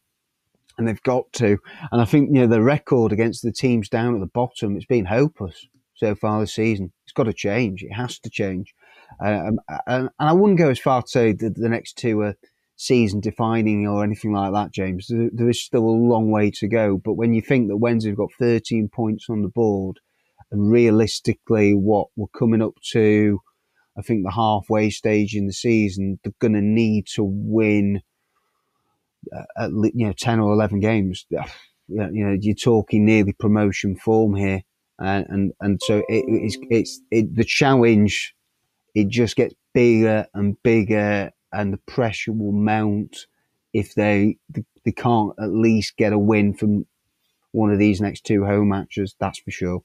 and 0.80 0.88
they've 0.88 1.04
got 1.04 1.32
to. 1.34 1.60
And 1.92 2.02
I 2.02 2.06
think 2.06 2.30
you 2.34 2.42
know 2.42 2.48
the 2.48 2.64
record 2.64 3.12
against 3.12 3.44
the 3.44 3.52
teams 3.52 3.90
down 3.90 4.16
at 4.16 4.22
the 4.22 4.28
bottom, 4.28 4.76
it's 4.76 4.86
been 4.86 5.06
hopeless 5.06 5.68
so 5.96 6.16
far 6.16 6.40
this 6.40 6.56
season. 6.56 6.92
It's 7.04 7.14
got 7.14 7.26
to 7.26 7.34
change. 7.34 7.84
It 7.84 7.94
has 7.94 8.18
to 8.20 8.30
change. 8.30 8.74
Um, 9.24 9.60
and, 9.86 10.10
I 10.18 10.34
wouldn't 10.34 10.58
go 10.58 10.70
as 10.70 10.80
far 10.80 11.02
to 11.02 11.08
say 11.08 11.34
that 11.34 11.56
the 11.56 11.70
next 11.70 11.98
two 11.98 12.22
are 12.22 12.36
season 12.78 13.20
defining 13.20 13.86
or 13.86 14.04
anything 14.04 14.32
like 14.32 14.54
that, 14.54 14.72
James. 14.72 15.08
There, 15.10 15.50
is 15.50 15.64
still 15.64 15.84
a 15.84 16.04
long 16.08 16.32
way 16.32 16.52
to 16.52 16.68
go. 16.68 16.98
But 17.04 17.16
when 17.16 17.34
you 17.34 17.42
think 17.42 17.68
that 17.68 17.78
Wednesday 17.78 18.12
have 18.12 18.18
got 18.18 18.32
13 18.40 18.90
points 18.94 19.26
on 19.30 19.42
the 19.42 19.50
board, 19.50 20.00
and 20.52 20.72
realistically, 20.72 21.74
what 21.74 22.08
we're 22.16 22.28
coming 22.28 22.62
up 22.62 22.76
to, 22.94 23.40
I 23.98 24.02
think 24.02 24.24
the 24.24 24.32
halfway 24.32 24.90
stage 24.90 25.36
in 25.36 25.46
the 25.46 25.54
season, 25.54 26.20
they're 26.24 26.34
going 26.40 26.54
to 26.54 26.62
need 26.62 27.06
to 27.16 27.24
win 27.24 28.02
at 29.58 29.70
you 29.72 30.08
know 30.08 30.14
ten 30.14 30.40
or 30.40 30.54
eleven 30.54 30.80
games. 30.80 31.26
You 31.30 31.40
know, 31.88 32.38
you're 32.40 32.56
talking 32.56 33.06
nearly 33.06 33.34
promotion 33.34 33.96
form 33.96 34.36
here, 34.36 34.62
and 35.00 35.26
and, 35.30 35.52
and 35.60 35.82
so 35.84 36.00
it, 36.10 36.26
it's 36.28 36.58
it's 36.70 37.02
it, 37.12 37.36
the 37.36 37.44
challenge. 37.44 38.36
It 38.96 39.08
just 39.10 39.36
gets 39.36 39.54
bigger 39.74 40.26
and 40.34 40.62
bigger, 40.64 41.32
and 41.52 41.74
the 41.74 41.80
pressure 41.88 42.34
will 42.34 42.52
mount 42.52 43.26
if 43.74 43.96
they 43.96 44.38
they 44.86 44.92
can't 44.92 45.34
at 45.40 45.52
least 45.52 45.98
get 45.98 46.14
a 46.14 46.20
win 46.20 46.54
from 46.54 46.86
one 47.52 47.72
of 47.72 47.80
these 47.80 48.02
next 48.02 48.26
two 48.26 48.46
home 48.46 48.70
matches. 48.70 49.16
That's 49.20 49.40
for 49.40 49.52
sure. 49.52 49.84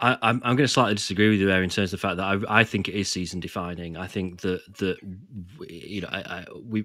I, 0.00 0.12
am 0.12 0.18
I'm, 0.22 0.40
I'm 0.44 0.56
going 0.56 0.66
to 0.66 0.68
slightly 0.68 0.94
disagree 0.94 1.28
with 1.28 1.40
you 1.40 1.46
there 1.46 1.62
in 1.62 1.70
terms 1.70 1.92
of 1.92 2.00
the 2.00 2.06
fact 2.06 2.18
that 2.18 2.24
I, 2.24 2.60
I 2.60 2.64
think 2.64 2.88
it 2.88 2.94
is 2.94 3.10
season 3.10 3.40
defining. 3.40 3.96
I 3.96 4.06
think 4.06 4.42
that 4.42 4.60
that 4.78 4.96
you 5.68 6.02
know 6.02 6.08
I, 6.10 6.18
I, 6.18 6.46
we 6.62 6.84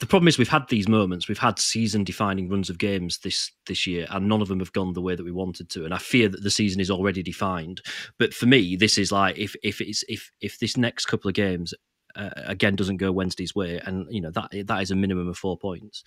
the 0.00 0.06
problem 0.06 0.28
is 0.28 0.38
we've 0.38 0.48
had 0.48 0.68
these 0.68 0.88
moments. 0.88 1.28
We've 1.28 1.38
had 1.38 1.58
season 1.58 2.04
defining 2.04 2.48
runs 2.48 2.70
of 2.70 2.78
games 2.78 3.18
this 3.18 3.52
this 3.66 3.86
year 3.86 4.06
and 4.10 4.28
none 4.28 4.42
of 4.42 4.48
them 4.48 4.58
have 4.58 4.72
gone 4.72 4.92
the 4.92 5.00
way 5.00 5.14
that 5.14 5.24
we 5.24 5.32
wanted 5.32 5.68
to 5.70 5.84
and 5.84 5.94
i 5.94 5.98
fear 5.98 6.28
that 6.28 6.42
the 6.42 6.50
season 6.50 6.80
is 6.80 6.90
already 6.90 7.22
defined. 7.22 7.80
But 8.18 8.34
for 8.34 8.46
me 8.46 8.76
this 8.76 8.98
is 8.98 9.12
like 9.12 9.38
if 9.38 9.54
if 9.62 9.80
it's 9.80 10.04
if 10.08 10.30
if 10.40 10.58
this 10.58 10.76
next 10.76 11.06
couple 11.06 11.28
of 11.28 11.34
games 11.34 11.74
uh, 12.16 12.30
again 12.36 12.76
doesn't 12.76 12.98
go 12.98 13.10
wednesday's 13.10 13.56
way 13.56 13.80
and 13.84 14.06
you 14.08 14.20
know 14.20 14.30
that 14.30 14.50
that 14.66 14.82
is 14.82 14.92
a 14.92 14.96
minimum 14.96 15.26
of 15.26 15.36
4 15.36 15.58
points 15.58 16.04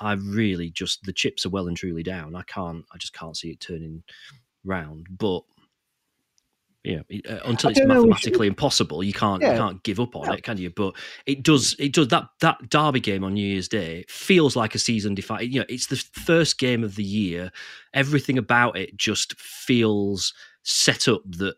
i 0.00 0.12
really 0.12 0.70
just 0.70 1.02
the 1.02 1.12
chips 1.12 1.44
are 1.44 1.50
well 1.50 1.66
and 1.66 1.76
truly 1.76 2.04
down. 2.04 2.36
I 2.36 2.42
can't 2.42 2.84
i 2.92 2.98
just 2.98 3.14
can't 3.14 3.36
see 3.36 3.50
it 3.50 3.60
turning 3.60 4.04
round. 4.64 5.06
But 5.10 5.42
yeah, 6.84 7.00
uh, 7.28 7.38
until 7.46 7.70
it's 7.70 7.80
mathematically 7.82 8.46
impossible, 8.46 9.02
you 9.02 9.14
can't 9.14 9.40
yeah. 9.40 9.52
you 9.52 9.58
can't 9.58 9.82
give 9.82 9.98
up 9.98 10.14
on 10.14 10.26
yeah. 10.26 10.34
it, 10.34 10.42
can 10.42 10.58
you? 10.58 10.68
But 10.68 10.94
it 11.24 11.42
does 11.42 11.74
it 11.78 11.94
does 11.94 12.08
that 12.08 12.28
that 12.40 12.68
Derby 12.68 13.00
game 13.00 13.24
on 13.24 13.32
New 13.34 13.46
Year's 13.46 13.68
Day 13.68 14.04
feels 14.08 14.54
like 14.54 14.74
a 14.74 14.78
season 14.78 15.14
defining. 15.14 15.50
You 15.50 15.60
know, 15.60 15.66
it's 15.70 15.86
the 15.86 15.96
first 15.96 16.58
game 16.58 16.84
of 16.84 16.96
the 16.96 17.02
year. 17.02 17.50
Everything 17.94 18.36
about 18.36 18.76
it 18.76 18.96
just 18.98 19.34
feels 19.40 20.34
set 20.62 21.08
up 21.08 21.22
that 21.26 21.54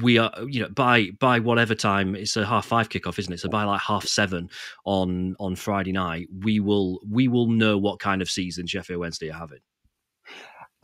we 0.00 0.18
are 0.18 0.32
you 0.46 0.60
know 0.60 0.68
by 0.68 1.10
by 1.18 1.38
whatever 1.38 1.74
time 1.74 2.14
it's 2.14 2.36
a 2.36 2.44
half 2.44 2.66
five 2.66 2.90
kickoff 2.90 3.18
isn't 3.18 3.32
it 3.32 3.40
so 3.40 3.48
by 3.48 3.64
like 3.64 3.80
half 3.80 4.04
seven 4.04 4.50
on 4.84 5.34
on 5.40 5.56
friday 5.56 5.92
night 5.92 6.28
we 6.44 6.60
will 6.60 7.00
we 7.10 7.26
will 7.26 7.46
know 7.46 7.78
what 7.78 7.98
kind 7.98 8.20
of 8.20 8.28
season 8.28 8.66
sheffield 8.66 9.00
wednesday 9.00 9.30
are 9.30 9.38
having 9.38 9.60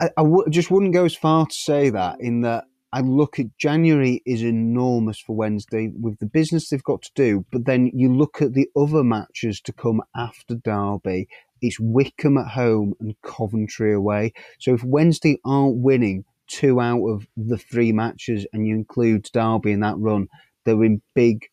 I 0.01 0.09
I 0.17 0.23
w- 0.23 0.49
just 0.49 0.71
wouldn't 0.71 0.93
go 0.93 1.05
as 1.05 1.15
far 1.15 1.45
to 1.45 1.53
say 1.53 1.91
that 1.91 2.19
in 2.19 2.41
that 2.41 2.65
I 2.93 3.01
look 3.01 3.39
at 3.39 3.57
January 3.57 4.21
is 4.23 4.43
enormous 4.43 5.19
for 5.19 5.35
Wednesday 5.35 5.91
with 5.99 6.19
the 6.19 6.27
business 6.27 6.69
they've 6.69 6.83
got 6.83 7.01
to 7.01 7.11
do. 7.15 7.43
But 7.51 7.65
then 7.65 7.89
you 7.91 8.13
look 8.13 8.39
at 8.39 8.53
the 8.53 8.69
other 8.75 9.03
matches 9.03 9.59
to 9.61 9.73
come 9.73 10.03
after 10.15 10.53
Derby. 10.53 11.27
It's 11.59 11.79
Wycombe 11.79 12.37
at 12.37 12.49
home 12.49 12.93
and 12.99 13.15
Coventry 13.23 13.95
away. 13.95 14.33
So 14.59 14.75
if 14.75 14.83
Wednesday 14.83 15.39
aren't 15.43 15.77
winning 15.77 16.25
two 16.45 16.79
out 16.79 17.03
of 17.03 17.25
the 17.35 17.57
three 17.57 17.91
matches 17.91 18.45
and 18.53 18.67
you 18.67 18.75
include 18.75 19.27
Derby 19.33 19.71
in 19.71 19.79
that 19.79 19.97
run, 19.97 20.27
they're 20.63 20.83
in 20.83 21.01
big, 21.15 21.47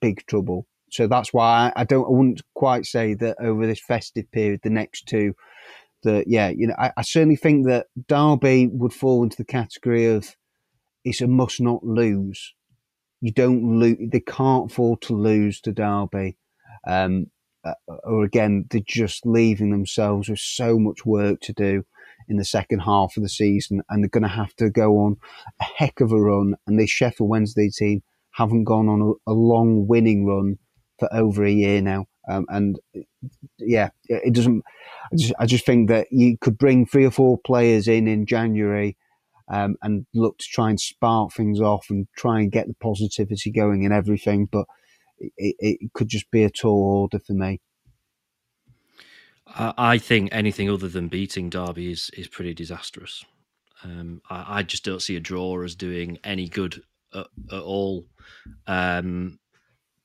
big 0.00 0.24
trouble. 0.26 0.66
So 0.90 1.06
that's 1.06 1.30
why 1.30 1.72
I, 1.76 1.84
don't, 1.84 2.06
I 2.06 2.10
wouldn't 2.10 2.40
quite 2.54 2.86
say 2.86 3.12
that 3.12 3.36
over 3.38 3.66
this 3.66 3.80
festive 3.80 4.32
period, 4.32 4.60
the 4.62 4.70
next 4.70 5.06
two, 5.06 5.34
that 6.04 6.24
yeah, 6.26 6.48
you 6.48 6.68
know, 6.68 6.76
I, 6.78 6.92
I 6.96 7.02
certainly 7.02 7.36
think 7.36 7.66
that 7.66 7.88
Derby 8.08 8.68
would 8.68 8.94
fall 8.94 9.24
into 9.24 9.36
the 9.36 9.44
category 9.44 10.06
of 10.06 10.34
it's 11.06 11.20
a 11.20 11.28
must 11.28 11.60
not 11.60 11.84
lose. 11.84 12.52
You 13.20 13.32
don't 13.32 13.78
lose. 13.78 13.96
They 14.10 14.20
can't 14.20 14.70
afford 14.70 15.00
to 15.02 15.14
lose 15.14 15.60
to 15.60 15.72
Derby. 15.72 16.36
Um, 16.86 17.26
uh, 17.64 17.74
or 18.02 18.24
again, 18.24 18.66
they're 18.70 18.80
just 18.84 19.24
leaving 19.24 19.70
themselves 19.70 20.28
with 20.28 20.40
so 20.40 20.78
much 20.80 21.06
work 21.06 21.40
to 21.42 21.52
do 21.52 21.84
in 22.28 22.38
the 22.38 22.44
second 22.44 22.80
half 22.80 23.16
of 23.16 23.22
the 23.22 23.28
season, 23.28 23.82
and 23.88 24.02
they're 24.02 24.08
going 24.08 24.24
to 24.24 24.28
have 24.28 24.54
to 24.56 24.68
go 24.68 24.98
on 24.98 25.16
a 25.60 25.64
heck 25.76 26.00
of 26.00 26.10
a 26.10 26.20
run. 26.20 26.56
And 26.66 26.78
this 26.78 26.90
Sheffield 26.90 27.30
Wednesday 27.30 27.70
team 27.70 28.02
haven't 28.32 28.64
gone 28.64 28.88
on 28.88 29.00
a, 29.00 29.30
a 29.30 29.32
long 29.32 29.86
winning 29.86 30.26
run 30.26 30.58
for 30.98 31.08
over 31.14 31.44
a 31.44 31.52
year 31.52 31.80
now. 31.80 32.06
Um, 32.28 32.46
and 32.48 32.80
yeah, 33.58 33.90
it 34.08 34.34
doesn't. 34.34 34.64
I 35.12 35.16
just, 35.16 35.32
I 35.38 35.46
just 35.46 35.64
think 35.64 35.88
that 35.88 36.08
you 36.10 36.36
could 36.36 36.58
bring 36.58 36.84
three 36.84 37.04
or 37.04 37.12
four 37.12 37.38
players 37.38 37.86
in 37.86 38.08
in 38.08 38.26
January 38.26 38.96
um, 39.48 39.76
and 39.82 40.06
look 40.14 40.38
to 40.38 40.44
try 40.50 40.70
and 40.70 40.80
spark 40.80 41.32
things 41.32 41.60
off 41.60 41.86
and 41.90 42.06
try 42.16 42.40
and 42.40 42.52
get 42.52 42.66
the 42.66 42.74
positivity 42.74 43.50
going 43.50 43.84
and 43.84 43.94
everything. 43.94 44.46
But 44.50 44.66
it, 45.18 45.56
it 45.58 45.92
could 45.94 46.08
just 46.08 46.30
be 46.30 46.44
a 46.44 46.50
tall 46.50 47.02
order 47.02 47.18
for 47.18 47.32
me. 47.32 47.60
I 49.48 49.98
think 49.98 50.30
anything 50.32 50.68
other 50.68 50.88
than 50.88 51.08
beating 51.08 51.50
Derby 51.50 51.92
is 51.92 52.10
is 52.16 52.26
pretty 52.26 52.52
disastrous. 52.52 53.24
Um, 53.84 54.20
I, 54.28 54.58
I, 54.58 54.62
just 54.64 54.84
don't 54.84 55.00
see 55.00 55.16
a 55.16 55.20
draw 55.20 55.62
as 55.62 55.76
doing 55.76 56.18
any 56.24 56.48
good 56.48 56.82
at, 57.14 57.26
at 57.52 57.60
all. 57.62 58.06
Um, 58.66 59.38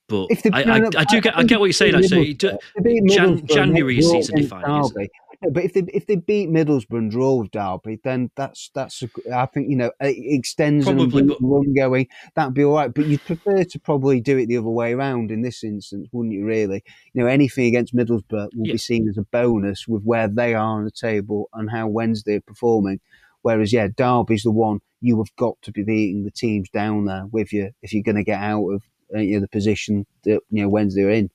But 0.08 0.28
I, 0.54 0.64
I, 0.64 0.89
I, 0.98 1.04
do 1.06 1.22
get 1.22 1.38
I 1.38 1.44
get 1.44 1.60
what 1.60 1.68
you're 1.68 1.74
saying. 1.74 1.96
Actually, 1.96 2.34
Jan, 2.34 3.48
January 3.48 3.98
is 3.98 4.12
season 4.12 4.36
defining. 4.36 5.10
But 5.50 5.64
if 5.64 5.74
they 5.74 5.82
if 5.92 6.06
they 6.06 6.18
beat 6.18 6.50
Middlesbrough 6.50 6.98
and 6.98 7.12
draw 7.12 7.36
with 7.36 7.52
Derby, 7.52 8.00
then 8.04 8.30
that's 8.36 8.70
that's 8.76 9.02
a, 9.02 9.10
I 9.36 9.48
think 9.48 9.70
you 9.70 9.76
know 9.76 9.92
it 10.00 10.16
extends 10.18 10.86
probably, 10.86 11.22
and 11.24 11.36
run 11.42 11.74
going. 11.74 12.08
That'd 12.36 12.54
be 12.54 12.64
all 12.64 12.76
right. 12.76 12.94
But 12.94 13.06
you'd 13.06 13.26
prefer 13.26 13.64
to 13.64 13.80
probably 13.80 14.22
do 14.22 14.38
it 14.38 14.48
the 14.48 14.58
other 14.58 14.70
way 14.70 14.94
around 14.94 15.32
in 15.32 15.42
this 15.42 15.64
instance, 15.64 16.08
wouldn't 16.12 16.36
you? 16.36 16.46
Really, 16.46 16.84
you 17.14 17.22
know, 17.22 17.28
anything 17.28 17.66
against 17.66 17.96
Middlesbrough 17.96 18.50
will 18.56 18.68
yeah. 18.68 18.74
be 18.74 18.78
seen 18.78 19.10
as 19.10 19.18
a 19.18 19.24
bonus 19.24 19.88
with 19.88 20.04
where 20.04 20.28
they 20.28 20.54
are 20.54 20.78
on 20.78 20.86
the 20.86 20.92
table 20.92 21.50
and 21.54 21.72
how 21.72 21.88
Wednesday 21.88 22.36
are 22.36 22.42
performing. 22.42 23.00
Whereas, 23.42 23.74
yeah, 23.74 23.88
Derby's 23.88 24.44
the 24.44 24.52
one 24.52 24.80
you 25.02 25.18
have 25.18 25.36
got 25.36 25.60
to 25.64 25.72
be 25.72 25.84
beating 25.84 26.24
the 26.24 26.32
teams 26.32 26.70
down 26.70 27.06
there 27.06 27.26
with 27.32 27.52
you 27.52 27.72
if 27.82 27.94
you're 27.94 28.04
going 28.04 28.16
to 28.16 28.24
get 28.24 28.39
out 28.39 28.68
of 28.68 28.84
uh, 29.16 29.20
you 29.20 29.36
know, 29.36 29.42
the 29.42 29.48
position 29.48 30.06
that 30.24 30.39
you 30.52 30.62
know 30.62 30.70
Wednesday 30.70 31.04
are 31.04 31.10
in. 31.10 31.30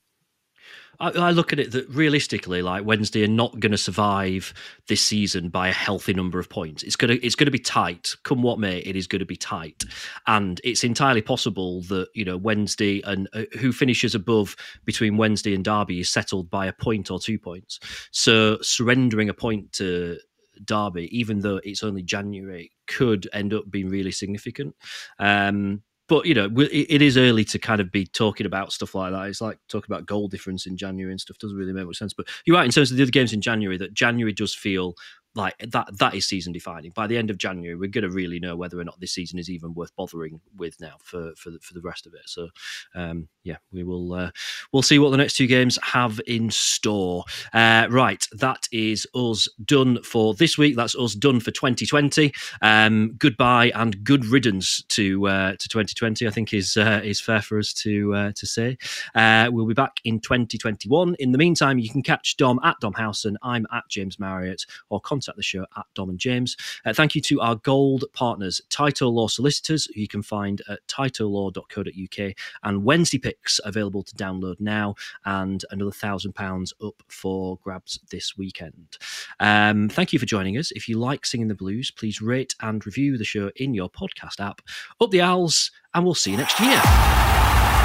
I, 1.01 1.11
I, 1.11 1.31
look 1.31 1.53
at 1.53 1.61
it 1.61 1.73
that 1.73 1.89
realistically, 1.89 2.63
like 2.63 2.85
Wednesday 2.85 3.25
are 3.25 3.29
not 3.29 3.59
going 3.61 3.73
to 3.73 3.79
survive 3.79 4.55
this 4.89 5.01
season 5.01 5.49
by 5.49 5.69
a 5.69 5.73
healthy 5.73 6.15
number 6.15 6.39
of 6.39 6.49
points. 6.49 6.83
It's 6.83 6.97
gonna 6.97 7.17
it's 7.23 7.35
gonna 7.35 7.51
be 7.51 7.59
tight. 7.59 8.15
Come 8.23 8.43
what 8.43 8.59
may, 8.59 8.79
it 8.79 8.97
is 8.97 9.07
going 9.07 9.21
to 9.21 9.27
be 9.27 9.37
tight, 9.37 9.85
and 10.27 10.61
it's 10.65 10.85
entirely 10.85 11.23
possible 11.23 11.83
that 11.83 12.09
you 12.15 12.25
know 12.25 12.37
Wednesday 12.37 13.03
and 13.03 13.29
uh, 13.33 13.43
who 13.59 13.73
finishes 13.73 14.15
above 14.15 14.57
between 14.85 15.17
Wednesday 15.17 15.55
and 15.55 15.65
Derby 15.65 16.01
is 16.01 16.11
settled 16.11 16.51
by 16.51 16.67
a 16.67 16.73
point 16.73 17.11
or 17.11 17.19
two 17.19 17.39
points. 17.39 17.79
So 18.11 18.59
surrendering 18.63 19.29
a 19.29 19.35
point 19.35 19.73
to 19.75 20.19
Derby, 20.65 21.09
even 21.17 21.41
though 21.41 21.61
it's 21.63 21.83
only 21.83 22.03
January, 22.03 22.73
could 22.87 23.29
end 23.33 23.53
up 23.53 23.71
being 23.71 23.89
really 23.89 24.13
significant. 24.13 24.75
Um, 25.19 25.83
but 26.09 26.27
you 26.27 26.35
know, 26.35 26.49
it 26.57 27.03
is 27.03 27.17
early 27.17 27.45
to 27.47 27.59
kind 27.59 27.81
of 27.81 27.91
be 27.91 28.07
talking 28.07 28.47
about 28.47 28.73
stuff 28.73 28.95
like 28.95 29.13
that. 29.13 29.29
It's 29.29 29.41
like 29.41 29.59
talking 29.69 29.93
about 29.93 30.07
goal 30.07 30.29
difference 30.29 30.67
in 30.67 30.77
January 30.77 31.13
and 31.13 31.21
stuff 31.21 31.39
doesn't 31.39 31.57
really 31.57 31.73
make 31.73 31.87
much 31.87 31.99
sense. 31.99 32.15
But 32.15 32.29
you're 32.45 32.57
right 32.57 32.65
in 32.65 32.71
terms 32.71 32.91
of 32.91 32.97
the 32.97 33.03
other 33.03 33.11
games 33.11 33.33
in 33.33 33.41
January 33.41 33.77
that 33.79 33.95
January 33.95 34.33
does 34.33 34.55
feel 34.55 34.95
like 35.37 35.57
that 35.59 35.99
that 35.99 36.15
is 36.15 36.27
season 36.27 36.53
defining. 36.53 36.91
By 36.93 37.07
the 37.07 37.17
end 37.17 37.31
of 37.31 37.39
January, 37.39 37.77
we're 37.77 37.91
going 37.91 38.03
to 38.05 38.11
really 38.11 38.41
know 38.41 38.57
whether 38.57 38.79
or 38.79 38.85
not 38.85 38.99
this 39.01 39.13
season 39.13 39.39
is 39.39 39.51
even 39.51 39.75
worth 39.75 39.95
bothering 39.97 40.41
with 40.57 40.81
now 40.81 40.97
for 41.03 41.33
for 41.37 41.51
the, 41.51 41.59
for 41.61 41.75
the 41.75 41.81
rest 41.81 42.07
of 42.07 42.15
it. 42.15 42.23
So, 42.27 42.49
um, 42.95 43.29
yeah, 43.45 43.57
we 43.73 43.85
will 43.85 44.13
uh, 44.13 44.31
we'll 44.73 44.83
see 44.83 44.99
what 44.99 45.11
the 45.11 45.17
next 45.17 45.37
two 45.37 45.47
games 45.47 45.79
have 45.83 46.21
in 46.27 46.51
store. 46.51 47.25
Uh, 47.53 47.87
right, 47.91 48.27
that 48.33 48.67
is 48.73 49.07
us 49.15 49.49
done 49.65 50.03
for 50.03 50.35
this 50.35 50.57
week. 50.57 50.77
That's 50.77 50.97
us 50.97 51.15
done 51.15 51.41
for 51.41 51.51
2020. 51.51 52.33
Um, 52.63 53.15
goodbye 53.19 53.73
and 53.75 54.03
good 54.03 54.25
riddance 54.25 54.83
to 54.89 55.29
uh, 55.29 55.51
to 55.53 55.69
2020. 55.69 56.27
I 56.27 56.31
think 56.31 56.55
is 56.55 56.77
uh, 56.77 57.01
is 57.05 57.21
fair 57.21 57.43
for 57.43 57.59
us 57.59 57.73
to 57.75 58.15
uh, 58.15 58.33
to 58.33 58.47
say. 58.47 58.79
Uh, 59.15 59.49
we'll 59.51 59.67
be 59.67 59.75
back 59.75 59.97
in 60.05 60.21
2021. 60.21 61.15
In 61.19 61.33
the 61.33 61.39
meantime, 61.39 61.79
you 61.79 61.91
can 61.91 62.03
catch 62.03 62.37
Dom 62.37 62.59
at 62.65 62.77
Dom 62.81 62.95
Howson. 62.95 63.37
I'm 63.43 63.67
at 63.73 63.85
James 63.89 64.19
Marriott 64.19 64.65
or 64.89 65.01
contact 65.01 65.26
contact 65.27 65.37
the 65.37 65.43
show 65.43 65.67
at 65.77 65.87
Dom 65.95 66.11
and 66.11 66.19
James. 66.19 66.57
Uh, 66.85 66.93
thank 66.93 67.15
you 67.15 67.21
to 67.23 67.41
our 67.41 67.57
gold 67.57 68.05
partners, 68.13 68.61
Tyto 68.71 69.09
Law 69.09 69.29
Solicitors, 69.29 69.87
who 69.87 70.01
you 70.01 70.09
can 70.09 70.23
find 70.23 70.63
at 70.69 70.87
tytolaw.co.uk, 70.87 72.35
and 72.63 72.85
Wednesday 72.85 73.19
Picks, 73.19 73.61
available 73.65 74.03
to 74.03 74.15
download 74.15 74.61
now, 74.61 74.95
and 75.25 75.65
another 75.71 75.91
thousand 75.91 76.35
pounds 76.35 76.73
up 76.85 77.03
for 77.09 77.59
grabs 77.63 77.99
this 78.11 78.37
weekend. 78.37 78.99
Um, 79.41 79.89
thank 79.89 80.13
you 80.13 80.19
for 80.19 80.27
joining 80.27 80.57
us. 80.59 80.71
If 80.73 80.89
you 80.89 80.99
like 80.99 81.27
singing 81.27 81.49
the 81.49 81.55
blues, 81.55 81.91
please 81.91 82.21
rate 82.23 82.55
and 82.61 82.85
review 82.87 83.19
the 83.19 83.25
show 83.25 83.51
in 83.57 83.75
your 83.75 83.91
podcast 83.91 84.41
app. 84.41 84.63
Up 85.01 85.11
the 85.11 85.23
owls, 85.23 85.71
and 85.95 86.05
we'll 86.05 86.15
see 86.15 86.33
you 86.33 86.37
next 86.37 86.61
year. 86.61 87.76